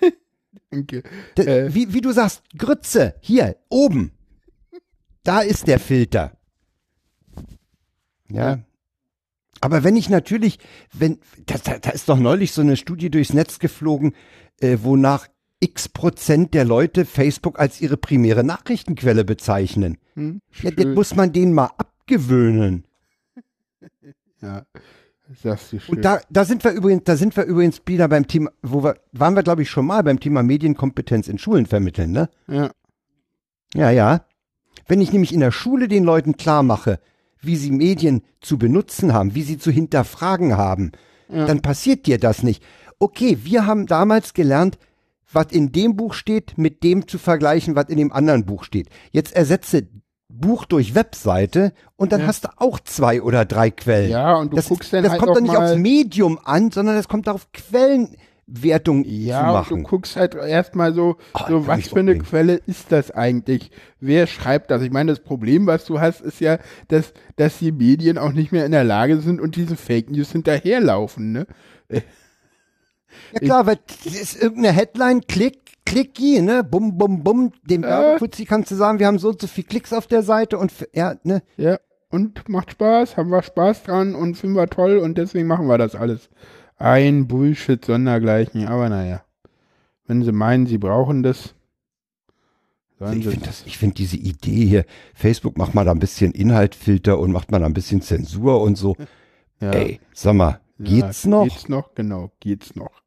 Danke. 0.70 1.02
D 1.36 1.42
Äh. 1.42 1.74
wie, 1.74 1.94
wie 1.94 2.00
du 2.00 2.12
sagst, 2.12 2.42
Grütze, 2.56 3.14
hier, 3.20 3.56
oben. 3.68 4.12
Da 5.22 5.40
ist 5.40 5.68
der 5.68 5.78
Filter. 5.78 6.36
Ja. 8.28 8.50
Ja. 8.50 8.58
Aber 9.60 9.84
wenn 9.84 9.96
ich 9.96 10.08
natürlich, 10.08 10.58
wenn, 10.92 11.18
da, 11.46 11.56
da, 11.58 11.78
da 11.78 11.90
ist 11.90 12.08
doch 12.08 12.18
neulich 12.18 12.52
so 12.52 12.62
eine 12.62 12.76
Studie 12.76 13.10
durchs 13.10 13.32
Netz 13.32 13.58
geflogen, 13.58 14.14
äh, 14.60 14.78
wonach 14.82 15.28
x 15.60 15.88
Prozent 15.88 16.54
der 16.54 16.64
Leute 16.64 17.04
Facebook 17.04 17.58
als 17.58 17.80
ihre 17.80 17.96
primäre 17.96 18.44
Nachrichtenquelle 18.44 19.24
bezeichnen. 19.24 19.98
Hm? 20.14 20.40
Ja, 20.62 20.70
das 20.70 20.86
muss 20.86 21.16
man 21.16 21.32
denen 21.32 21.52
mal 21.52 21.70
abgewöhnen. 22.08 22.84
ja. 24.42 24.64
Sagst 25.42 25.72
du 25.72 25.78
schön. 25.80 25.96
Und 25.96 26.04
da, 26.04 26.20
da 26.30 26.46
sind 26.46 26.64
wir 26.64 26.70
übrigens, 26.70 27.04
da 27.04 27.14
sind 27.16 27.36
wir 27.36 27.44
übrigens 27.44 27.82
wieder 27.84 28.08
beim 28.08 28.26
Thema, 28.26 28.50
wo 28.62 28.82
wir, 28.82 28.94
waren 29.12 29.36
wir 29.36 29.42
glaube 29.42 29.60
ich 29.60 29.68
schon 29.68 29.84
mal 29.84 30.02
beim 30.02 30.20
Thema 30.20 30.42
Medienkompetenz 30.42 31.28
in 31.28 31.38
Schulen 31.38 31.66
vermitteln, 31.66 32.12
ne? 32.12 32.30
ja. 32.48 32.70
Ja, 33.74 33.90
ja. 33.90 34.24
Wenn 34.86 35.02
ich 35.02 35.12
nämlich 35.12 35.34
in 35.34 35.40
der 35.40 35.50
Schule 35.50 35.88
den 35.88 36.04
Leuten 36.04 36.38
klar 36.38 36.62
mache, 36.62 36.98
wie 37.42 37.56
sie 37.56 37.70
Medien 37.70 38.22
zu 38.40 38.56
benutzen 38.56 39.12
haben, 39.12 39.34
wie 39.34 39.42
sie 39.42 39.58
zu 39.58 39.70
hinterfragen 39.70 40.56
haben, 40.56 40.92
Ja. 41.28 41.44
dann 41.44 41.60
passiert 41.60 42.06
dir 42.06 42.16
das 42.16 42.42
nicht. 42.42 42.62
Okay, 42.98 43.36
wir 43.42 43.66
haben 43.66 43.84
damals 43.84 44.32
gelernt, 44.32 44.78
was 45.30 45.52
in 45.52 45.72
dem 45.72 45.94
Buch 45.94 46.14
steht, 46.14 46.56
mit 46.56 46.82
dem 46.82 47.06
zu 47.06 47.18
vergleichen, 47.18 47.76
was 47.76 47.90
in 47.90 47.98
dem 47.98 48.10
anderen 48.10 48.46
Buch 48.46 48.64
steht. 48.64 48.88
Jetzt 49.12 49.34
ersetze 49.36 49.86
Buch 50.28 50.64
durch 50.66 50.94
Webseite 50.94 51.72
und 51.96 52.12
dann 52.12 52.20
Ja. 52.22 52.26
hast 52.26 52.44
du 52.44 52.48
auch 52.58 52.80
zwei 52.80 53.22
oder 53.22 53.44
drei 53.44 53.70
Quellen. 53.70 54.10
ja, 54.10 54.34
und 54.36 54.52
du 54.52 54.56
das 54.56 54.68
guckst 54.68 54.92
dann 54.92 55.02
das 55.02 55.12
halt 55.12 55.20
kommt 55.22 55.36
doch 55.36 55.40
nicht 55.40 55.56
aufs 55.56 55.76
Medium 55.76 56.38
an, 56.44 56.70
sondern 56.70 56.96
das 56.96 57.08
kommt 57.08 57.28
auf 57.28 57.50
Quellen, 57.52 58.16
Wertung 58.50 59.04
Ja, 59.06 59.40
zu 59.40 59.52
machen. 59.52 59.76
du 59.78 59.82
guckst 59.88 60.16
halt 60.16 60.34
erstmal 60.34 60.94
so, 60.94 61.16
Ah, 61.34 61.46
so 61.48 61.66
was 61.66 61.80
ich 61.80 61.88
für 61.90 61.98
eine. 61.98 62.16
Quelle 62.18 62.54
ist 62.54 62.92
das 62.92 63.10
eigentlich? 63.10 63.70
Wer 64.00 64.26
schreibt 64.26 64.70
das? 64.70 64.80
Ich 64.82 64.90
meine, 64.90 65.12
das 65.12 65.20
Problem, 65.20 65.66
was 65.66 65.84
du 65.84 66.00
hast, 66.00 66.22
ist 66.22 66.40
ja, 66.40 66.58
dass, 66.88 67.12
dass 67.36 67.58
die 67.58 67.72
Medien 67.72 68.16
auch 68.16 68.32
nicht 68.32 68.50
mehr 68.52 68.64
in 68.64 68.72
der 68.72 68.84
Lage 68.84 69.20
sind 69.20 69.38
und 69.40 69.56
diese 69.56 69.76
Fake 69.76 70.10
News 70.10 70.32
hinterherlaufen, 70.32 71.32
ne? 71.32 71.46
Ja 71.90 73.40
klar, 73.40 73.66
weil 73.66 73.78
das 74.04 74.14
ist 74.14 74.42
irgendeine 74.42 74.74
Headline, 74.74 75.22
klick, 75.26 75.58
klicki, 75.88 76.40
ne, 76.42 76.64
bum, 76.64 76.96
bum, 76.98 77.22
bum, 77.22 77.52
dem 77.68 77.82
Werbefuzzi 77.82 78.44
kannst 78.44 78.70
du 78.70 78.74
sagen, 78.74 78.98
wir 78.98 79.06
haben 79.06 79.18
so 79.18 79.30
und 79.30 79.40
so 79.40 79.46
viel 79.46 79.64
Klicks 79.64 79.92
auf 79.92 80.06
der 80.06 80.22
Seite 80.22 80.58
und, 80.58 80.72
ja, 80.92 81.16
ne, 81.24 81.42
Ja, 81.56 81.78
und 82.10 82.48
macht 82.48 82.72
Spaß, 82.72 83.16
haben 83.16 83.30
wir 83.30 83.42
Spaß 83.42 83.82
dran 83.84 84.14
und 84.14 84.36
finden 84.36 84.56
wir 84.56 84.68
toll 84.68 84.98
und 84.98 85.18
deswegen 85.18 85.46
machen 85.46 85.66
wir 85.66 85.78
das 85.78 85.94
alles. 85.94 86.30
Ein 86.76 87.26
Bullshit 87.26 87.84
sondergleichen, 87.84 88.66
aber 88.66 88.88
naja. 88.88 89.22
Wenn 90.06 90.22
sie 90.22 90.32
meinen, 90.32 90.66
sie 90.66 90.78
brauchen 90.78 91.22
das, 91.22 91.54
sollen 92.98 93.20
ich 93.20 93.28
finde 93.28 93.46
das, 93.46 93.64
ich 93.66 93.78
finde 93.78 93.94
diese 93.94 94.16
Idee 94.16 94.66
hier, 94.66 94.84
Facebook 95.14 95.58
macht 95.58 95.74
mal 95.74 95.84
da 95.84 95.92
ein 95.92 95.98
bisschen 95.98 96.32
Inhaltfilter 96.32 97.18
und 97.18 97.30
macht 97.30 97.50
mal 97.50 97.60
da 97.60 97.66
ein 97.66 97.74
bisschen 97.74 98.00
Zensur 98.00 98.60
und 98.62 98.76
so. 98.76 98.96
ja, 99.60 99.70
Ey, 99.70 100.00
sag 100.12 100.34
mal, 100.34 100.60
geht's 100.78 101.24
ja, 101.24 101.30
noch? 101.30 101.44
Geht's 101.44 101.68
noch? 101.68 101.94
Genau, 101.94 102.32
geht's 102.40 102.74
noch. 102.74 103.02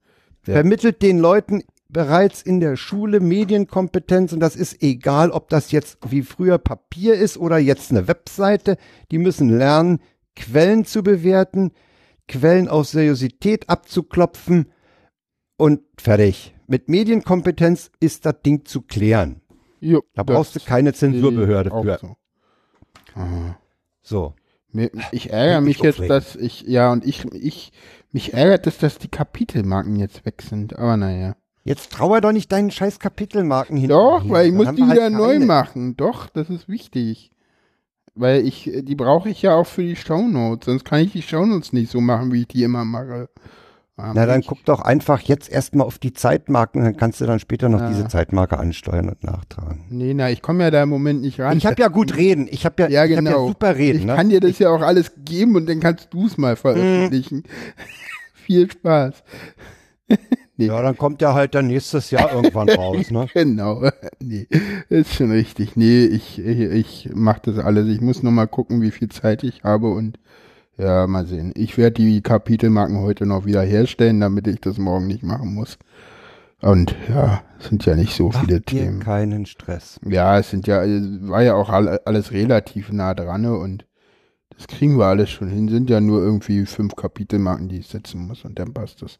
Ja. 0.45 0.53
Vermittelt 0.53 1.01
den 1.01 1.19
Leuten 1.19 1.63
bereits 1.91 2.41
in 2.41 2.59
der 2.59 2.75
Schule 2.75 3.19
Medienkompetenz 3.19 4.33
und 4.33 4.39
das 4.39 4.55
ist 4.55 4.81
egal, 4.81 5.31
ob 5.31 5.49
das 5.49 5.71
jetzt 5.71 5.97
wie 6.09 6.21
früher 6.21 6.57
Papier 6.57 7.15
ist 7.15 7.37
oder 7.37 7.57
jetzt 7.57 7.91
eine 7.91 8.07
Webseite. 8.07 8.77
Die 9.11 9.17
müssen 9.17 9.49
lernen, 9.49 9.99
Quellen 10.35 10.85
zu 10.85 11.03
bewerten, 11.03 11.71
Quellen 12.27 12.67
auf 12.67 12.87
Seriosität 12.87 13.69
abzuklopfen 13.69 14.71
und 15.57 15.81
fertig. 15.97 16.55
Mit 16.67 16.87
Medienkompetenz 16.87 17.91
ist 17.99 18.25
das 18.25 18.41
Ding 18.45 18.65
zu 18.65 18.81
klären. 18.81 19.41
Jo, 19.81 20.01
Da 20.13 20.23
brauchst 20.23 20.55
du 20.55 20.59
keine 20.59 20.93
Zensurbehörde 20.93 21.71
für. 21.71 21.99
So. 21.99 22.15
So. 24.01 24.33
Ich 25.11 25.31
ärgere 25.31 25.59
mich 25.59 25.77
mich 25.77 25.83
jetzt, 25.83 25.95
aufregen. 25.95 26.09
dass 26.09 26.35
ich, 26.37 26.61
ja, 26.61 26.91
und 26.91 27.05
ich, 27.05 27.25
ich, 27.33 27.73
mich 28.11 28.33
ärgert 28.33 28.67
es, 28.67 28.77
dass 28.77 28.97
die 28.97 29.09
Kapitelmarken 29.09 29.97
jetzt 29.97 30.25
weg 30.25 30.41
sind, 30.41 30.77
aber 30.77 30.95
naja. 30.95 31.35
Jetzt 31.63 31.91
trauer 31.91 32.21
doch 32.21 32.31
nicht 32.31 32.51
deinen 32.51 32.71
scheiß 32.71 32.99
Kapitelmarken 32.99 33.77
hin. 33.77 33.89
Doch, 33.89 34.27
weil 34.27 34.47
ich 34.47 34.53
muss 34.53 34.69
die 34.71 34.83
wieder 34.83 35.03
halt 35.03 35.13
neu 35.13 35.39
machen. 35.39 35.95
Doch, 35.95 36.29
das 36.29 36.49
ist 36.49 36.67
wichtig. 36.67 37.31
Weil 38.15 38.45
ich, 38.45 38.69
die 38.83 38.95
brauche 38.95 39.29
ich 39.29 39.41
ja 39.41 39.55
auch 39.55 39.67
für 39.67 39.83
die 39.83 39.95
Shownotes, 39.95 40.65
sonst 40.65 40.83
kann 40.85 40.99
ich 40.99 41.13
die 41.13 41.21
Shownotes 41.21 41.71
nicht 41.71 41.91
so 41.91 42.01
machen, 42.01 42.31
wie 42.33 42.41
ich 42.41 42.47
die 42.47 42.63
immer 42.63 42.83
mache. 42.83 43.29
Ah, 43.95 44.13
Na, 44.15 44.25
dann 44.25 44.35
Mensch. 44.37 44.47
guck 44.47 44.65
doch 44.65 44.81
einfach 44.81 45.21
jetzt 45.21 45.49
erstmal 45.49 45.85
auf 45.85 45.99
die 45.99 46.11
Zeitmarken, 46.11 46.83
dann 46.83 46.97
kannst 46.97 47.21
du 47.21 47.25
dann 47.25 47.39
später 47.39 47.69
noch 47.69 47.79
Ja. 47.79 47.89
diese 47.89 48.07
Zeitmarke 48.07 48.57
ansteuern 48.57 49.09
und 49.09 49.23
nachtragen. 49.23 49.85
Nee, 49.89 50.13
na, 50.13 50.29
ich 50.31 50.41
komme 50.41 50.63
ja 50.63 50.71
da 50.71 50.83
im 50.83 50.89
Moment 50.89 51.21
nicht 51.21 51.39
ran. 51.39 51.57
Ich 51.57 51.65
habe 51.65 51.79
ja 51.79 51.87
gut 51.87 52.17
reden, 52.17 52.47
ich 52.49 52.65
habe 52.65 52.81
ja, 52.83 52.89
ja, 52.89 53.05
ich 53.05 53.11
hab 53.11 53.23
genau. 53.23 53.43
ja 53.43 53.47
super 53.47 53.75
reden. 53.77 53.99
ich 53.99 54.05
ne? 54.05 54.15
kann 54.15 54.29
dir 54.29 54.39
das 54.39 54.57
ja 54.59 54.69
auch 54.71 54.81
alles 54.81 55.11
geben 55.23 55.55
und 55.55 55.69
dann 55.69 55.79
kannst 55.79 56.07
du 56.11 56.25
es 56.25 56.37
mal 56.37 56.55
veröffentlichen. 56.55 57.43
Viel 58.33 58.69
Spaß. 58.71 59.23
ja, 60.67 60.81
dann 60.81 60.97
kommt 60.97 61.21
der 61.21 61.33
halt 61.33 61.55
dann 61.55 61.67
nächstes 61.67 62.11
Jahr 62.11 62.31
irgendwann 62.33 62.69
raus, 62.69 63.11
ne? 63.11 63.27
Genau. 63.33 63.83
Nee, 64.19 64.47
ist 64.89 65.15
schon 65.15 65.31
richtig. 65.31 65.75
Nee, 65.75 66.05
ich, 66.05 66.37
ich, 66.39 66.59
ich 66.59 67.09
mache 67.13 67.41
das 67.51 67.57
alles. 67.63 67.87
Ich 67.87 68.01
muss 68.01 68.21
nur 68.23 68.31
mal 68.31 68.47
gucken, 68.47 68.81
wie 68.81 68.91
viel 68.91 69.09
Zeit 69.09 69.43
ich 69.43 69.63
habe 69.63 69.89
und 69.89 70.19
ja, 70.77 71.07
mal 71.07 71.25
sehen. 71.25 71.51
Ich 71.55 71.77
werde 71.77 71.95
die 72.01 72.21
Kapitelmarken 72.21 72.99
heute 72.99 73.25
noch 73.25 73.45
wieder 73.45 73.61
herstellen, 73.63 74.19
damit 74.19 74.47
ich 74.47 74.61
das 74.61 74.77
morgen 74.77 75.07
nicht 75.07 75.23
machen 75.23 75.53
muss. 75.53 75.77
Und 76.61 76.95
ja, 77.09 77.41
es 77.59 77.67
sind 77.69 77.85
ja 77.85 77.95
nicht 77.95 78.15
so 78.15 78.31
viele 78.31 78.41
Mach 78.43 78.47
dir 78.47 78.61
Themen. 78.63 78.99
keinen 78.99 79.45
Stress. 79.47 79.99
Ja, 80.07 80.37
es 80.37 80.51
sind 80.51 80.67
ja, 80.67 80.83
es 80.83 81.03
war 81.27 81.41
ja 81.41 81.55
auch 81.55 81.69
alle- 81.69 82.05
alles 82.05 82.31
relativ 82.31 82.91
nah 82.91 83.13
dran 83.15 83.41
ne, 83.41 83.55
und 83.57 83.85
das 84.55 84.67
kriegen 84.67 84.97
wir 84.99 85.05
alles 85.05 85.31
schon 85.31 85.49
hin. 85.49 85.67
Sind 85.69 85.89
ja 85.89 85.99
nur 85.99 86.21
irgendwie 86.21 86.65
fünf 86.67 86.95
Kapitelmarken, 86.95 87.67
die 87.67 87.79
ich 87.79 87.87
setzen 87.87 88.27
muss 88.27 88.45
und 88.45 88.59
dann 88.59 88.73
passt 88.73 89.01
das. 89.01 89.17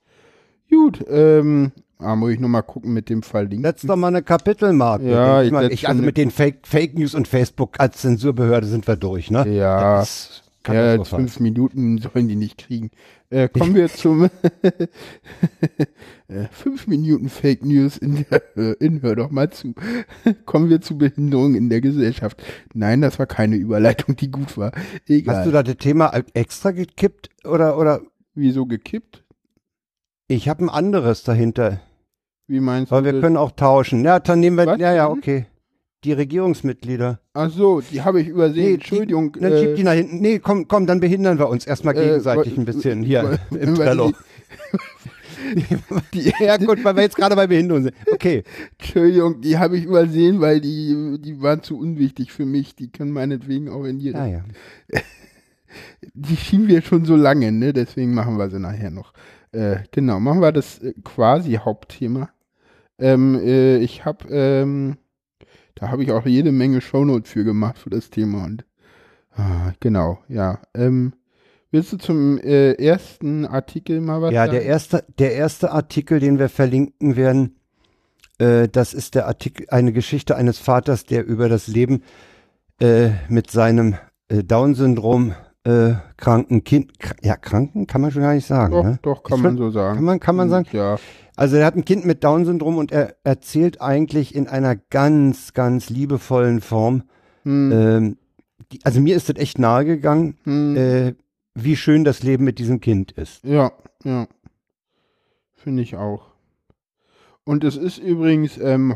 Gut, 0.72 1.04
ähm, 1.10 1.72
ah, 2.00 2.16
muss 2.16 2.32
ich 2.32 2.40
nur 2.40 2.50
mal 2.50 2.62
gucken 2.62 2.94
mit 2.94 3.10
dem 3.10 3.24
Verlinken. 3.24 3.64
Setz 3.64 3.82
doch 3.82 3.96
mal 3.96 4.08
eine 4.08 4.24
Kapitelmarke. 4.24 5.10
Ja, 5.10 5.36
Denk 5.40 5.46
ich 5.48 5.52
mal, 5.52 5.72
ich, 5.72 5.88
also 5.88 6.02
mit 6.02 6.18
den 6.18 6.32
Fake, 6.32 6.60
Fake 6.64 6.98
News 6.98 7.14
und 7.14 7.28
Facebook 7.28 7.80
als 7.80 7.98
Zensurbehörde 7.98 8.68
sind 8.68 8.88
wir 8.88 8.96
durch, 8.96 9.30
ne? 9.32 9.48
Ja. 9.50 10.00
Das 10.00 10.10
ist 10.10 10.44
Ja, 10.68 10.74
katastrophal. 10.74 11.20
fünf 11.20 11.40
Minuten 11.40 11.98
sollen 11.98 12.28
die 12.28 12.36
nicht 12.36 12.58
kriegen. 12.58 12.92
Äh, 13.30 13.48
kommen 13.50 13.76
wir 13.76 13.88
zum 13.88 14.24
äh, 14.62 16.48
fünf 16.52 16.88
Minuten 16.88 17.30
Fake 17.30 17.66
News 17.66 17.98
in 17.98 18.26
der 18.30 18.82
in 18.82 19.02
Hör 19.02 19.16
doch 19.16 19.32
mal 19.32 19.50
zu. 19.50 19.74
kommen 20.46 20.70
wir 20.70 20.82
zu 20.82 20.98
Behinderung 20.98 21.56
in 21.56 21.70
der 21.70 21.82
Gesellschaft. 21.82 22.42
Nein, 22.74 23.02
das 23.02 23.20
war 23.20 23.26
keine 23.26 23.56
Überleitung, 23.56 24.16
die 24.16 24.30
gut 24.32 24.58
war. 24.58 24.72
Egal. 25.08 25.38
Hast 25.38 25.48
du 25.48 25.52
da 25.52 25.64
das 25.64 25.78
Thema 25.78 26.12
extra 26.34 26.72
gekippt 26.72 27.30
oder 27.44 27.78
oder 27.78 28.02
Wieso 28.34 28.66
gekippt? 28.66 29.24
Ich 30.36 30.50
habe 30.50 30.64
ein 30.66 30.70
anderes 30.70 31.24
dahinter. 31.24 31.80
Wie 32.48 32.60
meinst 32.60 32.92
Aber 32.92 33.02
du? 33.02 33.06
wir 33.06 33.12
das? 33.14 33.22
können 33.22 33.38
auch 33.38 33.52
tauschen. 33.52 34.04
Ja, 34.04 34.20
dann 34.20 34.40
nehmen 34.40 34.58
wir 34.58 34.66
Was 34.66 34.80
ja 34.80 34.94
ja, 34.94 35.08
denn? 35.10 35.18
okay. 35.18 35.46
Die 36.04 36.14
Regierungsmitglieder. 36.14 37.20
Ach 37.34 37.50
so, 37.52 37.80
die 37.82 38.02
habe 38.02 38.22
ich 38.22 38.28
übersehen. 38.28 38.66
Nee, 38.66 38.74
Entschuldigung. 38.74 39.34
Dann 39.40 39.56
schieb 39.58 39.76
die 39.76 39.84
nach 39.84 39.94
hinten. 39.94 40.20
Nee, 40.20 40.40
komm, 40.40 40.68
komm, 40.68 40.88
dann 40.88 41.00
behindern 41.00 41.38
wir 41.38 41.48
uns 41.48 41.66
erstmal 41.68 41.96
äh, 41.96 42.04
gegenseitig 42.04 42.54
weil- 42.54 42.60
ein 42.62 42.66
bisschen 42.66 43.04
hier 43.04 43.40
im 43.52 43.76
Trello. 43.76 44.12
Die, 46.14 46.32
Ja 46.40 46.58
gut, 46.58 46.84
weil 46.84 46.96
wir 46.96 47.04
jetzt 47.04 47.16
gerade 47.16 47.36
bei 47.36 47.48
Behinderung 47.48 47.84
sind. 47.84 47.96
Okay. 48.12 48.44
Entschuldigung, 48.80 49.42
die 49.42 49.58
habe 49.58 49.78
ich 49.78 49.86
übersehen, 49.86 50.40
weil 50.40 50.62
die, 50.62 51.18
die 51.20 51.42
waren 51.42 51.62
zu 51.64 51.78
unwichtig 51.80 52.32
für 52.32 52.46
mich. 52.46 52.76
Die 52.76 52.90
können 52.92 53.12
meinetwegen 53.12 53.68
auch 53.70 53.84
in 53.86 54.00
jeder 54.00 54.22
Ah, 54.22 54.28
ja. 54.28 54.44
die 56.14 56.38
schieben 56.38 56.68
wir 56.68 56.82
schon 56.82 57.06
so 57.06 57.16
lange, 57.16 57.52
ne? 57.52 57.74
Deswegen 57.74 58.14
machen 58.14 58.38
wir 58.38 58.50
sie 58.50 58.60
nachher 58.60 58.92
noch. 58.92 59.14
Äh, 59.52 59.80
genau, 59.92 60.20
machen 60.20 60.42
wir 60.42 60.52
das 60.52 60.80
äh, 60.80 60.94
quasi 61.04 61.54
Hauptthema. 61.54 62.30
Ähm, 63.00 63.36
äh, 63.36 63.78
ich 63.78 64.06
habe, 64.06 64.30
ähm, 64.30 64.98
da 65.76 65.90
habe 65.90 66.04
ich 66.04 66.12
auch 66.12 66.26
jede 66.26 66.52
Menge 66.52 66.82
Shownotes 66.82 67.32
für 67.32 67.44
gemacht 67.44 67.78
für 67.78 67.90
das 67.90 68.10
Thema 68.10 68.46
und 68.46 68.66
ah, 69.36 69.74
genau, 69.80 70.20
ja. 70.30 70.60
Ähm, 70.74 71.14
willst 71.72 71.92
du 71.92 71.98
zum 71.98 72.38
äh, 72.38 72.74
ersten 72.74 73.46
Artikel 73.46 74.00
mal 74.00 74.22
was 74.22 74.32
Ja, 74.32 74.46
sagen? 74.46 74.52
der 74.54 74.66
erste, 74.66 75.04
der 75.20 75.34
erste 75.34 75.72
Artikel, 75.72 76.20
den 76.20 76.40
wir 76.40 76.48
verlinken 76.48 77.16
werden, 77.16 77.58
äh, 78.38 78.70
das 78.70 78.94
ist 78.94 79.16
der 79.16 79.28
Artikel, 79.28 79.68
eine 79.70 79.92
Geschichte 79.92 80.36
eines 80.36 80.60
Vaters, 80.60 81.06
der 81.06 81.26
über 81.26 81.50
das 81.50 81.68
Leben 81.68 82.04
mit 83.30 83.52
seinem 83.52 83.94
Down-Syndrom 84.28 85.36
äh, 85.64 85.94
kranken 86.18 86.64
Kind, 86.64 86.92
ja, 87.22 87.36
kranken 87.36 87.86
kann 87.88 88.02
man 88.02 88.12
schon 88.12 88.24
gar 88.24 88.34
nicht 88.34 88.48
sagen, 88.48 88.74
doch, 88.74 88.84
ne? 88.84 89.00
doch, 89.02 89.24
kann 89.24 89.38
Ist 89.38 89.44
man 89.44 89.52
schon- 89.58 89.58
so 89.66 89.70
sagen. 89.72 89.96
Kann 89.96 90.04
man, 90.06 90.20
kann 90.20 90.36
man 90.36 90.50
sagen? 90.50 90.68
Ja, 90.72 90.98
Also 91.36 91.56
er 91.58 91.66
hat 91.66 91.76
ein 91.76 91.86
Kind 91.86 92.06
mit 92.06 92.24
Down-Syndrom 92.24 92.78
und 92.78 92.92
er 92.92 93.16
erzählt 93.24 93.80
eigentlich 93.82 94.34
in 94.36 94.48
einer 94.48 94.76
ganz, 94.76 95.54
ganz 95.54 95.90
liebevollen 95.90 96.62
Form, 96.62 97.04
hm, 97.44 97.72
ähm, 97.72 98.18
die, 98.72 98.80
also 98.84 99.02
mir 99.02 99.16
ist 99.16 99.30
das 99.30 99.36
echt 99.38 99.60
nahe 99.60 99.86
gegangen, 99.86 100.38
hm, 100.44 100.76
äh, 100.78 101.14
wie 101.54 101.76
schön 101.76 102.04
das 102.04 102.24
Leben 102.24 102.44
mit 102.44 102.58
diesem 102.60 102.80
Kind 102.80 103.12
ist. 103.12 103.44
Ja, 103.44 103.72
ja. 104.04 104.28
Finde 105.54 105.84
ich 105.84 105.96
auch. 105.96 106.24
Und 107.44 107.64
es 107.64 107.76
ist 107.78 107.98
übrigens, 107.98 108.58
ähm, 108.58 108.96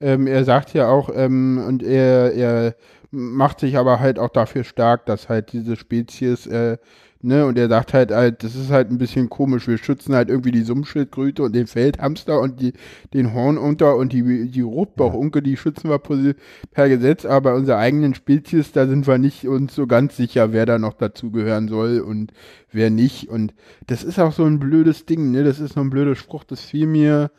ähm, 0.00 0.26
er 0.26 0.44
sagt 0.44 0.74
ja 0.74 0.88
auch, 0.88 1.10
ähm, 1.14 1.62
und 1.66 1.82
er, 1.82 2.32
er 2.34 2.74
macht 3.12 3.60
sich 3.60 3.76
aber 3.78 4.00
halt 4.00 4.18
auch 4.18 4.30
dafür 4.30 4.64
stark, 4.64 5.06
dass 5.06 5.28
halt 5.28 5.52
diese 5.52 5.76
Spezies, 5.76 6.46
äh, 6.46 6.78
ne, 7.22 7.46
und 7.46 7.58
er 7.58 7.68
sagt 7.68 7.94
halt, 7.94 8.10
halt, 8.10 8.42
das 8.42 8.56
ist 8.56 8.70
halt 8.70 8.90
ein 8.90 8.98
bisschen 8.98 9.28
komisch, 9.30 9.68
wir 9.68 9.78
schützen 9.78 10.14
halt 10.14 10.28
irgendwie 10.30 10.50
die 10.52 10.62
Summschildkröte 10.62 11.42
und 11.42 11.54
den 11.54 11.66
Feldhamster 11.68 12.40
und 12.40 12.60
die, 12.60 12.72
den 13.14 13.32
Hornunter 13.34 13.96
und 13.96 14.12
die, 14.12 14.50
die 14.50 14.60
Rotbauchunke, 14.62 15.42
die 15.42 15.56
schützen 15.56 15.90
wir 15.90 15.98
per- 16.00 16.88
Gesetz, 16.88 17.24
aber 17.24 17.50
bei 17.50 17.54
unserer 17.56 17.78
eigenen 17.78 18.14
Spezies, 18.14 18.72
da 18.72 18.86
sind 18.86 19.06
wir 19.06 19.18
nicht 19.18 19.46
uns 19.46 19.74
so 19.74 19.86
ganz 19.86 20.16
sicher, 20.16 20.52
wer 20.52 20.66
da 20.66 20.78
noch 20.78 20.94
dazugehören 20.94 21.68
soll 21.68 22.00
und 22.00 22.32
wer 22.70 22.90
nicht. 22.90 23.28
Und 23.28 23.54
das 23.86 24.02
ist 24.04 24.18
auch 24.18 24.32
so 24.32 24.44
ein 24.44 24.58
blödes 24.58 25.06
Ding, 25.06 25.30
ne? 25.30 25.44
Das 25.44 25.60
ist 25.60 25.74
so 25.74 25.80
ein 25.80 25.90
blöder 25.90 26.14
Spruch, 26.16 26.44
das 26.44 26.60
fiel 26.60 26.86
mir, 26.86 27.30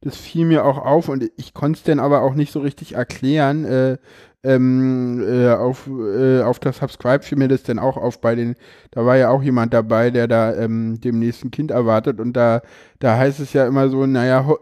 das 0.00 0.16
fiel 0.16 0.46
mir 0.46 0.64
auch 0.64 0.78
auf 0.78 1.08
und 1.08 1.30
ich 1.36 1.54
konnte 1.54 1.78
es 1.78 1.84
dann 1.84 2.00
aber 2.00 2.22
auch 2.22 2.34
nicht 2.34 2.52
so 2.52 2.60
richtig 2.60 2.94
erklären. 2.94 3.64
Äh, 3.64 3.98
ähm, 4.44 5.22
äh, 5.26 5.50
auf, 5.50 5.88
äh, 5.88 6.42
auf 6.42 6.58
das 6.58 6.78
Subscribe 6.78 7.22
fiel 7.22 7.38
mir 7.38 7.48
das 7.48 7.62
dann 7.62 7.78
auch 7.78 7.96
auf 7.96 8.20
bei 8.20 8.34
den, 8.34 8.56
da 8.90 9.06
war 9.06 9.16
ja 9.16 9.30
auch 9.30 9.42
jemand 9.42 9.72
dabei, 9.72 10.10
der 10.10 10.26
da 10.28 10.54
ähm, 10.54 11.00
dem 11.00 11.18
nächsten 11.18 11.50
Kind 11.50 11.70
erwartet 11.70 12.20
und 12.20 12.32
da, 12.32 12.62
da 12.98 13.16
heißt 13.16 13.40
es 13.40 13.52
ja 13.52 13.66
immer 13.66 13.88
so, 13.88 14.06
naja, 14.06 14.46
ho 14.46 14.58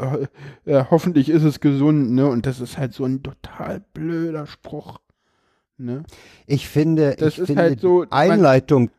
äh, 0.66 0.84
hoffentlich 0.90 1.28
ist 1.30 1.44
es 1.44 1.60
gesund, 1.60 2.12
ne? 2.12 2.26
Und 2.26 2.46
das 2.46 2.60
ist 2.60 2.78
halt 2.78 2.92
so 2.92 3.04
ein 3.04 3.22
total 3.22 3.82
blöder 3.94 4.46
Spruch. 4.46 4.98
Ne? 5.78 6.02
Ich 6.46 6.68
finde, 6.68 7.16
Das 7.18 7.34
ich 7.34 7.38
ist 7.40 7.46
finde 7.46 7.62
halt 7.62 7.80
so, 7.80 8.04
die 8.04 8.12
Einleitung 8.12 8.90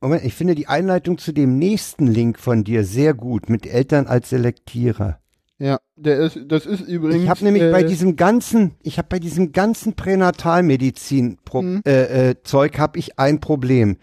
Moment, 0.00 0.24
ich 0.24 0.34
finde 0.34 0.56
die 0.56 0.66
Einleitung 0.66 1.16
zu 1.16 1.30
dem 1.32 1.58
nächsten 1.58 2.08
Link 2.08 2.40
von 2.40 2.64
dir 2.64 2.84
sehr 2.84 3.14
gut, 3.14 3.48
mit 3.48 3.66
Eltern 3.66 4.08
als 4.08 4.30
Selektierer. 4.30 5.21
Ja, 5.62 5.78
der 5.94 6.18
ist, 6.18 6.40
das 6.48 6.66
ist 6.66 6.80
übrigens. 6.80 7.22
Ich 7.22 7.30
habe 7.30 7.44
nämlich 7.44 7.62
äh, 7.62 7.70
bei 7.70 7.84
diesem 7.84 8.16
ganzen, 8.16 8.72
ich 8.82 8.98
habe 8.98 9.06
bei 9.08 9.20
diesem 9.20 9.52
ganzen 9.52 9.94
Pränatalmedizin 9.94 11.38
Mhm. 11.52 11.82
äh, 11.86 12.30
äh, 12.30 12.34
Zeug 12.42 12.80
habe 12.80 12.98
ich 12.98 13.16
ein 13.20 13.38
Problem. 13.38 13.96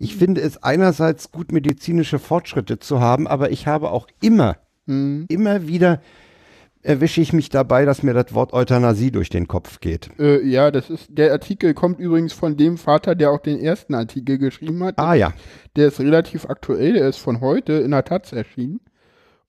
Ich 0.00 0.16
finde 0.16 0.40
es 0.40 0.60
einerseits 0.60 1.30
gut, 1.30 1.52
medizinische 1.52 2.18
Fortschritte 2.18 2.80
zu 2.80 2.98
haben, 3.00 3.28
aber 3.28 3.52
ich 3.52 3.68
habe 3.68 3.90
auch 3.90 4.08
immer, 4.22 4.56
hm, 4.88 5.26
immer 5.28 5.68
wieder 5.68 6.00
erwische 6.82 7.20
ich 7.20 7.32
mich 7.32 7.48
dabei, 7.48 7.84
dass 7.84 8.02
mir 8.02 8.12
das 8.12 8.34
Wort 8.34 8.52
Euthanasie 8.52 9.12
durch 9.12 9.30
den 9.30 9.46
Kopf 9.46 9.78
geht. 9.78 10.10
äh, 10.18 10.44
ja, 10.44 10.72
das 10.72 10.90
ist, 10.90 11.06
der 11.16 11.30
Artikel 11.30 11.74
kommt 11.74 12.00
übrigens 12.00 12.32
von 12.32 12.56
dem 12.56 12.76
Vater, 12.76 13.14
der 13.14 13.30
auch 13.30 13.38
den 13.40 13.60
ersten 13.60 13.94
Artikel 13.94 14.36
geschrieben 14.38 14.82
hat. 14.82 14.98
Ah 14.98 15.14
ja, 15.14 15.32
Der 15.76 15.86
ist 15.88 16.00
relativ 16.00 16.46
aktuell, 16.50 16.94
der 16.94 17.08
ist 17.08 17.18
von 17.18 17.40
heute 17.40 17.74
in 17.74 17.92
der 17.92 18.04
Taz 18.04 18.32
erschienen. 18.32 18.80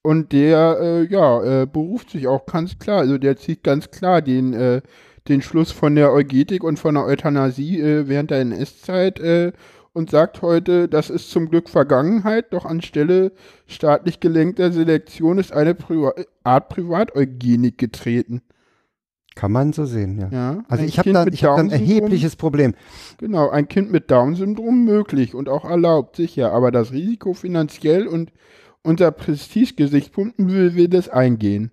Und 0.06 0.34
der, 0.34 0.78
äh, 0.80 1.08
ja, 1.08 1.64
äh, 1.64 1.66
beruft 1.66 2.12
sich 2.12 2.28
auch 2.28 2.46
ganz 2.46 2.78
klar, 2.78 3.00
also 3.00 3.18
der 3.18 3.38
zieht 3.38 3.64
ganz 3.64 3.90
klar 3.90 4.22
den, 4.22 4.54
äh, 4.54 4.82
den 5.28 5.42
Schluss 5.42 5.72
von 5.72 5.96
der 5.96 6.14
Eugetik 6.14 6.64
und 6.64 6.78
von 6.78 6.94
der 6.94 7.06
Euthanasie 7.06 7.82
äh, 7.82 8.08
während 8.08 8.30
der 8.30 8.42
NS-Zeit 8.42 9.20
äh, 9.20 9.52
und 9.94 10.12
sagt 10.12 10.44
heute, 10.44 10.88
das 10.88 11.10
ist 11.10 11.32
zum 11.32 11.50
Glück 11.50 11.70
Vergangenheit, 11.70 12.54
doch 12.54 12.66
anstelle 12.66 13.32
staatlich 13.66 14.20
gelenkter 14.20 14.72
Selektion 14.72 15.40
ist 15.40 15.52
eine 15.52 15.74
Priva 15.74 16.14
Art 16.44 16.70
Privateugenik 16.70 17.80
getreten. 17.80 18.44
kann 19.34 19.52
man 19.52 19.74
so 19.74 19.86
sehen, 19.86 20.20
ja. 20.20 20.30
Ja, 20.32 20.64
Also 20.70 20.84
ich 20.84 21.00
habe 21.00 21.14
da, 21.14 21.26
ich 21.26 21.44
hab 21.46 21.56
da 21.56 21.64
ein 21.64 21.72
erhebliches 21.72 22.36
Problem. 22.36 22.76
Genau, 23.18 23.50
ein 23.50 23.68
Kind 23.68 23.92
mit 23.92 24.12
Down-Syndrom 24.12 24.86
möglich 24.86 25.34
und 25.34 25.50
auch 25.50 25.66
erlaubt, 25.66 26.16
sicher, 26.16 26.52
aber 26.52 26.70
das 26.70 26.92
Risiko 26.92 27.34
finanziell 27.34 28.06
und 28.06 28.32
unser 28.86 29.12
Prestige-Gesichtspunkten 29.12 30.50
will 30.50 30.76
wir 30.76 30.90
das 30.90 31.10
eingehen. 31.10 31.72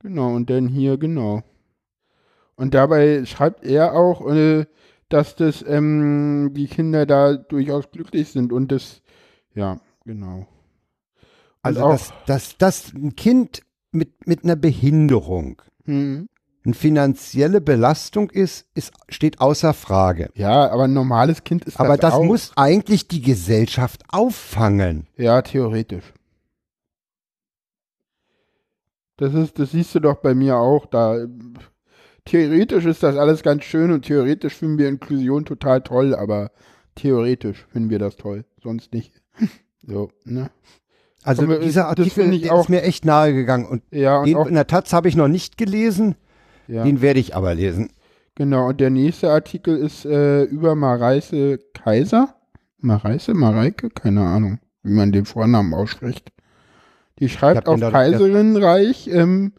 Genau, 0.00 0.34
und 0.34 0.50
dann 0.50 0.66
hier, 0.68 0.98
genau. 0.98 1.42
Und 2.56 2.74
dabei 2.74 3.24
schreibt 3.24 3.64
er 3.64 3.94
auch, 3.94 4.28
äh, 4.30 4.66
dass 5.08 5.36
das, 5.36 5.64
ähm, 5.66 6.50
die 6.54 6.66
Kinder 6.66 7.06
da 7.06 7.34
durchaus 7.36 7.90
glücklich 7.90 8.28
sind 8.30 8.52
und 8.52 8.72
das, 8.72 9.02
ja, 9.54 9.78
genau. 10.04 10.46
Also 11.62 11.82
auch- 11.82 11.90
dass, 11.92 12.12
dass, 12.26 12.58
dass 12.58 12.92
ein 12.94 13.14
Kind 13.14 13.62
mit, 13.92 14.26
mit 14.26 14.42
einer 14.44 14.56
Behinderung 14.56 15.62
Hm. 15.84 16.28
eine 16.64 16.74
finanzielle 16.74 17.60
Belastung 17.60 18.30
ist, 18.30 18.66
ist, 18.74 18.92
steht 19.08 19.40
außer 19.40 19.74
Frage. 19.74 20.30
Ja, 20.34 20.70
aber 20.70 20.84
ein 20.84 20.92
normales 20.92 21.44
Kind 21.44 21.64
ist 21.64 21.78
Aber 21.78 21.96
das 21.96 22.14
auch. 22.14 22.24
muss 22.24 22.52
eigentlich 22.56 23.06
die 23.08 23.20
Gesellschaft 23.22 24.02
auffangen. 24.08 25.06
Ja, 25.16 25.42
theoretisch. 25.42 26.12
Das 29.16 29.34
ist, 29.34 29.58
das 29.58 29.72
siehst 29.72 29.94
du 29.94 30.00
doch 30.00 30.16
bei 30.16 30.34
mir 30.34 30.56
auch. 30.56 30.86
Da 30.86 31.26
theoretisch 32.24 32.84
ist 32.84 33.02
das 33.02 33.16
alles 33.16 33.42
ganz 33.42 33.64
schön 33.64 33.90
und 33.92 34.04
theoretisch 34.04 34.54
finden 34.54 34.78
wir 34.78 34.88
Inklusion 34.88 35.44
total 35.44 35.82
toll, 35.82 36.14
aber 36.14 36.50
theoretisch 36.94 37.66
finden 37.72 37.90
wir 37.90 37.98
das 37.98 38.16
toll, 38.16 38.44
sonst 38.62 38.92
nicht. 38.92 39.12
So, 39.84 40.10
ne? 40.24 40.48
Also 41.24 41.42
äh, 41.50 41.58
dieser 41.58 41.88
Artikel 41.88 42.32
ich 42.32 42.52
auch- 42.52 42.60
ist 42.60 42.68
mir 42.68 42.82
echt 42.82 43.04
nahe 43.04 43.34
gegangen. 43.34 43.66
Und 43.66 43.82
Ja, 43.90 44.20
und 44.20 44.26
den 44.28 44.36
auch, 44.36 44.46
in 44.46 44.54
der 44.54 44.68
Taz 44.68 44.92
habe 44.92 45.08
ich 45.08 45.16
noch 45.16 45.26
nicht 45.26 45.58
gelesen, 45.58 46.14
ja, 46.68 46.84
den 46.84 47.00
werde 47.02 47.18
ich 47.18 47.34
aber 47.34 47.52
lesen. 47.56 47.90
genau. 48.36 48.68
Und 48.68 48.80
der 48.80 48.90
nächste 48.90 49.32
Artikel 49.32 49.76
ist 49.76 50.04
äh, 50.04 50.44
über 50.44 50.76
Mareise 50.76 51.58
Kaiser. 51.74 52.36
Mareise, 52.78 53.34
Mareike? 53.34 53.90
Keine 53.90 54.20
Ahnung, 54.20 54.60
wie 54.84 54.92
man 54.92 55.10
den 55.10 55.24
Vornamen 55.24 55.74
ausspricht. 55.74 56.30
Die 57.18 57.28
schreibt 57.28 57.68
auf 57.68 57.80
Kaiserinnenreich, 57.80 59.08
ähm, 59.08 59.52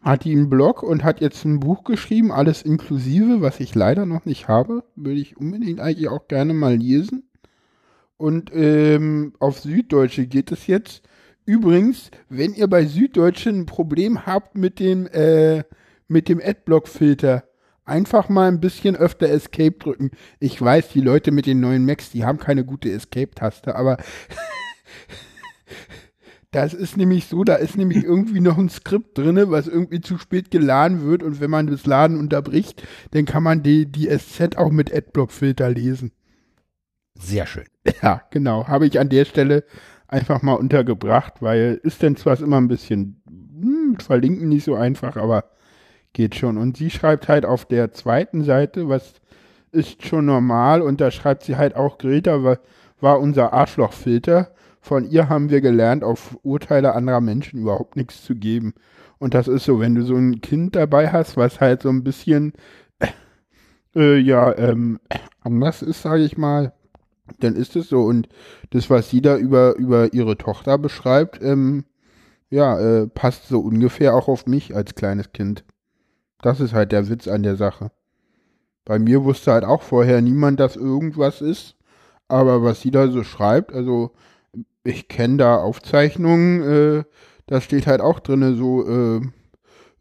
hat 0.00 0.24
die 0.24 0.32
einen 0.32 0.48
Blog 0.48 0.82
und 0.82 1.04
hat 1.04 1.20
jetzt 1.20 1.44
ein 1.44 1.60
Buch 1.60 1.84
geschrieben, 1.84 2.30
alles 2.32 2.62
inklusive, 2.62 3.40
was 3.40 3.60
ich 3.60 3.74
leider 3.74 4.06
noch 4.06 4.24
nicht 4.24 4.48
habe. 4.48 4.84
Würde 4.94 5.20
ich 5.20 5.36
unbedingt 5.36 5.80
eigentlich 5.80 6.08
auch 6.08 6.28
gerne 6.28 6.54
mal 6.54 6.76
lesen. 6.76 7.24
Und 8.16 8.50
ähm, 8.52 9.32
auf 9.38 9.60
Süddeutsche 9.60 10.26
geht 10.26 10.50
es 10.52 10.66
jetzt. 10.66 11.02
Übrigens, 11.44 12.10
wenn 12.28 12.52
ihr 12.54 12.68
bei 12.68 12.84
Süddeutsche 12.84 13.50
ein 13.50 13.66
Problem 13.66 14.26
habt 14.26 14.56
mit 14.56 14.80
dem, 14.80 15.06
äh, 15.06 15.64
mit 16.06 16.28
dem 16.28 16.40
Adblock-Filter, 16.44 17.44
einfach 17.88 18.28
mal 18.28 18.48
ein 18.48 18.60
bisschen 18.60 18.96
öfter 18.96 19.28
Escape 19.28 19.78
drücken. 19.78 20.10
Ich 20.40 20.60
weiß, 20.60 20.90
die 20.90 21.00
Leute 21.00 21.30
mit 21.30 21.46
den 21.46 21.60
neuen 21.60 21.86
Macs, 21.86 22.10
die 22.10 22.24
haben 22.24 22.38
keine 22.38 22.64
gute 22.64 22.90
Escape-Taste, 22.90 23.74
aber 23.74 23.96
das 26.50 26.72
ist 26.72 26.96
nämlich 26.96 27.26
so, 27.26 27.44
da 27.44 27.56
ist 27.56 27.76
nämlich 27.76 28.04
irgendwie 28.04 28.40
noch 28.40 28.56
ein 28.56 28.70
Skript 28.70 29.18
drinne, 29.18 29.50
was 29.50 29.66
irgendwie 29.66 30.00
zu 30.00 30.16
spät 30.18 30.50
geladen 30.50 31.02
wird 31.02 31.22
und 31.22 31.40
wenn 31.40 31.50
man 31.50 31.66
das 31.66 31.84
Laden 31.84 32.18
unterbricht, 32.18 32.82
dann 33.10 33.26
kann 33.26 33.42
man 33.42 33.62
die, 33.62 33.86
die 33.86 34.08
SZ 34.08 34.56
auch 34.56 34.70
mit 34.70 34.94
Adblock-Filter 34.94 35.68
lesen. 35.68 36.12
Sehr 37.18 37.46
schön. 37.46 37.66
Ja, 38.02 38.22
genau. 38.30 38.68
Habe 38.68 38.86
ich 38.86 39.00
an 39.00 39.08
der 39.08 39.24
Stelle 39.24 39.64
einfach 40.06 40.42
mal 40.42 40.54
untergebracht, 40.54 41.40
weil 41.40 41.80
ist 41.82 42.02
denn 42.02 42.16
zwar 42.16 42.38
immer 42.40 42.58
ein 42.58 42.68
bisschen 42.68 43.22
hm, 43.26 43.96
verlinken 43.98 44.48
nicht 44.48 44.64
so 44.64 44.74
einfach, 44.74 45.16
aber 45.16 45.44
geht 46.12 46.34
schon. 46.34 46.58
Und 46.58 46.76
sie 46.76 46.90
schreibt 46.90 47.28
halt 47.28 47.44
auf 47.44 47.64
der 47.64 47.92
zweiten 47.92 48.44
Seite, 48.44 48.88
was 48.88 49.14
ist 49.70 50.06
schon 50.06 50.26
normal, 50.26 50.82
und 50.82 51.00
da 51.00 51.10
schreibt 51.10 51.42
sie 51.44 51.56
halt 51.56 51.76
auch, 51.76 51.98
Greta 51.98 52.42
war, 52.42 52.58
war 53.00 53.20
unser 53.20 53.52
Arschlochfilter. 53.52 54.52
Von 54.88 55.04
ihr 55.04 55.28
haben 55.28 55.50
wir 55.50 55.60
gelernt, 55.60 56.02
auf 56.02 56.38
Urteile 56.42 56.94
anderer 56.94 57.20
Menschen 57.20 57.60
überhaupt 57.60 57.94
nichts 57.94 58.24
zu 58.24 58.34
geben. 58.34 58.72
Und 59.18 59.34
das 59.34 59.46
ist 59.46 59.66
so, 59.66 59.80
wenn 59.80 59.94
du 59.94 60.02
so 60.02 60.16
ein 60.16 60.40
Kind 60.40 60.76
dabei 60.76 61.12
hast, 61.12 61.36
was 61.36 61.60
halt 61.60 61.82
so 61.82 61.90
ein 61.90 62.02
bisschen, 62.02 62.54
äh, 63.94 64.16
ja, 64.16 64.56
ähm, 64.56 64.98
anders 65.42 65.82
ist, 65.82 66.00
sage 66.00 66.22
ich 66.22 66.38
mal, 66.38 66.72
dann 67.38 67.54
ist 67.54 67.76
es 67.76 67.90
so. 67.90 68.00
Und 68.04 68.30
das, 68.70 68.88
was 68.88 69.10
sie 69.10 69.20
da 69.20 69.36
über, 69.36 69.76
über 69.76 70.14
ihre 70.14 70.38
Tochter 70.38 70.78
beschreibt, 70.78 71.42
ähm, 71.42 71.84
ja, 72.48 72.80
äh, 72.80 73.08
passt 73.08 73.46
so 73.46 73.60
ungefähr 73.60 74.14
auch 74.14 74.26
auf 74.26 74.46
mich 74.46 74.74
als 74.74 74.94
kleines 74.94 75.32
Kind. 75.32 75.66
Das 76.40 76.60
ist 76.60 76.72
halt 76.72 76.92
der 76.92 77.10
Witz 77.10 77.28
an 77.28 77.42
der 77.42 77.56
Sache. 77.56 77.90
Bei 78.86 78.98
mir 78.98 79.22
wusste 79.22 79.52
halt 79.52 79.64
auch 79.64 79.82
vorher 79.82 80.22
niemand, 80.22 80.60
dass 80.60 80.76
irgendwas 80.76 81.42
ist. 81.42 81.76
Aber 82.26 82.62
was 82.62 82.80
sie 82.80 82.90
da 82.90 83.08
so 83.08 83.22
schreibt, 83.22 83.74
also 83.74 84.12
ich 84.84 85.08
kenne 85.08 85.38
da 85.38 85.56
Aufzeichnungen, 85.56 86.62
äh, 86.62 87.04
da 87.46 87.60
steht 87.60 87.86
halt 87.86 88.00
auch 88.00 88.20
drinne 88.20 88.54
so, 88.54 88.86
äh, 88.86 89.16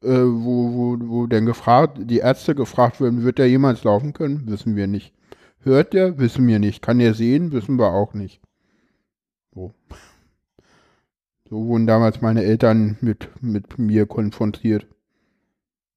äh, 0.03 0.25
wo, 0.25 0.73
wo, 0.73 0.97
wo 0.99 1.27
denn 1.27 1.45
gefragt, 1.45 1.99
die 2.01 2.19
Ärzte 2.19 2.55
gefragt 2.55 3.01
werden, 3.01 3.23
wird 3.23 3.39
der 3.39 3.49
jemals 3.49 3.83
laufen 3.83 4.13
können? 4.13 4.43
Wissen 4.47 4.75
wir 4.75 4.87
nicht. 4.87 5.13
Hört 5.59 5.93
der? 5.93 6.17
Wissen 6.19 6.47
wir 6.47 6.59
nicht. 6.59 6.81
Kann 6.81 6.99
er 6.99 7.13
sehen? 7.13 7.51
Wissen 7.51 7.77
wir 7.77 7.91
auch 7.91 8.13
nicht. 8.13 8.41
So. 9.53 9.73
So 11.49 11.65
wurden 11.65 11.87
damals 11.87 12.21
meine 12.21 12.43
Eltern 12.43 12.97
mit, 13.01 13.29
mit 13.41 13.79
mir 13.79 14.05
konfrontiert. 14.05 14.85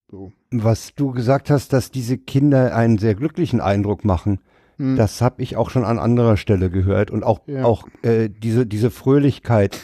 So. 0.09 0.33
Was 0.51 0.95
du 0.95 1.13
gesagt 1.13 1.51
hast, 1.51 1.73
dass 1.73 1.91
diese 1.91 2.19
Kinder 2.19 2.75
einen 2.75 2.99
sehr 2.99 3.15
glücklichen 3.15 3.61
Eindruck 3.61 4.05
machen, 4.05 4.41
Hm. 4.81 4.97
das 4.97 5.21
habe 5.21 5.43
ich 5.43 5.57
auch 5.57 5.69
schon 5.71 5.85
an 5.85 5.99
anderer 5.99 6.37
Stelle 6.39 6.71
gehört. 6.71 7.11
Und 7.11 7.23
auch, 7.23 7.41
Ja. 7.47 7.65
auch 7.65 7.87
äh, 8.03 8.31
diese, 8.31 8.67
diese 8.67 8.91
Fröhlichkeit. 8.91 9.79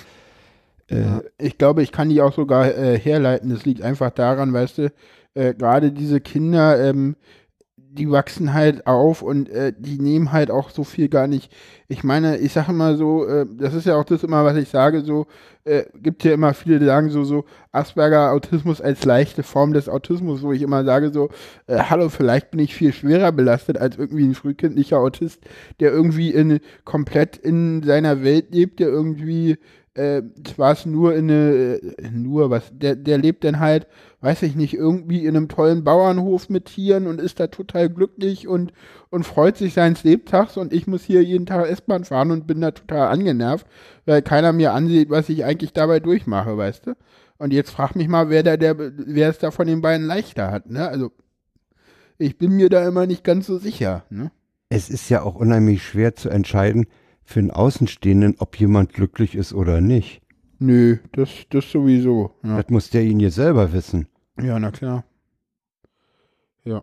Äh, 0.89 1.01
Ja. 1.01 1.23
Ich 1.39 1.59
glaube, 1.59 1.83
ich 1.83 1.93
kann 1.93 2.09
die 2.09 2.23
auch 2.23 2.33
sogar 2.33 2.75
äh, 2.75 2.99
herleiten. 2.99 3.51
Das 3.51 3.65
liegt 3.67 3.83
einfach 3.83 4.11
daran, 4.11 4.53
weißt 4.53 4.79
du, 4.79 4.93
äh, 5.35 5.53
gerade 5.55 5.93
diese 5.93 6.21
Kinder, 6.21 6.83
ähm, 6.83 7.17
die 7.97 8.11
wachsen 8.11 8.55
halt 8.55 8.87
auf 8.87 9.23
und 9.23 9.49
äh, 9.49 9.73
die 9.77 9.99
nehmen 9.99 10.33
halt 10.33 10.51
auch 10.51 10.71
so 10.71 10.85
viel 10.85 11.09
gar 11.09 11.27
nicht. 11.27 11.53
Ich 11.89 12.05
meine, 12.05 12.39
ich 12.39 12.53
sage 12.53 12.73
immer 12.73 12.97
so, 12.97 13.27
äh, 13.27 13.47
das 13.59 13.75
ist 13.75 13.87
ja 13.87 13.97
auch 13.97 14.05
das 14.05 14.23
immer, 14.23 14.45
was 14.45 14.57
ich 14.57 14.69
sage, 14.69 15.03
so, 15.03 15.27
äh, 15.65 15.85
gibt 15.95 16.23
ja 16.25 16.33
immer 16.33 16.55
viele, 16.55 16.79
die 16.79 16.87
sagen 16.87 17.11
so, 17.11 17.25
so 17.25 17.45
Asperger 17.73 18.33
Autismus 18.33 18.81
als 18.81 19.05
leichte 19.05 19.43
Form 19.43 19.73
des 19.73 19.89
Autismus, 19.89 20.43
wo 20.43 20.53
ich 20.53 20.63
immer 20.63 20.85
sage 20.85 21.11
so, 21.13 21.31
äh, 21.67 21.79
hallo, 21.79 22.09
vielleicht 22.09 22.51
bin 22.51 22.61
ich 22.61 22.75
viel 22.75 22.93
schwerer 22.93 23.33
belastet 23.33 23.79
als 23.79 23.97
irgendwie 23.97 24.25
ein 24.25 24.35
frühkindlicher 24.35 24.99
Autist, 24.99 25.43
der 25.81 25.91
irgendwie 25.93 26.31
in 26.31 26.61
komplett 26.85 27.37
in 27.37 27.83
seiner 27.83 28.23
Welt 28.23 28.55
lebt, 28.55 28.81
der 28.81 28.89
irgendwie 28.89 29.59
äh, 29.97 30.23
zwar 30.45 30.73
es 30.73 30.87
nur 30.87 31.15
in 31.15 31.31
eine, 31.31 31.81
äh, 31.99 32.11
nur 32.11 32.51
was, 32.51 32.71
der, 32.73 32.97
der 32.97 33.19
lebt 33.19 33.45
dann 33.45 33.61
halt, 33.61 33.87
weiß 34.21 34.43
ich 34.43 34.55
nicht, 34.55 34.75
irgendwie 34.75 35.25
in 35.25 35.37
einem 35.37 35.49
tollen 35.49 35.85
Bauernhof 35.85 36.49
mit 36.49 36.67
Tieren 36.67 37.07
und 37.07 37.21
ist 37.21 37.41
da 37.41 37.47
total 37.47 37.89
glücklich 37.89 38.47
und, 38.47 38.73
und 39.11 39.25
freut 39.25 39.57
sich 39.57 39.75
seines 39.75 40.05
Lebtags 40.05 40.57
und 40.57 40.73
ich 40.73 40.87
muss 40.87 41.05
hier 41.05 41.23
jeden 41.23 41.47
Tag 41.47 41.69
S-Bahn 41.69 42.05
fahren 42.05 42.31
und 42.31 42.47
bin 42.47 42.61
da 42.61 42.71
total 42.73 43.09
angenervt, 43.09 43.67
weil 44.05 44.23
keiner 44.23 44.53
mir 44.53 44.73
ansieht, 44.73 45.11
was 45.11 45.29
ich 45.29 45.45
eigentlich 45.45 45.73
dabei 45.73 46.01
durchmache, 46.01 46.57
weißt 46.57 46.87
du? 46.89 46.97
Und 47.39 47.53
jetzt 47.53 47.71
frag 47.71 47.97
mich 47.97 48.09
mal, 48.09 48.31
wer 48.31 48.43
da 48.43 48.57
der, 48.57 48.77
wer 48.79 49.31
es 49.31 49.39
da 49.39 49.51
von 49.51 49.67
den 49.67 49.83
beiden 49.83 50.07
leichter 50.07 50.51
hat, 50.51 50.71
ne? 50.71 50.89
Also, 50.89 51.13
ich 52.19 52.39
bin 52.39 52.53
mir 52.53 52.71
da 52.71 52.87
immer 52.87 53.07
nicht 53.07 53.25
ganz 53.25 53.47
so 53.47 53.59
sicher, 53.59 54.05
ne? 54.09 54.31
es 54.69 54.91
ist 54.91 55.09
ja 55.09 55.23
auch 55.23 55.35
unheimlich 55.35 55.83
schwer 55.83 56.15
zu 56.15 56.29
entscheiden, 56.29 56.87
für 57.27 57.41
einen 57.41 57.51
Außenstehenden, 57.51 58.37
ob 58.39 58.59
jemand 58.59 58.93
glücklich 58.95 59.35
ist 59.35 59.53
oder 59.53 59.81
nicht. 59.83 60.23
Nö, 60.59 60.97
das, 61.13 61.29
das 61.51 61.71
sowieso. 61.71 62.31
Ja. 62.43 62.57
Das 62.63 62.71
muss 62.71 62.89
derjenige 62.89 63.31
selber 63.31 63.73
wissen. 63.75 64.07
ja, 64.41 64.59
na 64.59 64.71
klar. 64.71 65.05
Ja, 66.65 66.83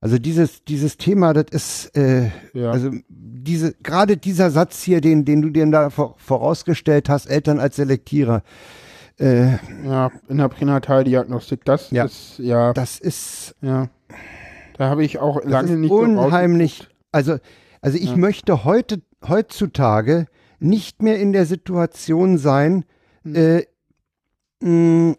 Also 0.00 0.18
dieses, 0.18 0.64
dieses 0.64 0.96
Thema, 0.98 1.32
das 1.32 1.46
ist, 1.50 1.96
äh, 1.96 2.30
ja. 2.52 2.70
also 2.70 2.90
diese, 3.08 3.74
gerade 3.82 4.16
dieser 4.16 4.50
Satz 4.50 4.82
hier, 4.82 5.00
den, 5.00 5.24
den 5.24 5.42
du 5.42 5.50
dir 5.50 5.66
da 5.66 5.90
vor, 5.90 6.14
vorausgestellt 6.18 7.08
hast, 7.08 7.26
Eltern 7.26 7.58
als 7.60 7.76
Selektierer, 7.76 8.42
äh, 9.18 9.52
ja, 9.84 10.10
in 10.28 10.38
der 10.38 10.48
Pränataldiagnostik, 10.48 11.64
das 11.64 11.90
Ja. 11.90 12.04
ist, 12.04 12.38
ja, 12.38 12.72
das 12.74 12.98
ist, 12.98 13.54
ja. 13.62 13.88
Da 14.76 14.90
habe 14.90 15.04
ich 15.04 15.18
auch 15.18 15.42
lange 15.44 15.76
nicht 15.76 15.88
so 15.88 16.00
unheimlich. 16.00 16.86
Also, 17.12 17.38
also 17.80 17.96
ich 17.96 18.10
Ja. 18.10 18.16
möchte 18.16 18.64
heute, 18.64 19.00
heutzutage 19.28 20.26
nicht 20.58 21.02
mehr 21.02 21.18
in 21.18 21.32
der 21.32 21.46
Situation 21.46 22.38
sein, 22.38 22.84
Hm. 23.22 23.34
äh, 23.34 23.62
mh, 24.60 25.16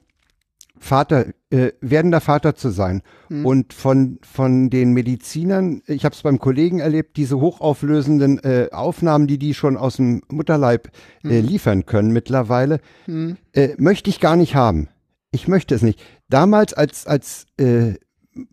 Vater, 0.80 1.26
äh, 1.50 1.72
werdender 1.82 2.22
Vater 2.22 2.56
zu 2.56 2.70
sein. 2.70 3.02
Hm. 3.30 3.46
Und 3.46 3.74
von, 3.74 4.20
von 4.22 4.70
den 4.70 4.94
Medizinern, 4.94 5.82
ich 5.88 6.06
habe 6.06 6.14
es 6.14 6.22
beim 6.22 6.40
Kollegen 6.40 6.80
erlebt, 6.80 7.18
diese 7.18 7.40
hochauflösenden 7.40 8.40
äh, 8.44 8.70
Aufnahmen, 8.72 9.28
die 9.28 9.40
die 9.40 9.54
schon 9.54 9.76
aus 9.76 9.96
dem 9.98 10.22
Mutterleib 10.30 10.90
äh, 11.24 11.40
liefern 11.40 11.86
können 11.86 12.12
mittlerweile, 12.12 12.80
Hm. 13.06 13.38
äh, 13.54 13.70
möchte 13.78 14.10
ich 14.10 14.20
gar 14.20 14.36
nicht 14.36 14.56
haben. 14.56 14.90
Ich 15.32 15.48
möchte 15.48 15.76
es 15.76 15.82
nicht. 15.82 16.00
Damals, 16.30 16.74
als, 16.74 17.06
als 17.08 17.46
äh, 17.58 17.96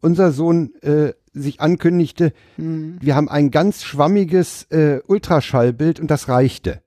unser 0.00 0.32
Sohn 0.32 0.72
äh, 0.82 1.12
sich 1.34 1.60
ankündigte, 1.60 2.32
Hm. 2.56 2.98
wir 3.00 3.14
haben 3.16 3.28
ein 3.28 3.50
ganz 3.50 3.82
schwammiges 3.84 4.64
äh, 4.70 5.00
Ultraschallbild 5.06 6.00
und 6.00 6.10
das 6.10 6.28
reichte. 6.28 6.82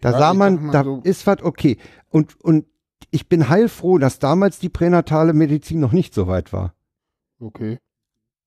Da 0.00 0.12
Ja, 0.12 0.18
sah 0.18 0.34
man, 0.34 0.70
da 0.70 0.84
so- 0.84 1.00
ist 1.02 1.26
was 1.26 1.42
okay. 1.42 1.78
Und, 2.08 2.38
und 2.40 2.66
ich 3.10 3.28
bin 3.28 3.48
heilfroh, 3.48 3.98
dass 3.98 4.18
damals 4.18 4.58
die 4.58 4.68
pränatale 4.68 5.32
Medizin 5.32 5.80
noch 5.80 5.92
nicht 5.92 6.14
so 6.14 6.26
weit 6.26 6.52
war 6.52 6.74
Okay. 7.40 7.78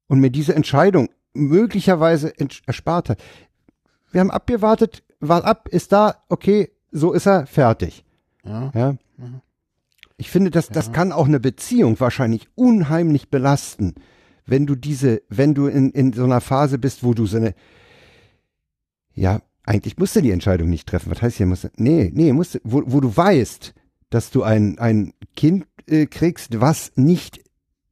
und 0.08 0.20
mir 0.20 0.30
diese 0.32 0.56
Entscheidung 0.56 1.10
möglicherweise 1.34 2.34
erspart 2.66 3.10
hat. 3.10 3.24
Wir 4.12 4.22
haben 4.22 4.32
abgewartet, 4.32 5.04
war 5.20 5.44
ab, 5.46 5.68
ist 5.70 5.92
da, 5.92 6.24
okay, 6.30 6.70
so 6.92 7.12
ist 7.14 7.26
er, 7.26 7.48
fertig. 7.48 8.06
Ja. 8.44 8.72
Ja. 8.76 8.92
Mhm. 9.18 9.42
Ich 10.18 10.30
finde, 10.30 10.52
das, 10.52 10.70
das 10.70 10.88
Ja. 10.88 10.92
kann 10.94 11.12
auch 11.12 11.26
eine 11.28 11.40
Beziehung 11.40 12.00
wahrscheinlich 12.00 12.48
unheimlich 12.56 13.30
belasten, 13.30 13.96
wenn 14.46 14.66
du 14.66 14.76
diese, 14.76 15.22
wenn 15.30 15.54
du 15.54 15.68
in, 15.68 15.92
in 15.92 16.14
so 16.14 16.24
einer 16.24 16.42
Phase 16.42 16.78
bist, 16.78 17.04
wo 17.04 17.14
du 17.14 17.26
so 17.26 17.38
eine, 17.38 17.56
ja, 19.14 19.42
eigentlich 19.66 19.98
musst 19.98 20.16
du 20.16 20.22
die 20.22 20.32
Entscheidung 20.32 20.70
nicht 20.70 20.88
treffen. 20.88 21.12
Was 21.12 21.22
heißt 21.22 21.38
hier, 21.38 21.46
musst 21.46 21.64
du, 21.64 21.70
nee, 21.78 22.12
nee, 22.14 22.34
musst 22.34 22.56
du, 22.56 22.60
wo, 22.64 22.84
wo 22.86 23.00
du 23.00 23.16
weißt, 23.16 23.74
dass 24.10 24.32
du 24.32 24.44
ein, 24.44 24.78
ein 24.80 25.14
Kind 25.36 25.66
äh, 25.88 26.06
kriegst, 26.06 26.60
was 26.62 26.92
nicht 26.96 27.44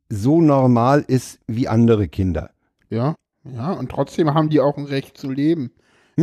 so 0.10 0.41
normal 0.41 1.04
ist 1.08 1.39
wie 1.47 1.68
andere 1.68 2.08
Kinder. 2.08 2.52
Ja. 2.89 3.16
Ja, 3.43 3.72
und 3.72 3.89
trotzdem 3.89 4.34
haben 4.34 4.49
die 4.49 4.60
auch 4.60 4.78
ein 4.78 4.86
Recht 4.86 5.18
zu 5.18 5.32
leben. 5.32 5.72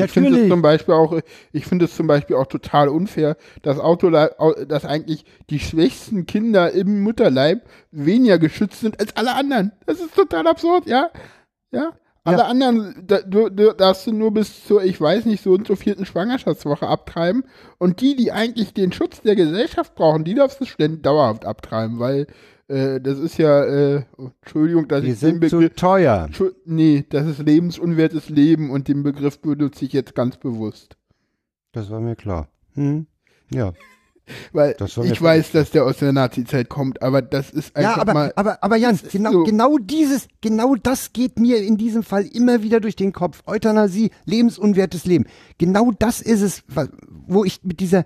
Ich 0.07 0.11
finde 0.12 0.40
es 0.40 0.49
zum 0.49 0.62
Beispiel 0.62 0.94
auch, 0.94 1.18
ich 1.53 1.66
finde 1.66 1.84
es 1.86 1.94
zum 1.96 2.07
Beispiel 2.07 2.36
auch 2.36 2.46
total 2.46 2.88
unfair, 2.88 3.36
dass 3.62 3.78
Autoleib, 3.78 4.38
au- 4.38 4.64
dass 4.64 4.84
eigentlich 4.84 5.24
die 5.51 5.59
schwächsten 5.61 6.26
Kinder 6.26 6.70
im 6.72 7.03
Mutterleib 7.03 7.62
weniger 7.90 8.38
geschützt 8.38 8.80
sind 8.80 9.01
als 9.01 9.16
alle 9.16 9.34
anderen. 9.34 9.72
Das 9.86 10.01
ist 10.01 10.14
total 10.14 10.46
absurd, 10.46 10.86
ja? 10.86 11.11
Ja? 11.70 11.92
Alle 12.24 12.38
Ja. 12.38 12.44
anderen, 12.46 12.94
da, 13.07 13.20
du, 13.22 13.49
du 13.49 13.72
darfst 13.74 14.07
du 14.07 14.12
nur 14.12 14.32
bis 14.32 14.66
zur, 14.66 14.82
ich 14.84 15.01
weiß 15.01 15.24
nicht, 15.24 15.42
so 15.42 15.53
und 15.53 15.66
so 15.66 15.76
vierten 15.76 16.05
Schwangerschaftswoche 16.05 16.86
abtreiben. 16.86 17.44
Und 17.78 18.01
die, 18.03 18.16
die 18.16 18.32
eigentlich 18.32 18.74
den 18.74 18.92
Schutz 18.92 19.22
der 19.22 19.34
Gesellschaft 19.36 19.94
brauchen, 19.94 20.24
die 20.24 20.34
darfst 20.34 20.61
du 20.61 20.66
ständig 20.66 21.03
dauerhaft 21.03 21.46
abtreiben, 21.46 21.99
weil 21.99 22.26
äh, 22.69 23.01
das 23.01 23.19
ist 23.19 23.39
ja, 23.39 23.64
äh, 23.64 24.03
Entschuldigung, 24.43 24.89
dass 24.89 25.03
Die 25.03 25.09
ich 25.11 25.21
den 25.21 25.41
sind 25.41 25.51
zu 25.51 25.59
Begriff, 25.59 25.75
teuer. 25.77 26.29
Entschu- 26.31 26.55
Nee, 26.64 27.05
das 27.09 27.27
ist 27.27 27.39
lebensunwertes 27.41 28.29
Leben 28.29 28.71
und 28.71 28.89
den 28.89 29.03
Begriff 29.03 29.41
benutze 29.41 29.85
ich 29.85 29.93
jetzt 29.93 30.14
ganz 30.14 30.37
bewusst. 30.37 30.97
Das 31.73 31.91
war 31.91 32.01
mir 32.01 32.16
klar. 32.16 32.49
Hm? 32.75 33.07
Ja. 33.53 33.73
Weil 34.53 34.77
ich 35.05 35.23
weiß, 35.23 35.53
dass 35.53 35.71
der 35.71 35.85
aus 35.87 35.97
der 35.97 36.12
Nazi-Zeit 36.12 36.69
kommt, 36.69 37.01
aber 37.01 37.23
das 37.23 37.49
ist 37.51 37.75
einfach 37.75 37.97
Ja, 37.97 38.01
aber, 38.03 38.12
mal. 38.12 38.33
aber, 38.37 38.62
aber 38.62 38.77
Jans, 38.77 39.03
genau, 39.11 39.33
so. 39.33 39.45
genau 39.45 39.79
dieses, 39.79 40.29
genau 40.43 40.75
das 40.75 41.14
geht 41.14 41.39
mir 41.39 41.62
in 41.62 41.79
diesem 41.79 42.03
Fall 42.03 42.27
immer 42.27 42.62
wieder 42.62 42.81
durch 42.81 42.95
den 42.95 43.12
Kopf. 43.14 43.43
Euthanasie, 43.47 44.11
lebensunwertes 44.27 45.07
Leben. 45.07 45.25
Genau 45.57 45.93
das 45.99 46.21
ist 46.21 46.43
es, 46.43 46.62
wo 47.27 47.43
ich 47.45 47.64
mit 47.64 47.81
dieser, 47.81 48.05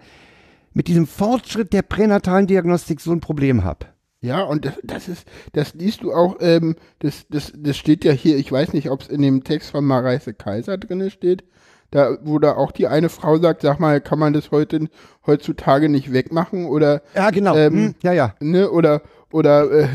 mit 0.72 0.86
diesem 0.86 1.08
Fortschritt 1.08 1.72
der 1.72 1.82
pränatalen 1.82 2.46
Diagnostik 2.46 3.00
so 3.00 3.10
ein 3.10 3.18
Problem 3.20 3.64
habe. 3.64 3.86
Ja, 4.22 4.44
und 4.44 4.64
das, 4.64 4.74
das 4.84 5.08
ist, 5.08 5.26
das 5.52 5.74
liest 5.74 6.02
du 6.02 6.12
auch, 6.12 6.36
ähm, 6.40 6.76
das, 7.00 7.26
das, 7.28 7.52
das 7.56 7.76
steht 7.76 8.04
ja 8.04 8.12
hier, 8.12 8.36
ich 8.36 8.50
weiß 8.50 8.72
nicht, 8.72 8.88
ob 8.88 9.02
es 9.02 9.08
in 9.08 9.20
dem 9.20 9.42
Text 9.42 9.72
von 9.72 9.84
Mareise 9.84 10.32
Kaiser 10.32 10.78
drinne 10.78 11.10
steht, 11.10 11.42
da, 11.90 12.16
wo 12.22 12.38
da 12.38 12.54
auch 12.54 12.70
die 12.70 12.86
eine 12.86 13.08
Frau 13.08 13.36
sagt, 13.38 13.62
sag 13.62 13.80
mal, 13.80 14.00
kann 14.00 14.20
man 14.20 14.32
das 14.32 14.52
heute, 14.52 14.88
heutzutage 15.26 15.88
nicht 15.88 16.12
wegmachen 16.12 16.66
oder, 16.66 17.02
Ja, 17.16 17.30
genau. 17.30 17.56
Ähm, 17.56 17.72
hm, 17.72 17.94
ja, 18.04 18.12
ja. 18.12 18.34
ne, 18.40 18.70
oder, 18.70 19.02
oder, 19.32 19.70
äh, 19.72 19.88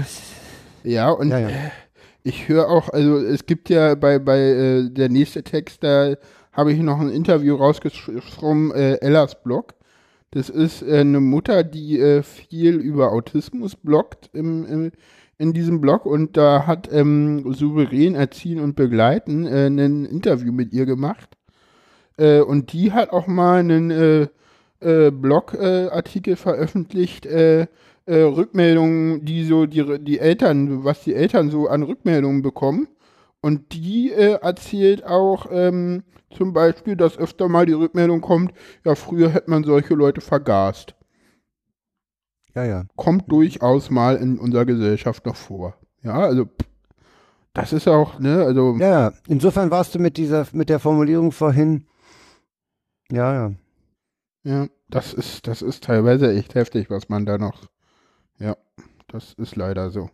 ja, 0.84 1.10
und 1.10 1.30
Ja, 1.30 1.40
ja. 1.40 1.48
äh, 1.48 1.72
ich 2.24 2.50
höre 2.50 2.70
auch, 2.70 2.90
also 2.90 3.18
es 3.20 3.46
gibt 3.46 3.70
ja 3.70 3.96
bei, 3.96 4.20
bei 4.20 4.38
äh, 4.40 4.90
der 4.90 5.08
nächste 5.08 5.42
Text, 5.44 5.84
da 5.84 6.16
habe 6.52 6.74
ich 6.74 6.80
noch 6.80 7.00
ein 7.00 7.10
Interview 7.10 7.56
rausgeschrieben, 7.56 8.72
äh, 8.74 8.96
Ellas 8.96 9.42
Blog. 9.42 9.74
Das 10.38 10.50
ist 10.50 10.84
äh, 10.84 11.00
eine 11.00 11.20
Mutter, 11.20 11.64
die 11.64 12.00
äh, 12.00 12.22
viel 12.22 12.76
über 12.76 13.12
Autismus 13.12 13.76
bloggt 13.76 14.30
im, 14.34 14.68
im, 14.68 14.92
in 15.40 15.52
diesem 15.52 15.82
Blog 15.82 16.06
und 16.06 16.38
da 16.38 16.68
hat 16.68 16.88
ähm, 16.94 17.56
Souverän 17.56 18.14
Erziehen 18.14 18.60
und 18.60 18.76
Begleiten 18.76 19.48
äh, 19.48 19.66
ein 19.66 20.06
Interview 20.06 20.54
mit 20.54 20.74
ihr 20.74 20.86
gemacht. 20.86 21.36
Äh, 22.18 22.42
und 22.42 22.72
die 22.72 22.92
hat 22.92 23.10
auch 23.10 23.26
mal 23.26 23.62
einen 23.62 23.90
äh, 23.90 24.28
äh, 24.80 25.10
Blogartikel 25.10 25.90
Artikel 25.90 26.36
veröffentlicht, 26.36 27.28
Rückmeldungen, 28.08 29.26
die 29.26 29.44
so 29.44 29.66
die, 29.66 29.98
die 30.00 30.20
Eltern, 30.20 30.84
was 30.84 31.04
die 31.04 31.16
Eltern 31.16 31.50
so 31.50 31.68
an 31.68 31.82
Rückmeldungen 31.82 32.44
bekommen. 32.44 32.88
Und 33.48 33.72
die 33.72 34.12
äh, 34.12 34.42
erzählt 34.42 35.06
auch 35.06 35.46
ähm, 35.50 36.04
zum 36.32 36.52
Beispiel, 36.52 36.98
dass 36.98 37.18
öfter 37.18 37.48
mal 37.48 37.66
die 37.66 37.72
Rückmeldung 37.72 38.20
kommt, 38.20 38.52
ja, 38.84 38.94
früher 38.94 39.30
hätte 39.30 39.50
man 39.50 39.64
solche 39.64 39.94
Leute 39.94 40.20
vergast. 40.20 40.96
Ja, 42.56 42.66
ja. 42.66 42.84
Kommt 42.98 43.32
durchaus 43.32 43.90
mal 43.90 44.18
in 44.18 44.38
unserer 44.38 44.66
Gesellschaft 44.66 45.26
noch 45.26 45.38
vor. 45.38 45.78
Ja, 46.04 46.16
also 46.16 46.44
pff, 46.44 46.68
das 47.54 47.72
ist 47.72 47.88
auch, 47.88 48.20
ne, 48.20 48.44
also 48.44 48.76
Ja, 48.80 48.90
ja. 48.90 49.14
Insofern 49.30 49.72
warst 49.72 49.96
du 49.96 50.00
mit 50.00 50.18
dieser, 50.18 50.46
mit 50.52 50.68
der 50.68 50.80
Formulierung 50.80 51.32
vorhin. 51.32 51.88
Ja, 53.10 53.34
ja. 53.34 53.52
Ja, 54.44 54.68
das 54.90 55.14
ist, 55.14 55.48
das 55.48 55.62
ist 55.62 55.86
teilweise 55.86 56.34
echt 56.34 56.54
heftig, 56.54 56.90
was 56.90 57.08
man 57.08 57.26
da 57.26 57.38
noch. 57.38 57.70
Ja, 58.40 58.58
das 59.08 59.36
ist 59.36 59.56
leider 59.56 59.90
so. 59.90 60.10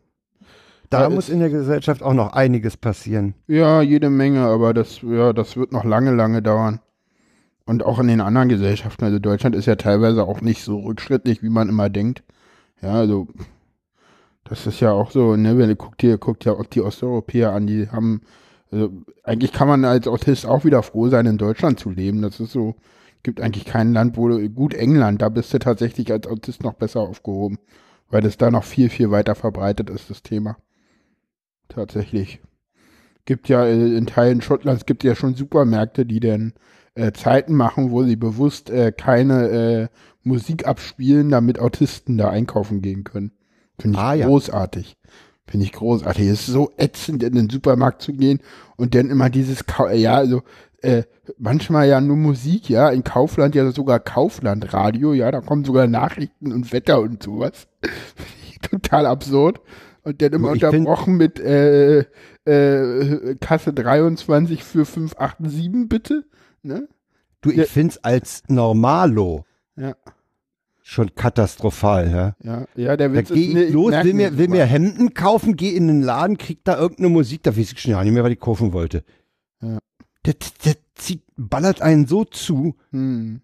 Da 0.94 1.02
Ja, 1.04 1.10
muss 1.10 1.30
in 1.30 1.40
der 1.40 1.50
Gesellschaft 1.50 2.04
auch 2.04 2.14
noch 2.14 2.34
einiges 2.34 2.78
passieren. 2.78 3.34
Ja, 3.48 3.82
jede 3.82 4.10
Menge, 4.10 4.42
aber 4.42 4.74
das, 4.74 5.02
ja, 5.02 5.34
das 5.34 5.58
wird 5.58 5.72
noch 5.72 5.84
lange, 5.84 6.12
lange 6.12 6.42
dauern. 6.42 6.80
Und 7.66 7.84
auch 7.84 8.00
in 8.00 8.08
den 8.08 8.22
anderen 8.22 8.50
Gesellschaften. 8.50 9.06
Also 9.06 9.20
Deutschland 9.20 9.56
ist 9.56 9.66
ja 9.66 9.76
teilweise 9.76 10.24
auch 10.24 10.42
nicht 10.42 10.64
so 10.64 10.80
rückschrittlich, 10.80 11.42
wie 11.42 11.50
man 11.50 11.70
immer 11.70 11.90
denkt. 11.90 12.24
Ja, 12.82 12.94
also 12.94 13.28
das 14.44 14.68
ist 14.68 14.82
ja 14.82 14.92
auch 14.92 15.10
so, 15.12 15.36
ne, 15.36 15.58
wenn 15.58 15.70
du 15.70 15.76
guckt 15.76 16.02
dir, 16.02 16.18
guckt 16.18 16.46
ja 16.46 16.54
auch 16.54 16.66
die 16.66 16.82
Osteuropäer 16.82 17.54
an, 17.54 17.66
die 17.66 17.90
haben, 17.90 18.22
also 18.72 18.92
eigentlich 19.24 19.54
kann 19.54 19.68
man 19.70 19.86
als 19.86 20.08
Autist 20.08 20.46
auch 20.46 20.66
wieder 20.66 20.84
froh 20.84 21.08
sein, 21.08 21.26
in 21.26 21.38
Deutschland 21.38 21.80
zu 21.80 21.90
leben. 21.90 22.22
Das 22.22 22.40
ist 22.40 22.52
so, 22.52 22.76
gibt 23.24 23.42
eigentlich 23.42 23.66
kein 23.66 23.94
Land, 23.94 24.18
wo 24.18 24.28
du, 24.28 24.50
gut 24.50 24.74
England, 24.74 25.22
da 25.22 25.30
bist 25.30 25.54
du 25.54 25.60
tatsächlich 25.60 26.12
als 26.12 26.28
Autist 26.28 26.62
noch 26.64 26.74
besser 26.74 27.00
aufgehoben, 27.00 27.58
weil 28.10 28.22
das 28.22 28.38
da 28.38 28.52
noch 28.52 28.66
viel, 28.66 28.90
viel 28.90 29.10
weiter 29.10 29.34
verbreitet 29.36 29.90
ist, 29.90 30.10
das 30.10 30.22
Thema. 30.22 30.58
Tatsächlich. 31.74 32.40
Gibt 33.26 33.50
ja 33.50 33.66
äh, 33.66 33.96
in 33.98 34.06
Teilen 34.06 34.42
Schottlands 34.42 34.86
gibt 34.86 35.04
ja 35.04 35.16
schon 35.16 35.36
Supermärkte, 35.36 36.06
die 36.06 36.20
dann 36.20 36.54
äh, 36.96 37.12
Zeiten 37.14 37.56
machen, 37.56 37.92
wo 37.92 38.04
sie 38.04 38.16
bewusst 38.16 38.70
äh, 38.70 38.92
keine 38.92 39.48
äh, 39.50 39.88
Musik 40.24 40.68
abspielen, 40.68 41.30
damit 41.30 41.60
Autisten 41.60 42.18
da 42.18 42.30
einkaufen 42.30 42.82
gehen 42.82 43.04
können. 43.04 43.32
Finde 43.80 43.98
ich 43.98 44.04
Ah, 44.04 44.14
ja. 44.14 44.28
großartig. 44.28 44.98
Finde 45.48 45.66
ich 45.66 45.74
großartig. 45.74 46.28
Es 46.28 46.48
ist 46.48 46.54
so 46.54 46.72
ätzend, 46.78 47.24
in 47.24 47.34
den 47.34 47.50
Supermarkt 47.50 48.02
zu 48.02 48.14
gehen 48.14 48.40
und 48.78 48.96
dann 48.96 49.10
immer 49.10 49.30
dieses, 49.30 49.66
Ka 49.66 49.92
ja, 49.92 50.16
also 50.16 50.44
äh, 50.82 51.04
manchmal 51.38 51.88
ja 51.88 52.00
nur 52.02 52.18
Musik, 52.18 52.70
ja, 52.70 52.90
in 52.90 53.04
Kaufland 53.04 53.56
ja 53.56 53.72
sogar 53.72 54.00
Kauflandradio, 54.00 55.14
ja, 55.14 55.32
da 55.32 55.42
kommen 55.42 55.66
sogar 55.66 55.88
Nachrichten 55.88 56.52
und 56.52 56.72
Wetter 56.72 57.00
und 57.02 57.24
sowas. 57.24 57.68
Total 58.62 59.06
absurd. 59.06 59.60
Und 60.04 60.22
dann 60.22 60.34
immer 60.34 60.54
Ich 60.54 60.64
unterbrochen 60.64 61.16
mit 61.16 61.40
äh, 61.40 62.00
äh, 62.46 63.36
Kasse 63.40 63.74
23 63.74 64.64
für 64.64 64.86
587 64.86 65.88
bitte. 65.90 66.26
Ne? 66.62 66.88
Du, 67.42 67.50
ich 67.52 67.58
Ja. 67.58 67.64
find's 67.66 67.98
als 68.00 68.44
Normalo 68.48 69.46
Ja, 69.76 69.96
schon 70.82 71.16
katastrophal, 71.16 72.12
ja. 72.12 72.36
ja, 72.44 72.66
ja, 72.76 72.98
der 72.98 73.10
Da 73.10 73.16
Witz 73.16 73.30
geh 73.30 73.46
ist, 73.46 73.68
ich 73.70 73.74
los, 73.74 73.94
will 73.94 74.14
mir, 74.14 74.38
will 74.38 74.50
mir 74.50 74.66
Hemden 74.66 75.14
kaufen, 75.14 75.56
geh 75.56 75.76
in 75.76 75.88
den 75.88 76.02
Laden, 76.02 76.38
krieg 76.38 76.60
da 76.64 76.78
irgendeine 76.78 77.10
Musik, 77.10 77.44
da 77.44 77.56
weiß 77.58 77.72
ich 77.72 77.80
schon 77.80 77.92
ja 77.92 78.04
nicht 78.04 78.14
mehr, 78.14 78.24
was 78.24 78.32
ich 78.32 78.40
kaufen 78.40 78.74
wollte. 78.74 79.04
Ja. 79.62 79.80
Der, 80.26 80.36
der 80.66 80.76
zieht, 80.96 81.24
ballert 81.38 81.82
einen 81.82 82.08
so 82.08 82.24
zu, 82.26 82.76
Hm. 82.92 83.42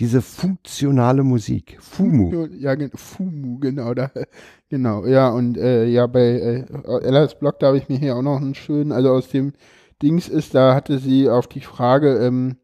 Diese 0.00 0.22
funktionale 0.22 1.22
Musik. 1.22 1.76
Fumu. 1.78 2.46
Ja, 2.58 2.74
Fumu, 2.94 3.58
genau, 3.58 3.92
da, 3.92 4.10
genau, 4.70 5.04
ja, 5.06 5.28
und 5.28 5.58
äh, 5.58 5.84
ja, 5.84 6.06
bei 6.06 6.66
äh, 6.66 7.04
Ellas 7.04 7.38
Blog, 7.38 7.58
da 7.60 7.68
habe 7.68 7.76
ich 7.76 7.90
mir 7.90 7.98
hier 7.98 8.16
auch 8.16 8.22
noch 8.22 8.38
einen 8.38 8.54
schönen, 8.54 8.92
also 8.92 9.10
aus 9.10 9.28
dem 9.28 9.52
Dings 10.02 10.28
ist, 10.30 10.54
da 10.54 10.74
hatte 10.74 10.98
sie 10.98 11.28
auf 11.28 11.48
die 11.48 11.60
Frage, 11.60 12.16
ähm, 12.16 12.56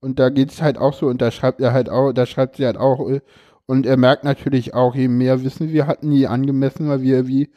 und 0.00 0.18
da 0.18 0.30
geht's 0.30 0.62
halt 0.62 0.78
auch 0.78 0.94
so, 0.94 1.08
und 1.08 1.20
da 1.20 1.30
schreibt 1.30 1.60
er 1.60 1.74
halt 1.74 1.90
auch, 1.90 2.14
da 2.14 2.24
schreibt 2.24 2.56
sie 2.56 2.64
halt 2.64 2.78
auch, 2.78 3.10
äh, 3.10 3.20
und 3.66 3.84
er 3.84 3.98
merkt 3.98 4.24
natürlich 4.24 4.72
auch, 4.72 4.94
je 4.94 5.08
mehr 5.08 5.44
Wissen 5.44 5.68
wir 5.68 5.86
hatten, 5.86 6.10
je 6.10 6.26
angemessener 6.28 7.02
wir, 7.02 7.28
wie 7.28 7.50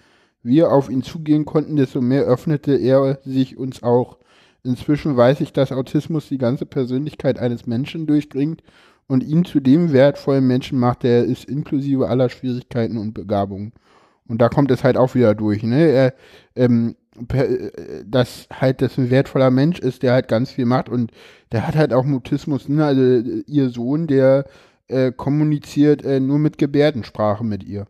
wir 0.43 0.69
auf 0.69 0.89
ihn 0.89 1.01
zugehen 1.01 1.45
konnten, 1.45 1.77
desto 1.77 2.01
mehr 2.01 2.25
öffnete 2.25 2.75
er 2.75 3.19
sich 3.23 3.57
uns 3.57 3.83
auch. 3.83 4.17
Inzwischen 4.63 5.15
weiß 5.15 5.39
ich, 5.39 5.53
dass 5.53 5.71
Autismus 5.71 6.27
die 6.27 6.37
ganze 6.37 6.65
Persönlichkeit 6.65 7.39
eines 7.39 7.65
Menschen 7.65 8.05
durchdringt 8.05 8.61
und 9.07 9.23
ihn 9.23 9.45
zu 9.45 9.59
dem 9.59 9.91
wertvollen 9.93 10.45
Menschen 10.45 10.79
macht, 10.79 11.03
der 11.03 11.19
er 11.19 11.25
ist, 11.25 11.45
inklusive 11.45 12.07
aller 12.07 12.29
Schwierigkeiten 12.29 12.97
und 12.97 13.13
Begabungen. 13.13 13.73
Und 14.27 14.41
da 14.41 14.49
kommt 14.49 14.71
es 14.71 14.83
halt 14.83 14.97
auch 14.97 15.15
wieder 15.15 15.35
durch, 15.35 15.63
ne? 15.63 15.87
Er, 15.87 16.13
ähm, 16.55 16.95
äh, 17.33 17.69
dass 18.05 18.47
halt 18.51 18.81
das 18.81 18.97
ein 18.97 19.09
wertvoller 19.11 19.51
Mensch 19.51 19.79
ist, 19.79 20.03
der 20.03 20.13
halt 20.13 20.27
ganz 20.27 20.51
viel 20.51 20.65
macht 20.65 20.89
und 20.89 21.11
der 21.51 21.67
hat 21.67 21.75
halt 21.75 21.93
auch 21.93 22.05
Mutismus, 22.05 22.69
ne? 22.69 22.85
Also 22.85 23.01
äh, 23.01 23.43
ihr 23.45 23.69
Sohn, 23.69 24.07
der 24.07 24.45
äh, 24.87 25.11
kommuniziert 25.11 26.03
äh, 26.03 26.19
nur 26.19 26.39
mit 26.39 26.57
Gebärdensprache 26.57 27.43
mit 27.43 27.63
ihr. 27.63 27.87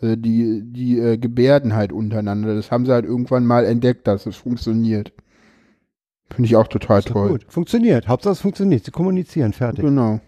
Also 0.00 0.16
die, 0.16 0.62
die 0.64 0.98
äh, 0.98 1.18
Gebärden 1.18 1.74
halt 1.74 1.92
untereinander. 1.92 2.54
Das 2.54 2.70
haben 2.70 2.86
sie 2.86 2.92
halt 2.92 3.04
irgendwann 3.04 3.46
mal 3.46 3.64
entdeckt, 3.64 4.06
dass 4.06 4.26
es 4.26 4.36
funktioniert. 4.36 5.12
Finde 6.30 6.46
ich 6.46 6.56
auch 6.56 6.68
total 6.68 7.02
toll. 7.02 7.28
gut. 7.30 7.46
Funktioniert. 7.48 8.06
Hauptsache 8.08 8.32
es 8.32 8.40
funktioniert. 8.40 8.84
Sie 8.84 8.90
kommunizieren, 8.90 9.52
fertig. 9.52 9.84
Genau. 9.84 10.20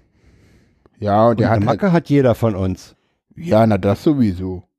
Ja, 0.98 1.24
und 1.24 1.30
Und 1.32 1.40
der 1.40 1.50
eine 1.52 1.60
hat 1.62 1.68
halt, 1.68 1.80
Macke 1.82 1.92
hat 1.92 2.08
jeder 2.08 2.34
von 2.34 2.54
uns. 2.54 2.96
ja, 3.36 3.66
na 3.66 3.78
das 3.78 4.02
sowieso. 4.02 4.64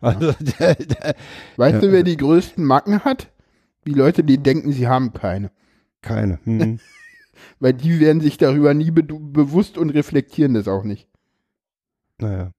Also, 0.00 0.32
der, 0.60 0.76
der, 0.76 1.16
Weißt 1.56 1.74
Ja. 1.74 1.80
du, 1.80 1.90
wer 1.92 2.04
die 2.04 2.16
größten 2.16 2.64
Macken 2.64 3.00
hat? 3.04 3.32
Die 3.84 3.94
Leute, 3.94 4.22
die 4.22 4.38
denken, 4.38 4.70
sie 4.70 4.86
haben 4.86 5.12
keine. 5.12 5.50
keine. 6.02 6.38
Hm. 6.44 6.78
Weil 7.58 7.72
die 7.72 7.98
werden 7.98 8.20
sich 8.20 8.36
darüber 8.36 8.74
nie 8.74 8.92
be 8.92 9.02
bewusst 9.02 9.76
und 9.76 9.90
reflektieren 9.90 10.54
das 10.54 10.68
auch 10.68 10.84
nicht. 10.84 11.08
Naja. 12.20 12.52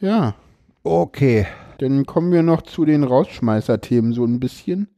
Ja, 0.00 0.34
Okay. 0.82 1.46
Dann 1.80 2.04
kommen 2.04 2.32
wir 2.32 2.42
noch 2.42 2.62
zu 2.62 2.84
den 2.84 3.04
Rausschmeißer-Themen 3.04 4.12
so 4.12 4.24
ein 4.24 4.38
bisschen. 4.38 4.88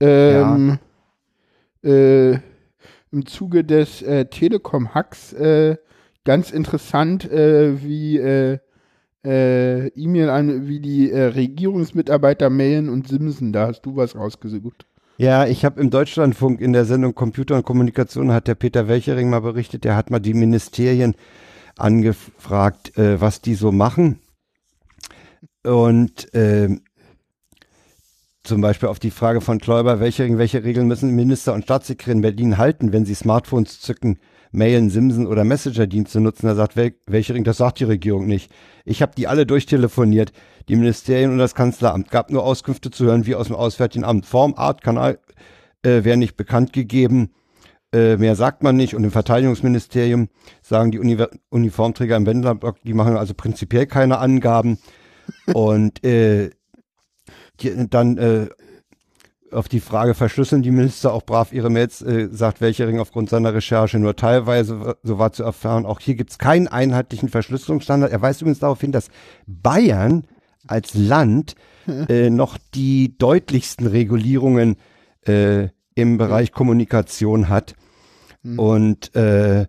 Ähm, 0.00 0.78
äh, 1.84 2.32
Im 3.10 3.26
Zuge 3.26 3.64
des 3.64 4.00
äh, 4.02 4.24
Telekom-Hacks 4.24 5.34
äh, 5.34 5.76
ganz 6.24 6.50
interessant, 6.50 7.30
äh, 7.30 7.82
wie 7.82 8.16
äh, 8.16 8.58
äh, 9.24 9.88
E-Mail 9.88 10.30
an, 10.30 10.68
wie 10.68 10.80
die 10.80 11.10
Regierungsmitarbeiter 11.10 12.48
mailen 12.48 12.88
und 12.88 13.08
Simsen. 13.08 13.52
Da 13.52 13.66
hast 13.66 13.82
du 13.82 13.96
was 13.96 14.16
rausgesucht. 14.16 14.86
Ja, 15.18 15.46
ich 15.46 15.64
habe 15.66 15.80
im 15.80 15.90
Deutschlandfunk 15.90 16.60
in 16.60 16.72
der 16.72 16.86
Sendung 16.86 17.14
Computer 17.14 17.56
und 17.56 17.64
Kommunikation 17.64 18.32
hat 18.32 18.48
der 18.48 18.54
Peter 18.54 18.88
Welchering 18.88 19.28
mal 19.28 19.40
berichtet, 19.40 19.84
der 19.84 19.94
hat 19.94 20.10
mal 20.10 20.18
die 20.18 20.34
Ministerien 20.34 21.14
angefragt, 21.76 22.92
was 22.96 23.40
die 23.42 23.54
so 23.54 23.70
machen. 23.70 24.18
Und 25.64 26.28
ähm, 26.32 26.82
zum 28.42 28.60
Beispiel 28.60 28.88
auf 28.88 28.98
die 28.98 29.12
Frage 29.12 29.40
von 29.40 29.60
Kläuber, 29.60 30.00
Welchering, 30.00 30.36
welche 30.36 30.64
Regeln 30.64 30.88
müssen 30.88 31.14
Minister 31.14 31.54
und 31.54 31.62
Staatssekretär 31.62 32.14
in 32.14 32.22
Berlin 32.22 32.58
halten, 32.58 32.92
wenn 32.92 33.04
sie 33.04 33.14
Smartphones 33.14 33.80
zücken, 33.80 34.18
Mailen, 34.50 34.90
Simsen 34.90 35.28
oder 35.28 35.44
Messenger-Dienste 35.44 36.20
nutzen? 36.20 36.46
Da 36.46 36.56
sagt 36.56 36.76
Wel 36.76 36.94
Welchering, 37.06 37.44
das 37.44 37.58
sagt 37.58 37.78
die 37.78 37.84
Regierung 37.84 38.26
nicht. 38.26 38.50
Ich 38.84 39.00
habe 39.00 39.12
die 39.16 39.28
alle 39.28 39.46
durchtelefoniert. 39.46 40.32
Die 40.68 40.74
Ministerien 40.74 41.30
und 41.30 41.38
das 41.38 41.54
Kanzleramt 41.54 42.10
gab 42.10 42.30
nur 42.30 42.44
Auskünfte 42.44 42.90
zu 42.90 43.04
hören 43.04 43.26
wie 43.26 43.36
aus 43.36 43.46
dem 43.46 43.56
Auswärtigen 43.56 44.04
Amt. 44.04 44.26
Form, 44.26 44.54
Art, 44.56 44.82
Kanal 44.82 45.20
äh, 45.82 46.02
werden 46.02 46.18
nicht 46.18 46.36
bekannt 46.36 46.72
gegeben. 46.72 47.30
Äh, 47.94 48.16
mehr 48.16 48.34
sagt 48.34 48.64
man 48.64 48.76
nicht. 48.76 48.96
Und 48.96 49.04
im 49.04 49.12
Verteidigungsministerium 49.12 50.28
sagen 50.62 50.90
die 50.90 50.98
Uni 50.98 51.16
Uniformträger 51.50 52.16
im 52.16 52.26
Wendlerblock, 52.26 52.82
die 52.82 52.94
machen 52.94 53.16
also 53.16 53.34
prinzipiell 53.34 53.86
keine 53.86 54.18
Angaben. 54.18 54.78
Und 55.52 56.04
äh, 56.04 56.50
die, 57.60 57.88
dann 57.88 58.18
äh, 58.18 58.48
auf 59.52 59.68
die 59.68 59.80
Frage, 59.80 60.14
verschlüsseln 60.14 60.62
die 60.62 60.70
Minister 60.70 61.12
auch 61.12 61.24
brav 61.24 61.52
ihre 61.52 61.70
Mails, 61.70 62.02
äh, 62.02 62.28
sagt 62.30 62.60
Welchering 62.60 62.98
aufgrund 62.98 63.28
seiner 63.28 63.54
Recherche 63.54 63.98
nur 63.98 64.16
teilweise, 64.16 64.96
so 65.02 65.18
war 65.18 65.32
zu 65.32 65.42
erfahren, 65.42 65.86
auch 65.86 66.00
hier 66.00 66.14
gibt 66.14 66.30
es 66.30 66.38
keinen 66.38 66.68
einheitlichen 66.68 67.28
Verschlüsselungsstandard. 67.28 68.12
Er 68.12 68.22
weist 68.22 68.40
übrigens 68.40 68.60
darauf 68.60 68.80
hin, 68.80 68.92
dass 68.92 69.08
Bayern 69.46 70.24
als 70.66 70.94
Land 70.94 71.54
äh, 72.08 72.30
noch 72.30 72.56
die 72.74 73.16
deutlichsten 73.18 73.86
Regulierungen 73.86 74.76
äh, 75.26 75.68
im 75.94 76.18
Bereich 76.18 76.52
Kommunikation 76.52 77.48
hat. 77.48 77.74
Und 78.56 79.14
äh, 79.14 79.66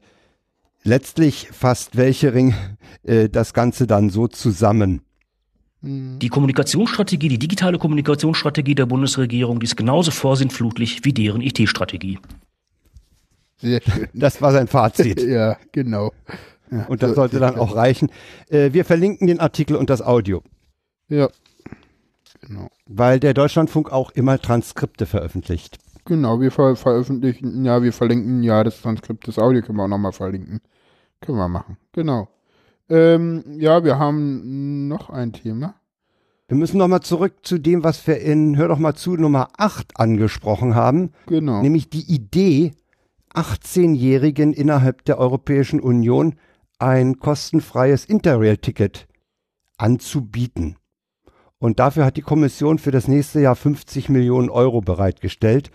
letztlich 0.83 1.49
fasst 1.51 1.95
Welchering 1.95 2.55
äh, 3.03 3.29
das 3.29 3.53
Ganze 3.53 3.85
dann 3.85 4.09
so 4.09 4.27
zusammen. 4.27 5.01
Die 5.85 6.29
Kommunikationsstrategie, 6.29 7.27
die 7.27 7.39
digitale 7.39 7.77
Kommunikationsstrategie 7.77 8.73
der 8.73 8.85
Bundesregierung, 8.85 9.59
die 9.59 9.65
ist 9.65 9.75
genauso 9.75 10.11
vorsintflutlich 10.11 11.03
wie 11.03 11.11
deren 11.11 11.41
IT-Strategie. 11.41 12.19
Sehr 13.57 13.81
schön. 13.81 14.07
Das 14.13 14.41
war 14.41 14.53
sein 14.53 14.67
Fazit. 14.69 15.21
ja, 15.21 15.57
genau. 15.73 16.13
Ja, 16.71 16.85
Und 16.85 17.03
das 17.03 17.09
so- 17.09 17.15
sollte 17.15 17.39
dann 17.39 17.57
auch 17.57 17.75
reichen. 17.75 18.09
Äh, 18.49 18.71
wir 18.71 18.85
verlinken 18.85 19.27
den 19.27 19.41
Artikel 19.41 19.75
und 19.75 19.89
das 19.89 20.01
Audio, 20.01 20.41
Ja. 21.09 21.27
Genau. 22.41 22.69
weil 22.87 23.19
der 23.19 23.33
Deutschlandfunk 23.33 23.91
auch 23.91 24.11
immer 24.11 24.39
Transkripte 24.39 25.05
veröffentlicht. 25.05 25.79
Genau, 26.05 26.39
wir 26.41 26.51
ver 26.51 26.75
veröffentlichen, 26.75 27.63
ja, 27.65 27.81
wir 27.83 27.93
verlinken, 27.93 28.43
ja, 28.43 28.63
das 28.63 28.81
Transkript 28.81 29.27
des 29.27 29.37
Audio 29.39 29.61
können 29.61 29.77
wir 29.77 29.83
auch 29.83 29.89
nochmal 29.89 30.11
verlinken. 30.13 30.59
Können 31.21 31.37
wir 31.37 31.47
machen. 31.47 31.77
Genau. 31.93 32.27
Ähm, 32.93 33.43
ja, 33.57 33.83
wir 33.83 33.97
haben 33.97 34.87
noch 34.87 35.09
ein 35.09 35.33
Thema. 35.33 35.73
Wir 36.47 36.57
müssen 36.57 36.77
nochmal 36.77 37.01
zurück 37.01 37.37
zu 37.41 37.57
dem, 37.57 37.83
was 37.83 38.05
wir 38.05 38.19
in 38.19 38.55
Hör 38.55 38.67
doch 38.67 38.77
mal 38.77 38.93
zu 38.93 39.15
Nummer 39.15 39.49
8 39.57 39.99
angesprochen 39.99 40.75
haben, 40.75 41.09
Genau. 41.25 41.63
nämlich 41.63 41.89
die 41.89 42.13
Idee, 42.13 42.73
18-Jährigen 43.33 44.53
innerhalb 44.53 45.05
der 45.05 45.17
Europäischen 45.17 45.79
Union 45.79 46.35
ein 46.77 47.17
kostenfreies 47.17 48.05
Interrail-Ticket 48.05 49.07
anzubieten. 49.77 50.75
Und 51.57 51.79
dafür 51.79 52.05
hat 52.05 52.17
die 52.17 52.21
Kommission 52.21 52.77
für 52.77 52.91
das 52.91 53.07
nächste 53.07 53.39
Jahr 53.39 53.55
50 53.55 54.09
Millionen 54.09 54.51
Euro 54.51 54.81
bereitgestellt. 54.81 55.71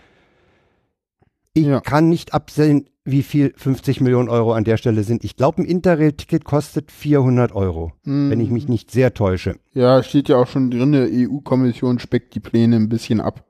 Ich 1.53 1.65
Ja. 1.65 1.81
kann 1.81 2.09
nicht 2.09 2.33
absehen, 2.33 2.89
wie 3.05 3.23
viel 3.23 3.53
50 3.57 4.01
Millionen 4.01 4.29
Euro 4.29 4.53
an 4.53 4.63
der 4.63 4.77
Stelle 4.77 5.03
sind. 5.03 5.23
Ich 5.23 5.35
glaube, 5.35 5.61
ein 5.61 5.65
Interrail-Ticket 5.65 6.43
kostet 6.45 6.91
400 6.91 7.53
Euro, 7.53 7.93
wenn 8.03 8.39
ich 8.39 8.51
mich 8.51 8.67
nicht 8.67 8.91
sehr 8.91 9.13
täusche. 9.15 9.55
Ja, 9.73 10.03
steht 10.03 10.29
ja 10.29 10.35
auch 10.37 10.47
schon 10.47 10.69
drin, 10.69 10.91
die 10.91 11.27
EU-Kommission 11.27 11.97
speckt 11.99 12.35
die 12.35 12.39
Pläne 12.39 12.75
ein 12.75 12.87
bisschen 12.89 13.19
ab. 13.19 13.45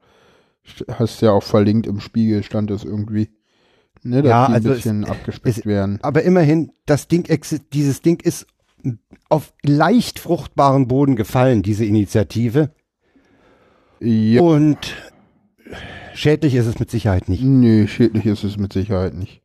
St- 0.66 0.89
Hast 0.93 1.22
ja 1.22 1.32
auch 1.32 1.43
verlinkt 1.43 1.88
im 1.88 2.00
Spiegel, 2.00 2.43
stand 2.43 2.70
das 2.70 2.86
irgendwie. 2.86 3.30
Ne, 4.02 4.22
dass 4.22 4.30
Ja, 4.30 4.45
die 4.45 4.52
ein 4.52 4.56
also 4.56 4.70
es- 4.70 4.76
bisschen 4.78 5.04
abgespeckt 5.04 5.58
es- 5.58 5.66
werden. 5.66 6.00
Aber 6.02 6.22
immerhin, 6.24 6.72
das 6.86 7.10
Ding, 7.10 7.28
dieses 7.74 8.02
Ding 8.02 8.22
ist 8.24 8.47
auf 9.28 9.52
leicht 9.62 10.20
fruchtbaren 10.20 10.88
Boden 10.88 11.18
gefallen, 11.18 11.64
diese 11.64 11.84
Initiative. 11.84 12.72
Ja. 14.00 14.41
Und 14.41 14.78
schädlich 16.20 16.55
ist 16.55 16.65
es 16.65 16.80
mit 16.80 16.91
Sicherheit 16.91 17.30
nicht. 17.30 17.41
Nee, 17.43 17.88
schädlich 17.88 18.26
ist 18.26 18.43
es 18.43 18.57
mit 18.57 18.74
Sicherheit 18.74 19.13
nicht. 19.13 19.41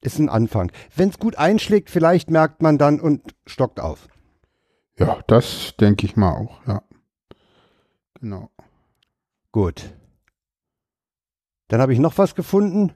Ist 0.00 0.18
ein 0.18 0.28
Anfang. 0.28 0.70
Wenn 0.94 1.08
es 1.08 1.18
gut 1.18 1.36
einschlägt, 1.36 1.90
vielleicht 1.90 2.30
merkt 2.30 2.62
man 2.62 2.78
dann 2.78 3.00
und 3.00 3.22
stockt 3.46 3.80
auf. 3.80 4.08
Ja, 4.98 5.18
das 5.26 5.74
denke 5.80 6.06
ich 6.06 6.16
mal 6.16 6.32
auch, 6.32 6.66
ja. 6.66 6.82
Genau. 8.20 8.50
Gut. 9.52 9.92
Dann 11.68 11.80
habe 11.80 11.92
ich 11.92 11.98
noch 11.98 12.18
was 12.18 12.34
gefunden. 12.34 12.92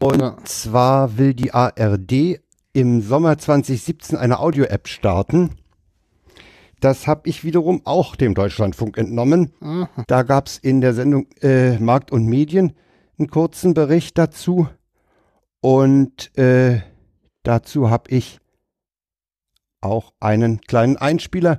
Und 0.00 0.20
Ja. 0.20 0.36
zwar 0.44 1.18
will 1.18 1.34
die 1.34 1.54
ARD 1.54 2.40
im 2.72 3.00
Sommer 3.00 3.38
2017 3.38 4.18
eine 4.18 4.40
Audio-App 4.40 4.88
starten. 4.88 5.50
Das 6.84 7.06
habe 7.06 7.28
ich 7.30 7.44
wiederum 7.44 7.80
auch 7.84 8.14
dem 8.14 8.34
Deutschlandfunk 8.34 8.98
entnommen. 8.98 9.54
Aha. 9.60 9.88
Da 10.06 10.22
gab 10.22 10.48
es 10.48 10.58
in 10.58 10.82
der 10.82 10.92
Sendung 10.92 11.26
äh, 11.40 11.78
Markt 11.78 12.12
und 12.12 12.26
Medien 12.26 12.74
einen 13.18 13.30
kurzen 13.30 13.72
Bericht 13.72 14.18
dazu. 14.18 14.68
Und 15.60 16.36
äh, 16.36 16.82
dazu 17.42 17.88
habe 17.88 18.10
ich 18.10 18.38
auch 19.80 20.12
einen 20.20 20.60
kleinen 20.60 20.98
Einspieler 20.98 21.58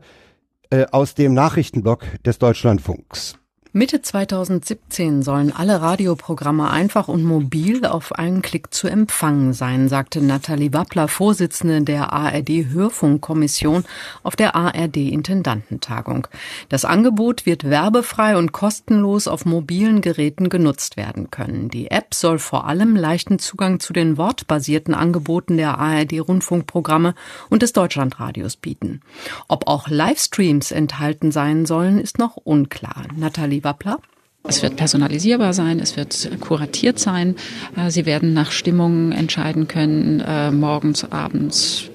äh, 0.70 0.86
aus 0.92 1.16
dem 1.16 1.34
Nachrichtenblock 1.34 2.06
des 2.24 2.38
Deutschlandfunks. 2.38 3.40
Mitte 3.78 4.02
2017 4.02 5.22
sollen 5.22 5.52
alle 5.52 5.82
Radioprogramme 5.82 6.72
einfach 6.72 7.10
und 7.10 7.26
mobil 7.26 7.86
auf 7.86 8.14
einen 8.14 8.42
Klick 8.42 8.74
zu 8.74 8.88
empfangen 8.88 9.52
sein, 9.52 9.90
sagte 9.90 10.22
Nathalie 10.22 10.72
Wappler, 10.72 11.10
Vorsitzende 11.10 11.82
der 11.82 12.14
ARD 12.14 12.68
Hörfunkkommission 12.70 13.84
auf 14.24 14.38
der 14.38 14.56
ARD 14.56 14.96
Intendantentagung. 14.96 16.28
Das 16.70 16.86
Angebot 16.86 17.46
wird 17.46 17.66
werbefrei 17.66 18.38
und 18.38 18.54
kostenlos 18.54 19.28
auf 19.28 19.44
mobilen 19.44 20.00
Geräten 20.00 20.48
genutzt 20.48 20.96
werden 20.96 21.30
können. 21.30 21.68
Die 21.68 21.92
App 21.92 22.14
soll 22.14 22.40
vor 22.40 22.68
allem 22.68 22.96
leichten 22.96 23.40
Zugang 23.40 23.82
zu 23.82 23.92
den 23.92 24.16
wortbasierten 24.16 24.94
Angeboten 24.94 25.58
der 25.58 25.80
ARD 25.80 26.22
Rundfunkprogramme 26.22 27.14
und 27.50 27.62
des 27.62 27.74
Deutschlandradios 27.74 28.56
bieten. 28.56 29.02
Ob 29.50 29.68
auch 29.68 29.90
Livestreams 29.90 30.72
enthalten 30.72 31.34
sein 31.34 31.66
sollen, 31.66 32.00
ist 32.00 32.20
noch 32.20 32.38
unklar. 32.38 33.04
Nathalie 33.18 33.65
Wappler. 33.66 34.00
Es 34.48 34.62
wird 34.62 34.76
personalisierbar 34.76 35.54
sein, 35.54 35.80
es 35.80 35.98
wird 35.98 36.30
kuratiert 36.40 37.00
sein. 37.00 37.36
Äh, 37.76 37.90
Sie 37.90 38.06
werden 38.06 38.34
nach 38.34 38.52
Stimmung 38.52 39.12
entscheiden 39.12 39.68
können, 39.68 40.20
äh, 40.20 40.52
morgens, 40.52 41.04
abends, 41.12 41.90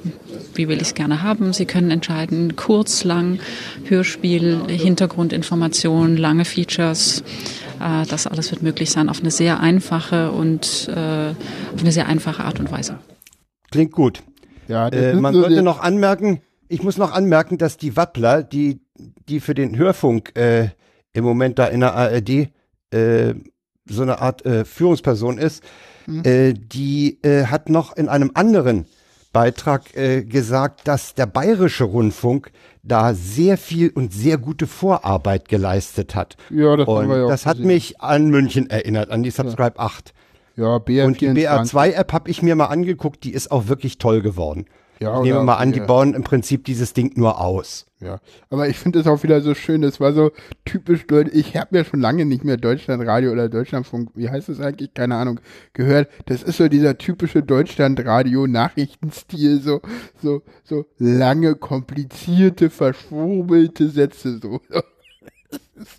wie 0.55 0.67
will 0.67 0.77
ich 0.79 0.89
es 0.89 0.95
gerne 0.95 1.23
haben. 1.23 1.53
Sie 1.53 1.65
können 1.65 1.93
entscheiden, 1.93 2.57
kurz, 2.57 3.05
lang, 3.05 3.39
Hörspiel, 3.85 4.63
Hintergrundinformation, 4.69 6.17
lange 6.17 6.45
Features. 6.45 7.23
Äh, 7.81 8.05
Das 8.07 8.27
alles 8.27 8.51
wird 8.51 8.63
möglich 8.63 8.91
sein 8.91 9.09
auf 9.09 9.21
eine 9.21 9.31
sehr 9.31 9.61
einfache 9.61 10.33
und 10.33 10.91
auf 10.91 11.81
eine 11.83 11.93
sehr 11.93 12.09
einfache 12.09 12.45
Art 12.45 12.59
und 12.59 12.71
Weise. 12.73 12.99
Klingt 13.71 13.93
gut. 13.93 14.23
Ja, 14.67 14.89
Äh, 14.89 15.15
man 15.15 15.35
so 15.35 15.41
sollte 15.43 15.63
noch 15.63 15.81
anmerken, 15.81 16.41
ich 16.69 16.83
muss 16.83 16.97
noch 16.97 17.13
anmerken, 17.13 17.59
dass 17.59 17.77
die 17.77 17.97
Wappler, 17.97 18.43
die, 18.43 18.81
die 19.29 19.41
für 19.41 19.55
den 19.55 19.77
Hörfunk 19.77 20.37
äh, 20.37 20.69
im 21.13 21.25
Moment 21.25 21.59
da 21.59 21.67
in 21.67 21.81
der 21.81 21.95
ARD 21.95 22.49
äh, 22.93 23.35
so 23.89 24.03
eine 24.03 24.21
Art 24.21 24.45
äh, 24.47 24.65
Führungsperson 24.65 25.39
ist, 25.39 25.63
Mhm. 26.07 26.23
äh, 26.25 26.55
die 26.55 27.19
äh, 27.23 27.45
hat 27.45 27.69
noch 27.69 27.95
in 27.97 28.09
einem 28.09 28.31
anderen 28.35 28.87
Beitrag 29.33 29.95
äh, 29.97 30.25
gesagt, 30.25 30.89
dass 30.89 31.15
der 31.15 31.27
bayerische 31.27 31.85
Rundfunk 31.85 32.51
da 32.83 33.13
sehr 33.15 33.59
viel 33.59 33.91
und 33.91 34.13
sehr 34.13 34.39
gute 34.39 34.67
Vorarbeit 34.67 35.49
geleistet 35.49 36.15
hat. 36.15 36.37
Ja, 36.49 36.77
das 36.77 36.89
haben 36.89 36.97
und 36.97 37.09
wir 37.11 37.19
ja 37.19 37.25
auch 37.27 37.29
das 37.29 37.47
hat 37.47 37.59
gesehen. 37.59 37.67
mich 37.69 38.01
an 38.01 38.31
München 38.31 38.71
erinnert, 38.71 39.11
an 39.11 39.23
die 39.23 39.31
Subscribe 39.31 39.79
8. 39.79 40.13
Ja, 40.57 40.77
BR24. 40.77 41.05
Und 41.05 41.21
die 41.21 41.29
BR2-App 41.29 42.13
habe 42.13 42.31
ich 42.31 42.43
mir 42.43 42.57
mal 42.57 42.67
angeguckt, 42.67 43.23
die 43.23 43.33
ist 43.33 43.53
auch 43.53 43.69
wirklich 43.69 43.99
toll 43.99 44.21
geworden. 44.23 44.65
Ja, 45.01 45.17
ich 45.19 45.25
nehme 45.25 45.43
mal 45.43 45.57
an, 45.57 45.73
die 45.73 45.79
ja. 45.79 45.87
bauen 45.87 46.13
im 46.13 46.25
Prinzip 46.25 46.67
dieses 46.67 46.93
Ding 46.93 47.13
nur 47.17 47.41
aus. 47.41 47.87
Ja, 48.01 48.21
aber 48.51 48.69
ich 48.69 48.79
finde 48.79 48.99
es 49.01 49.07
auch 49.07 49.23
wieder 49.23 49.41
so 49.41 49.55
schön, 49.55 49.81
das 49.83 49.99
war 49.99 50.13
so 50.13 50.31
typisch 50.65 51.07
deutsch. 51.07 51.31
Ich 51.33 51.57
habe 51.57 51.79
ja 51.79 51.85
schon 51.85 52.01
lange 52.01 52.27
nicht 52.27 52.45
mehr 52.45 52.59
Deutschlandradio 52.59 53.33
oder 53.33 53.49
Deutschlandfunk, 53.49 54.11
wie 54.15 54.29
heißt 54.29 54.51
das 54.51 54.61
eigentlich, 54.61 54.93
keine 54.95 55.17
Ahnung, 55.17 55.41
gehört. 55.73 56.11
Das 56.27 56.43
ist 56.43 56.59
so 56.59 56.69
dieser 56.69 56.99
typische 56.99 57.43
Deutschlandradio-Nachrichtenstil, 57.43 59.61
so, 59.61 59.81
so, 60.23 60.43
so 60.65 60.85
lange, 60.99 61.55
komplizierte, 61.55 62.69
verschwurbelte 62.71 63.89
Sätze, 63.89 64.39
so. 64.39 64.61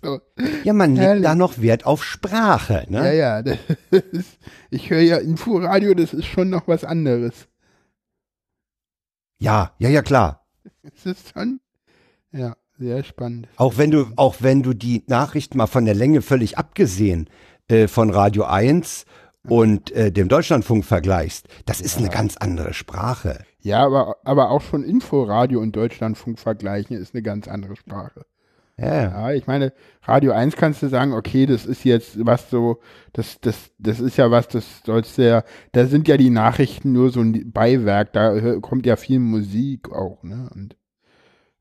so. 0.02 0.20
Ja, 0.64 0.72
man 0.72 0.94
legt 0.94 1.06
Herrlich. 1.06 1.24
da 1.24 1.34
noch 1.34 1.60
Wert 1.60 1.84
auf 1.86 2.04
Sprache, 2.04 2.86
Ja, 2.88 3.02
ne? 3.02 3.16
ja, 3.16 3.42
das 3.50 3.58
ist, 4.12 4.38
ich 4.70 4.90
höre 4.90 5.00
ja 5.00 5.16
Inforadio, 5.18 5.92
das 5.94 6.14
ist 6.14 6.26
schon 6.26 6.50
noch 6.50 6.68
was 6.68 6.84
anderes. 6.84 7.48
Ja, 9.42 9.72
ja, 9.78 9.88
ja, 9.88 10.02
klar. 10.02 10.46
Es 10.82 11.04
ist 11.04 11.32
schon, 11.32 11.60
ja, 12.30 12.56
sehr 12.78 13.02
spannend. 13.02 13.48
Auch 13.56 13.76
wenn 13.76 13.90
du, 13.90 14.06
auch 14.14 14.36
wenn 14.38 14.62
du 14.62 14.72
die 14.72 15.02
Nachrichten 15.08 15.58
mal 15.58 15.66
von 15.66 15.84
der 15.84 15.94
Länge 15.94 16.22
völlig 16.22 16.58
abgesehen 16.58 17.28
äh, 17.66 17.88
von 17.88 18.10
Radio 18.10 18.44
1 18.44 19.04
und 19.48 19.90
äh, 19.92 20.12
dem 20.12 20.28
Deutschlandfunk 20.28 20.84
vergleichst, 20.84 21.48
das 21.66 21.80
ist 21.80 21.98
eine 21.98 22.08
ganz 22.08 22.36
andere 22.36 22.72
Sprache. 22.72 23.44
Ja, 23.60 23.84
aber, 23.84 24.16
aber 24.22 24.50
auch 24.50 24.60
schon 24.60 24.84
Inforadio 24.84 25.60
und 25.60 25.74
Deutschlandfunk 25.74 26.38
vergleichen 26.38 26.96
ist 26.96 27.12
eine 27.14 27.22
ganz 27.22 27.48
andere 27.48 27.74
Sprache. 27.74 28.24
Ja, 28.78 29.02
ja. 29.02 29.32
Ich 29.32 29.46
meine, 29.46 29.72
Radio 30.02 30.32
1 30.32 30.56
kannst 30.56 30.82
du 30.82 30.88
sagen, 30.88 31.12
okay, 31.12 31.46
das 31.46 31.66
ist 31.66 31.84
jetzt 31.84 32.24
was 32.24 32.50
so, 32.50 32.80
das, 33.12 33.40
das, 33.40 33.70
das 33.78 34.00
ist 34.00 34.16
ja 34.16 34.30
was, 34.30 34.48
das 34.48 34.82
sollst 34.84 35.18
du 35.18 35.28
ja, 35.28 35.44
da 35.72 35.86
sind 35.86 36.08
ja 36.08 36.16
die 36.16 36.30
Nachrichten 36.30 36.92
nur 36.92 37.10
so 37.10 37.20
ein 37.20 37.52
Beiwerk, 37.52 38.12
da 38.12 38.58
kommt 38.60 38.86
ja 38.86 38.96
viel 38.96 39.20
Musik 39.20 39.92
auch, 39.92 40.22
ne? 40.22 40.48
Und 40.54 40.76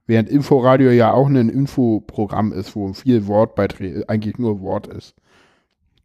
während 0.08 0.30
Inforadio 0.30 0.92
ja 0.92 1.14
auch 1.14 1.28
ein 1.28 1.50
Infoprogramm 1.50 2.54
ist, 2.54 2.76
wo 2.76 2.94
viel 2.94 3.28
Wortbeiträge, 3.28 4.08
eigentlich 4.10 4.38
nur 4.38 4.62
Wort 4.62 4.88
ist. 4.88 5.16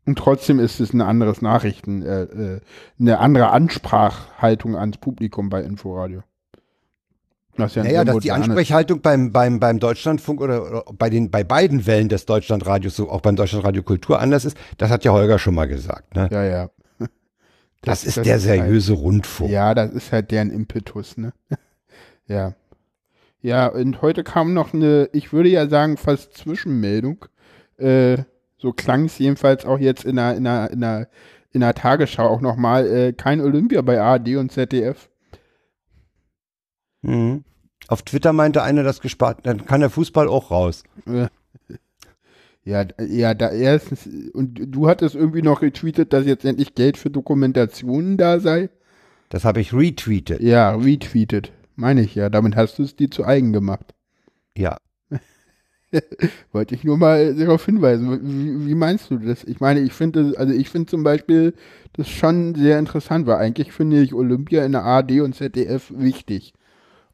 Und 0.07 0.19
trotzdem 0.19 0.61
ist 0.61 0.81
es 0.81 0.93
ein 0.93 1.01
anderes 1.01 1.43
Nachrichten, 1.43 2.03
äh, 2.03 2.23
äh, 2.23 2.61
eine 3.01 3.19
andere 3.19 3.51
Ansprachhaltung 3.51 4.77
ans 4.77 4.99
Publikum 4.99 5.51
bei 5.51 5.63
Inforadio. 5.63 6.23
Das 7.57 7.73
ist 7.73 7.77
ja 7.77 7.85
Naja, 7.85 8.05
dass 8.05 8.19
die 8.19 8.33
Ansprechhaltung 8.33 9.01
beim, 9.01 9.33
beim, 9.33 9.61
beim 9.61 9.79
Deutschlandfunk 9.79 10.41
oder, 10.41 10.67
oder 10.67 10.85
bei, 10.93 11.11
den, 11.11 11.31
bei 11.31 11.45
beiden 11.45 11.87
Wellen 11.87 12.09
des 12.09 12.27
Deutschlandradios, 12.27 12.97
so 12.97 13.11
auch 13.11 13.21
beim 13.21 13.37
Deutschlandradio 13.37 13.83
Kultur 13.83 14.21
anders 14.21 14.45
ist, 14.45 14.57
das 14.79 14.91
hat 14.91 15.05
ja 15.05 15.13
Holger 15.13 15.39
schon 15.39 15.55
mal 15.55 15.67
gesagt. 15.67 16.15
Ne? 16.15 16.29
Ja, 16.31 16.45
ja. 16.45 16.71
das, 17.83 18.05
ist 18.05 18.25
der 18.25 18.39
seriöse 18.39 18.93
Rundfunk. 18.93 19.51
Ja, 19.51 19.75
das 19.75 19.93
ist 19.93 20.13
halt 20.13 20.31
deren 20.31 20.51
Impetus, 20.51 21.17
ne? 21.17 21.33
ja. 22.27 22.55
Ja, 23.41 23.69
und 23.69 24.03
heute 24.03 24.25
kam 24.25 24.55
noch 24.55 24.75
eine, 24.75 25.09
ich 25.13 25.33
würde 25.33 25.49
ja 25.49 25.69
sagen, 25.69 25.97
fast 25.97 26.37
Zwischenmeldung. 26.37 27.27
Äh, 27.79 28.19
so 28.59 28.73
klang 28.73 29.05
es 29.05 29.19
jedenfalls 29.19 29.65
auch 29.65 29.79
jetzt 29.79 30.05
in 30.05 30.17
der, 30.17 30.37
in 30.37 30.45
der, 30.45 30.71
in 30.71 30.81
der, 30.81 31.09
in 31.53 31.61
der 31.61 31.75
Tagesschau 31.75 32.27
auch 32.27 32.41
nochmal. 32.41 32.87
Äh, 32.87 33.13
kein 33.13 33.41
Olympia 33.41 33.83
bei 33.83 34.01
ARD 34.01 34.37
und 34.37 34.51
ZDF. 34.51 35.09
Mhm. 37.07 37.45
Auf 37.89 38.03
Twitter 38.03 38.33
meinte 38.33 38.63
einer 38.63 38.83
das 38.83 39.01
gespart, 39.01 39.41
dann 39.45 39.65
kann 39.65 39.81
der 39.81 39.91
Fußball 39.91 40.29
auch 40.29 40.51
raus. 40.51 40.85
Ja, 42.69 42.85
ja, 42.99 43.33
da 43.33 43.51
erstens, 43.51 44.09
und 44.33 44.61
du 44.75 44.89
hattest 44.89 45.15
irgendwie 45.15 45.41
noch 45.41 45.63
retweetet, 45.63 46.13
dass 46.13 46.27
jetzt 46.27 46.45
endlich 46.45 46.75
Geld 46.75 46.97
für 46.97 47.11
Dokumentationen 47.11 48.17
da 48.17 48.41
sei. 48.41 48.71
Das 49.29 49.45
habe 49.45 49.61
ich 49.61 49.73
retweetet. 49.73 50.41
Ja, 50.41 50.75
retweetet. 50.75 51.53
Meine 51.77 52.03
ich 52.03 52.17
ja. 52.17 52.29
Damit 52.29 52.57
hast 52.57 52.81
du 52.81 52.83
es 52.83 52.97
dir 52.97 53.09
zu 53.09 53.25
eigen 53.25 53.53
gemacht. 53.53 53.95
Ja. 54.57 54.79
Wollte 56.53 56.75
ich 56.75 56.83
nur 56.83 56.99
mal 56.99 57.37
darauf 57.37 57.65
hinweisen. 57.65 58.21
Wie, 58.23 58.67
wie 58.67 58.75
meinst 58.75 59.13
du 59.13 59.19
das? 59.19 59.45
Ich 59.45 59.61
meine, 59.61 59.79
ich 59.79 59.93
finde, 59.93 60.35
also 60.37 60.53
ich 60.53 60.69
finde 60.69 60.91
zum 60.91 61.05
Beispiel 61.05 61.55
das 61.93 62.09
schon 62.09 62.57
sehr 62.57 62.81
interessant, 62.81 63.29
weil 63.29 63.37
eigentlich 63.37 63.73
finde 63.73 64.03
ich 64.03 64.13
Olympia 64.13 64.65
in 64.65 64.73
der 64.73 64.83
ARD 64.83 65.21
und 65.21 65.37
ZDF 65.37 65.93
wichtig. 65.95 66.53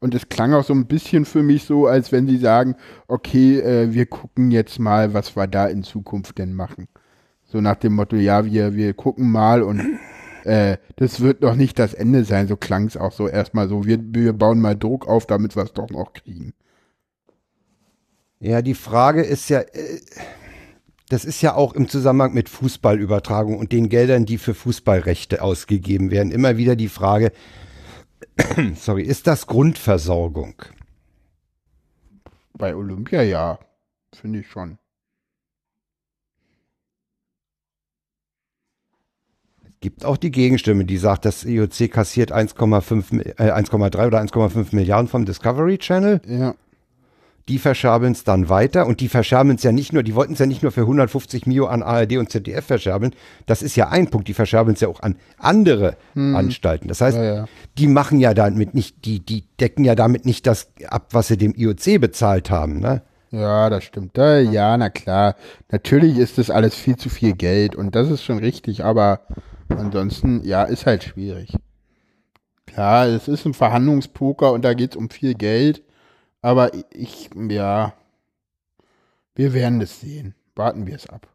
Und 0.02 0.16
es 0.16 0.28
klang 0.28 0.52
auch 0.52 0.64
so 0.64 0.74
ein 0.74 0.86
bisschen 0.86 1.24
für 1.24 1.44
mich 1.44 1.62
so, 1.62 1.86
als 1.86 2.10
wenn 2.10 2.26
sie 2.26 2.38
sagen, 2.38 2.74
okay, 3.06 3.60
äh, 3.60 3.92
wir 3.94 4.06
gucken 4.06 4.50
jetzt 4.50 4.80
mal, 4.80 5.14
was 5.14 5.36
wir 5.36 5.46
da 5.46 5.68
in 5.68 5.84
Zukunft 5.84 6.38
denn 6.38 6.54
machen. 6.54 6.88
So 7.44 7.60
nach 7.60 7.76
dem 7.76 7.92
Motto, 7.92 8.16
ja, 8.16 8.44
wir, 8.44 8.74
wir 8.74 8.94
gucken 8.94 9.30
mal 9.30 9.62
und 9.62 10.00
äh, 10.44 10.78
das 10.96 11.20
wird 11.20 11.40
noch 11.42 11.54
nicht 11.54 11.78
das 11.78 11.94
Ende 11.94 12.24
sein. 12.24 12.48
So 12.48 12.56
klang 12.56 12.86
es 12.86 12.96
auch 12.96 13.12
so 13.12 13.28
erstmal 13.28 13.68
so, 13.68 13.86
wir, 13.86 14.00
wir 14.02 14.32
bauen 14.32 14.60
mal 14.60 14.76
Druck 14.76 15.06
auf, 15.06 15.24
damit 15.24 15.54
wir 15.54 15.62
es 15.62 15.72
doch 15.72 15.88
noch 15.88 16.14
kriegen. 16.14 16.52
Ja, 18.40 18.60
die 18.60 18.74
Frage 18.74 19.22
ist 19.22 19.50
ja, 19.50 19.60
äh, 19.60 20.00
das 21.10 21.24
ist 21.24 21.42
ja 21.42 21.54
auch 21.54 21.74
im 21.74 21.88
Zusammenhang 21.88 22.34
mit 22.34 22.48
Fußballübertragung 22.48 23.56
und 23.56 23.70
den 23.70 23.88
Geldern, 23.88 24.26
die 24.26 24.38
für 24.38 24.54
Fußballrechte 24.54 25.42
ausgegeben 25.42 26.10
werden, 26.10 26.32
immer 26.32 26.56
wieder 26.56 26.74
die 26.74 26.88
Frage, 26.88 27.30
sorry, 28.76 29.02
ist 29.02 29.26
das 29.26 29.46
Grundversorgung? 29.46 30.54
Bei 32.54 32.74
Olympia 32.74 33.22
ja, 33.22 33.58
finde 34.14 34.40
ich 34.40 34.48
schon. 34.50 34.78
Gibt 39.80 40.04
auch 40.04 40.16
die 40.16 40.30
Gegenstimme, 40.30 40.84
die 40.84 40.96
sagt, 40.96 41.24
das 41.24 41.44
IOC 41.44 41.90
kassiert 41.90 42.30
1,5, 42.32 43.12
Mi- 43.12 43.22
äh, 43.36 43.50
1,3 43.50 44.06
oder 44.06 44.20
1,5 44.20 44.74
Milliarden 44.76 45.08
vom 45.08 45.24
Discovery 45.24 45.78
Channel. 45.78 46.20
Ja. 46.24 46.54
Die 47.48 47.58
verscherbeln 47.58 48.12
es 48.12 48.24
dann 48.24 48.48
weiter 48.48 48.86
und 48.86 49.00
die 49.00 49.08
verscherbeln 49.08 49.56
es 49.56 49.62
ja 49.62 49.72
nicht 49.72 49.92
nur, 49.92 50.02
die 50.02 50.14
wollten 50.14 50.34
es 50.34 50.38
ja 50.38 50.46
nicht 50.46 50.62
nur 50.62 50.72
für 50.72 50.82
150 50.82 51.46
Mio 51.46 51.66
an 51.66 51.82
ARD 51.82 52.16
und 52.18 52.30
ZDF 52.30 52.64
verscherbeln, 52.64 53.14
das 53.46 53.62
ist 53.62 53.76
ja 53.76 53.88
ein 53.88 54.10
Punkt, 54.10 54.28
die 54.28 54.34
verscherbeln 54.34 54.74
es 54.74 54.80
ja 54.80 54.88
auch 54.88 55.00
an 55.00 55.16
andere 55.38 55.96
Anstalten. 56.14 56.88
Das 56.88 57.00
heißt, 57.00 57.16
Hm. 57.16 57.24
Ja, 57.24 57.34
ja. 57.34 57.44
die 57.78 57.86
machen 57.88 58.20
ja 58.20 58.32
damit 58.34 58.74
nicht, 58.74 59.04
die, 59.04 59.20
die 59.20 59.44
decken 59.60 59.84
ja 59.84 59.94
damit 59.94 60.24
nicht 60.24 60.46
das 60.46 60.70
ab, 60.88 61.08
was 61.12 61.28
sie 61.28 61.36
dem 61.36 61.54
IOC 61.56 62.00
bezahlt 62.00 62.50
haben, 62.50 62.78
ne? 62.78 63.02
Ja, 63.30 63.70
das 63.70 63.84
stimmt. 63.84 64.18
Da, 64.18 64.38
ja, 64.38 64.76
na 64.76 64.90
klar. 64.90 65.36
Natürlich 65.70 66.18
ist 66.18 66.36
das 66.36 66.50
alles 66.50 66.74
viel 66.74 66.96
zu 66.96 67.08
viel 67.08 67.32
Geld 67.32 67.74
und 67.74 67.94
das 67.94 68.10
ist 68.10 68.22
schon 68.22 68.38
richtig, 68.38 68.84
aber 68.84 69.20
ansonsten, 69.68 70.42
ja, 70.44 70.64
ist 70.64 70.84
halt 70.84 71.02
schwierig. 71.02 71.56
Klar, 72.66 73.06
es 73.06 73.28
ist 73.28 73.44
ein 73.46 73.54
Verhandlungspoker 73.54 74.52
und 74.52 74.64
da 74.64 74.74
geht's 74.74 74.96
um 74.96 75.10
viel 75.10 75.34
Geld, 75.34 75.82
aber 76.42 76.72
ich, 76.92 77.30
ja, 77.48 77.94
wir 79.34 79.54
werden 79.54 79.80
es 79.80 80.00
sehen. 80.00 80.34
Warten 80.54 80.86
wir 80.86 80.96
es 80.96 81.08
ab. 81.08 81.28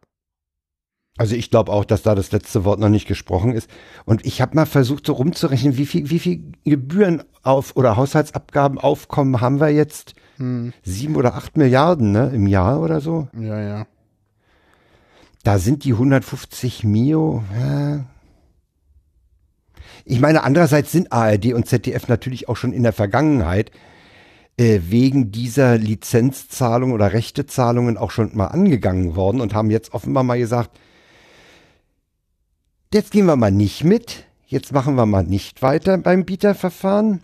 Also 1.18 1.36
ich 1.36 1.50
glaube 1.50 1.72
auch, 1.72 1.84
dass 1.84 2.04
da 2.04 2.14
das 2.14 2.32
letzte 2.32 2.64
Wort 2.64 2.80
noch 2.80 2.90
nicht 2.90 3.08
gesprochen 3.08 3.54
ist. 3.54 3.68
Und 4.06 4.24
ich 4.26 4.40
habe 4.40 4.56
mal 4.56 4.68
versucht, 4.68 5.08
so 5.08 5.14
rumzurechnen, 5.14 5.76
wie 5.76 5.88
viel, 5.88 6.12
wie 6.12 6.20
viel 6.20 6.52
Gebühren 6.64 7.24
auf 7.42 7.76
oder 7.76 7.98
Haushaltsabgabenaufkommen 7.98 9.42
haben 9.42 9.60
wir 9.60 9.70
jetzt? 9.70 10.14
Hm, 10.38 10.74
Sieben 10.84 11.16
oder 11.16 11.34
acht 11.34 11.58
Milliarden, 11.58 12.12
ne? 12.12 12.32
Im 12.36 12.46
Jahr 12.46 12.80
oder 12.82 13.02
so? 13.02 13.28
ja, 13.34 13.60
ja. 13.60 13.88
Da 15.44 15.60
sind 15.60 15.86
die 15.86 15.94
150 15.94 16.84
Mio. 16.84 17.42
Ja. 17.58 18.06
Ich 20.04 20.20
meine, 20.20 20.44
andererseits 20.44 20.92
sind 20.92 21.14
ARD 21.14 21.54
und 21.54 21.68
ZDF 21.68 22.10
natürlich 22.10 22.50
auch 22.50 22.58
schon 22.58 22.74
in 22.74 22.84
der 22.84 22.94
Vergangenheit 22.94 23.72
äh, 24.58 24.80
wegen 24.90 25.32
dieser 25.32 25.78
Lizenzzahlung 25.78 26.92
oder 26.92 27.14
Rechtezahlungen 27.14 27.98
auch 27.98 28.12
schon 28.12 28.36
mal 28.36 28.48
angegangen 28.48 29.16
worden 29.16 29.40
und 29.42 29.54
haben 29.54 29.70
jetzt 29.72 29.94
offenbar 29.94 30.24
mal 30.24 30.40
gesagt, 30.40 30.72
jetzt 32.94 33.12
gehen 33.12 33.26
wir 33.26 33.36
mal 33.36 33.52
nicht 33.52 33.84
mit, 33.84 34.26
jetzt 34.48 34.72
machen 34.74 34.96
wir 34.96 35.06
mal 35.06 35.24
nicht 35.24 35.62
weiter 35.62 35.98
beim 35.98 36.26
Bieterverfahren 36.26 37.22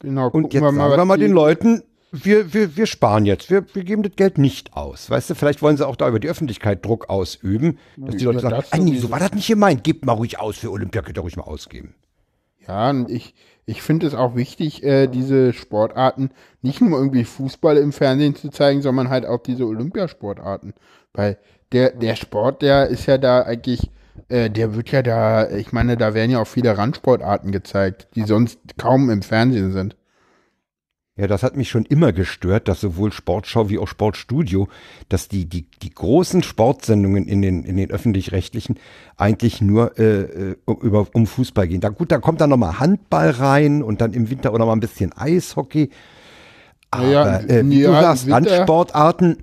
Genau, 0.00 0.28
und 0.28 0.52
jetzt 0.52 0.62
sagen 0.62 0.76
wir 0.76 1.04
mal 1.04 1.16
die- 1.16 1.24
den 1.24 1.32
Leuten, 1.32 1.82
wir, 2.12 2.52
wir, 2.52 2.76
wir 2.76 2.86
sparen 2.86 3.24
jetzt, 3.26 3.50
wir, 3.50 3.64
wir 3.74 3.82
geben 3.82 4.02
das 4.04 4.14
Geld 4.14 4.38
nicht 4.38 4.74
aus. 4.76 5.10
Weißt 5.10 5.30
du, 5.30 5.34
vielleicht 5.34 5.62
wollen 5.62 5.76
sie 5.76 5.86
auch 5.86 5.96
da 5.96 6.06
über 6.08 6.20
die 6.20 6.28
Öffentlichkeit 6.28 6.84
Druck 6.84 7.08
ausüben, 7.08 7.78
dass 7.96 8.16
die 8.16 8.24
Ja, 8.24 8.30
Leute 8.30 8.40
sagen, 8.40 8.56
das 8.56 8.72
ah 8.72 8.78
nee, 8.78 8.98
so 8.98 9.10
war 9.10 9.18
das 9.18 9.32
nicht 9.32 9.48
gemeint, 9.48 9.82
gebt 9.82 10.04
mal 10.04 10.12
ruhig 10.12 10.38
aus 10.38 10.58
für 10.58 10.70
Olympia, 10.70 11.02
könnt 11.02 11.18
ihr 11.18 11.22
ruhig 11.22 11.36
mal 11.36 11.42
ausgeben. 11.44 11.94
Ja, 12.66 12.90
und 12.90 13.10
ich, 13.10 13.34
ich 13.66 13.82
finde 13.82 14.06
es 14.06 14.14
auch 14.14 14.34
wichtig, 14.34 14.82
äh, 14.82 15.06
diese 15.06 15.52
Sportarten 15.52 16.30
nicht 16.62 16.80
nur 16.80 16.98
irgendwie 16.98 17.24
Fußball 17.24 17.76
im 17.76 17.92
Fernsehen 17.92 18.34
zu 18.34 18.50
zeigen, 18.50 18.82
sondern 18.82 19.08
halt 19.08 19.26
auch 19.26 19.42
diese 19.42 19.66
Olympiasportarten. 19.66 20.74
Weil 21.12 21.38
der, 21.72 21.90
der 21.90 22.16
Sport, 22.16 22.62
der 22.62 22.88
ist 22.88 23.06
ja 23.06 23.18
da 23.18 23.42
eigentlich, 23.42 23.90
äh, 24.28 24.50
der 24.50 24.74
wird 24.74 24.90
ja 24.90 25.02
da, 25.02 25.50
ich 25.50 25.72
meine, 25.72 25.96
da 25.96 26.14
werden 26.14 26.30
ja 26.30 26.40
auch 26.40 26.46
viele 26.46 26.76
Randsportarten 26.76 27.52
gezeigt, 27.52 28.08
die 28.14 28.24
sonst 28.24 28.58
kaum 28.78 29.10
im 29.10 29.22
Fernsehen 29.22 29.72
sind. 29.72 29.96
Ja, 31.16 31.28
das 31.28 31.44
hat 31.44 31.56
mich 31.56 31.68
schon 31.68 31.84
immer 31.84 32.12
gestört, 32.12 32.66
dass 32.66 32.80
sowohl 32.80 33.12
Sportschau 33.12 33.68
wie 33.68 33.78
auch 33.78 33.86
Sportstudio, 33.86 34.66
dass 35.08 35.28
die, 35.28 35.44
die, 35.44 35.64
die 35.80 35.90
großen 35.90 36.42
Sportsendungen 36.42 37.28
in 37.28 37.40
den, 37.40 37.62
in 37.62 37.76
den 37.76 37.92
öffentlich-rechtlichen 37.92 38.80
eigentlich 39.16 39.60
nur 39.60 39.96
äh, 39.96 40.22
äh, 40.22 40.56
über, 40.66 41.06
um 41.12 41.28
Fußball 41.28 41.68
gehen. 41.68 41.80
Da, 41.80 41.90
gut, 41.90 42.10
da 42.10 42.18
kommt 42.18 42.40
dann 42.40 42.50
nochmal 42.50 42.80
Handball 42.80 43.30
rein 43.30 43.84
und 43.84 44.00
dann 44.00 44.12
im 44.12 44.28
Winter 44.28 44.52
auch 44.52 44.58
nochmal 44.58 44.74
ein 44.74 44.80
bisschen 44.80 45.12
Eishockey. 45.16 45.90
Aber 46.90 47.08
Ja, 47.08 47.38
äh, 47.38 47.62
wie 47.64 47.80
ja, 47.82 47.90
du 47.90 47.96
im 47.96 48.00
sagst, 48.02 48.26
Winter- 48.26 48.36
Randsportarten, 48.50 49.36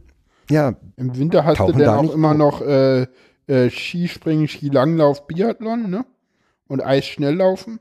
ja, 0.50 0.74
Im 0.98 1.18
Winter 1.18 1.46
hast 1.46 1.60
du 1.60 1.72
da 1.72 1.80
dann 1.80 2.10
auch 2.10 2.14
immer 2.14 2.34
noch 2.34 2.62
äh, 2.62 3.08
äh, 3.48 3.70
Skispringen, 3.70 4.50
Skilanglauf, 4.50 5.26
Biathlon, 5.26 5.90
ne? 5.90 6.06
Und 6.68 6.84
Eisschnelllaufen. 6.84 7.80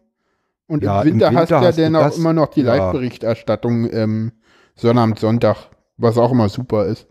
Und 0.71 0.85
Ja, 0.85 1.03
im, 1.03 1.09
im 1.09 1.15
Winter 1.15 1.27
Winter 1.31 1.61
hast 1.61 1.79
du 1.79 1.83
ja 1.83 1.91
dann 1.91 1.97
auch 1.97 2.17
immer 2.17 2.33
noch 2.33 2.49
die 2.49 2.63
ja. 2.63 2.75
Live-Berichterstattung 2.77 3.93
ähm, 3.93 4.33
Sonnabend, 4.77 5.19
Sonntag, 5.19 5.57
was 5.97 6.17
auch 6.17 6.31
immer 6.33 6.49
super 6.49 6.87
ist. 6.87 7.07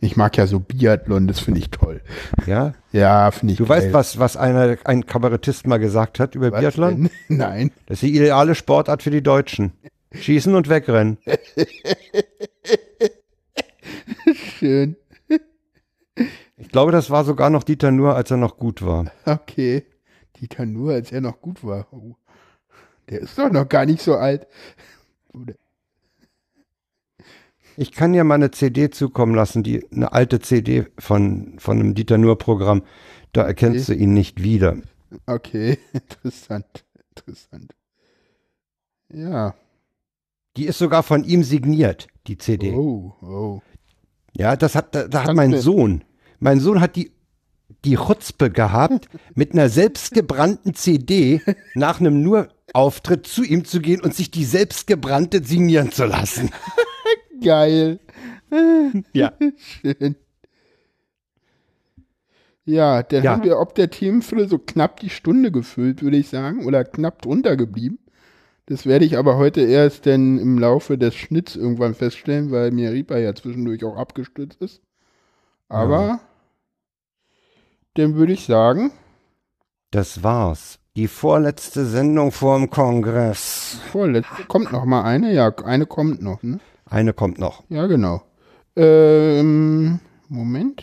Ich 0.00 0.16
mag 0.16 0.36
ja 0.36 0.46
so 0.46 0.60
Biathlon, 0.60 1.26
das 1.28 1.40
finde 1.40 1.60
ich 1.60 1.70
toll. 1.70 2.02
ja. 2.46 2.74
Ja, 2.92 3.30
finde 3.30 3.52
ich 3.52 3.58
Du 3.58 3.66
geil. 3.66 3.84
weißt, 3.84 3.92
was, 3.94 4.18
was 4.18 4.36
einer, 4.36 4.76
ein 4.84 5.06
Kabarettist 5.06 5.66
mal 5.66 5.78
gesagt 5.78 6.20
hat 6.20 6.34
über 6.34 6.52
Was 6.52 6.60
Biathlon? 6.60 7.04
denn? 7.04 7.10
Nein. 7.38 7.70
Das 7.86 7.96
ist 7.96 8.02
die 8.02 8.14
ideale 8.16 8.54
Sportart 8.54 9.02
für 9.02 9.10
die 9.10 9.22
Deutschen. 9.22 9.72
Schießen 10.12 10.54
und 10.54 10.68
wegrennen. 10.68 11.18
Schön. 14.58 14.96
Ich 16.56 16.68
glaube, 16.68 16.92
das 16.92 17.10
war 17.10 17.24
sogar 17.24 17.50
noch 17.50 17.62
Dieter 17.62 17.90
Nuhr, 17.90 18.14
als 18.14 18.30
er 18.30 18.36
noch 18.36 18.56
gut 18.56 18.84
war. 18.84 19.06
Okay. 19.24 19.84
Dieter 20.40 20.66
nur, 20.66 20.92
als 20.92 21.12
er 21.12 21.20
noch 21.20 21.40
gut 21.40 21.64
war. 21.64 21.86
Oh. 21.92 22.14
Der 23.10 23.20
ist 23.20 23.38
doch 23.38 23.50
noch 23.50 23.68
gar 23.68 23.86
nicht 23.86 24.02
so 24.02 24.14
alt. 24.16 24.46
Ich 27.76 27.92
kann 27.92 28.12
dir 28.12 28.24
mal 28.24 28.36
eine 28.36 28.50
CD 28.50 28.90
zukommen 28.90 29.34
lassen, 29.34 29.62
die 29.62 29.84
eine 29.90 30.12
alte 30.12 30.40
CD 30.40 30.86
von, 30.98 31.58
von 31.58 31.80
einem 31.80 31.94
Dieter 31.94 32.18
Nuhr-Programm. 32.18 32.82
Da 33.32 33.42
erkennst 33.42 33.88
du 33.88 33.94
ihn 33.94 34.14
nicht 34.14 34.42
wieder. 34.42 34.76
Okay, 35.26 35.78
interessant. 35.92 36.84
Interessant. 37.16 37.74
Ja. 39.12 39.54
Die 40.56 40.66
ist 40.66 40.78
sogar 40.78 41.02
von 41.02 41.24
ihm 41.24 41.42
signiert, 41.42 42.06
die 42.28 42.38
CD. 42.38 42.72
Oh, 42.72 43.12
oh. 43.20 43.62
Ja, 44.36 44.56
das 44.56 44.74
hat, 44.74 44.94
da, 44.94 45.08
da 45.08 45.24
hat 45.24 45.34
mein 45.34 45.58
Sohn, 45.58 46.04
mein 46.38 46.60
Sohn 46.60 46.80
hat 46.80 46.96
die, 46.96 47.12
die 47.84 47.96
Chutzpe 47.96 48.50
gehabt, 48.50 49.08
mit 49.34 49.52
einer 49.52 49.68
selbstgebrannten 49.68 50.74
CD 50.74 51.40
nach 51.74 52.00
einem 52.00 52.22
Nur-Auftritt 52.72 53.26
zu 53.26 53.42
ihm 53.44 53.64
zu 53.64 53.80
gehen 53.80 54.00
und 54.00 54.14
sich 54.14 54.30
die 54.30 54.44
selbstgebrannte 54.44 55.44
signieren 55.44 55.90
zu 55.92 56.06
lassen. 56.06 56.50
Geil. 57.42 57.98
Ja. 59.12 59.32
Schön. 59.56 60.14
Ja, 62.64 63.02
dann 63.02 63.24
Ja. 63.24 63.32
haben 63.32 63.42
wir 63.42 63.58
ob 63.58 63.74
der 63.74 63.90
Themenfülle 63.90 64.46
so 64.48 64.58
knapp 64.58 65.00
die 65.00 65.10
Stunde 65.10 65.50
gefüllt, 65.50 66.02
würde 66.02 66.16
ich 66.18 66.28
sagen, 66.28 66.64
oder 66.64 66.84
knapp 66.84 67.20
drunter 67.22 67.56
geblieben. 67.56 67.98
Das 68.66 68.86
werde 68.86 69.04
ich 69.06 69.18
aber 69.18 69.36
heute 69.38 69.60
erst 69.62 70.06
dann 70.06 70.38
im 70.38 70.56
Laufe 70.58 70.96
des 70.98 71.16
Schnitts 71.16 71.56
irgendwann 71.56 71.94
feststellen, 71.96 72.52
weil 72.52 72.70
mir 72.70 72.92
Reaper 72.92 73.18
ja 73.18 73.34
zwischendurch 73.34 73.82
auch 73.84 73.96
abgestürzt 73.96 74.62
ist. 74.62 74.80
Aber 75.68 76.20
dann 77.94 78.14
würde 78.14 78.34
ich 78.34 78.44
sagen, 78.44 78.92
Das 79.90 80.22
war's. 80.22 80.78
Die 80.96 81.08
vorletzte 81.08 81.86
Sendung 81.86 82.30
vorm 82.30 82.70
Kongress. 82.70 83.80
vorletzte, 83.90 84.44
kommt 84.44 84.70
noch 84.70 84.84
mal 84.84 85.02
eine? 85.02 85.32
Ja, 85.34 85.48
eine 85.64 85.86
kommt 85.86 86.22
noch, 86.22 86.40
ne? 86.44 86.60
Eine 86.86 87.12
kommt 87.12 87.40
noch. 87.40 87.64
Ja, 87.68 87.86
genau. 87.86 88.22
Ähm, 88.76 89.98
Moment. 90.28 90.82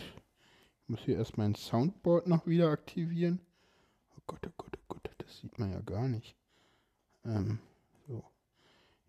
Ich 0.82 0.88
muss 0.88 1.00
hier 1.00 1.16
erst 1.16 1.38
mein 1.38 1.54
Soundboard 1.54 2.26
noch 2.26 2.46
wieder 2.46 2.68
aktivieren. 2.68 3.40
Oh 4.14 4.20
Gott, 4.26 4.40
oh 4.46 4.52
Gott, 4.58 4.72
oh 4.76 4.84
Gott, 4.88 5.10
das 5.16 5.38
sieht 5.38 5.58
man 5.58 5.72
ja 5.72 5.80
gar 5.80 6.06
nicht. 6.08 6.36
Ähm, 7.24 7.58
so. 8.06 8.22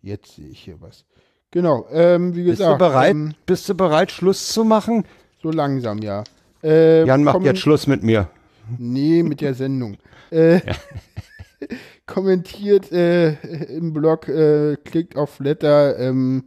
Jetzt 0.01 0.35
sehe 0.35 0.47
ich 0.47 0.61
hier 0.63 0.79
was. 0.79 1.03
Genau, 1.51 1.85
ähm, 1.91 2.33
wie 2.33 2.43
Bist 2.43 2.59
gesagt. 2.59 2.79
du 2.79 2.85
bereit? 2.85 3.11
Ähm, 3.11 3.33
Bist 3.45 3.67
du 3.67 3.75
bereit, 3.75 4.09
Schluss 4.09 4.53
zu 4.53 4.63
machen? 4.63 5.03
so 5.41 5.51
langsam, 5.51 5.97
ja. 5.97 6.23
Äh, 6.63 7.05
Jan 7.05 7.25
macht 7.25 7.41
jetzt 7.41 7.59
Schluss 7.59 7.87
mit 7.87 8.03
mir. 8.03 8.29
Nee, 8.77 9.23
mit 9.23 9.41
der 9.41 9.53
Sendung. 9.53 9.97
Äh, 10.31 10.61
kommentiert 12.05 12.91
äh, 12.91 13.33
im 13.75 13.93
Blog, 13.93 14.27
äh, 14.27 14.77
klickt 14.83 15.15
auf 15.15 15.31
Flatter, 15.31 15.97
ähm, 15.99 16.45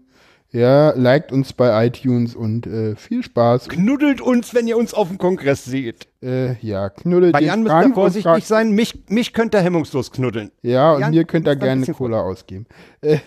ja, 0.52 0.90
liked 0.90 1.32
uns 1.32 1.52
bei 1.52 1.86
iTunes 1.86 2.34
und 2.34 2.66
äh, 2.66 2.96
viel 2.96 3.22
Spaß. 3.22 3.68
Knuddelt 3.68 4.20
uns, 4.20 4.54
wenn 4.54 4.66
ihr 4.66 4.78
uns 4.78 4.94
auf 4.94 5.08
dem 5.08 5.18
Kongress 5.18 5.64
seht. 5.64 6.06
Äh, 6.22 6.54
ja, 6.60 6.88
knuddelt 6.88 7.32
Bei 7.32 7.42
Jan 7.42 7.62
müsst 7.62 7.74
ihr 7.74 7.92
vorsichtig 7.92 8.46
sein. 8.46 8.70
Mich, 8.70 8.94
mich 9.08 9.32
könnt 9.32 9.54
ihr 9.54 9.60
hemmungslos 9.60 10.12
knuddeln. 10.12 10.50
Ja, 10.62 10.94
und 10.94 11.00
Jan, 11.00 11.10
mir 11.10 11.24
könnt 11.24 11.46
ihr 11.46 11.56
gerne 11.56 11.84
Cola 11.86 12.20
ausgeben. 12.22 12.66
Äh, 13.02 13.18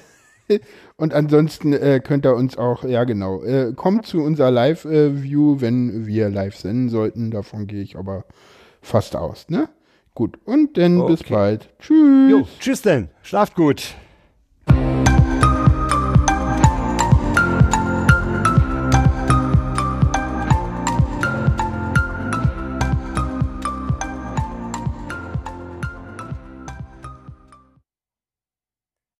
und 0.96 1.14
ansonsten 1.14 1.74
äh, 1.74 2.02
könnt 2.04 2.26
ihr 2.26 2.36
uns 2.36 2.58
auch, 2.58 2.84
ja 2.84 3.04
genau, 3.04 3.44
äh, 3.44 3.74
kommt 3.76 4.08
zu 4.08 4.22
unserer 4.24 4.50
Live-View, 4.50 5.62
wenn 5.62 6.08
wir 6.08 6.30
live 6.30 6.56
senden 6.56 6.90
sollten. 6.90 7.32
Davon 7.32 7.68
gehe 7.68 7.84
ich 7.84 7.96
aber 7.98 8.24
fast 8.82 9.16
aus, 9.16 9.48
ne? 9.50 9.70
Gut, 10.16 10.38
und 10.46 10.78
dann 10.78 11.06
bis 11.06 11.22
Okay. 11.22 11.34
bald. 11.34 11.70
Tschüss. 11.80 12.32
Jo, 12.32 12.48
tschüss 12.60 12.82
denn. 12.82 13.10
Schlaft 13.22 13.56
gut. 13.56 13.96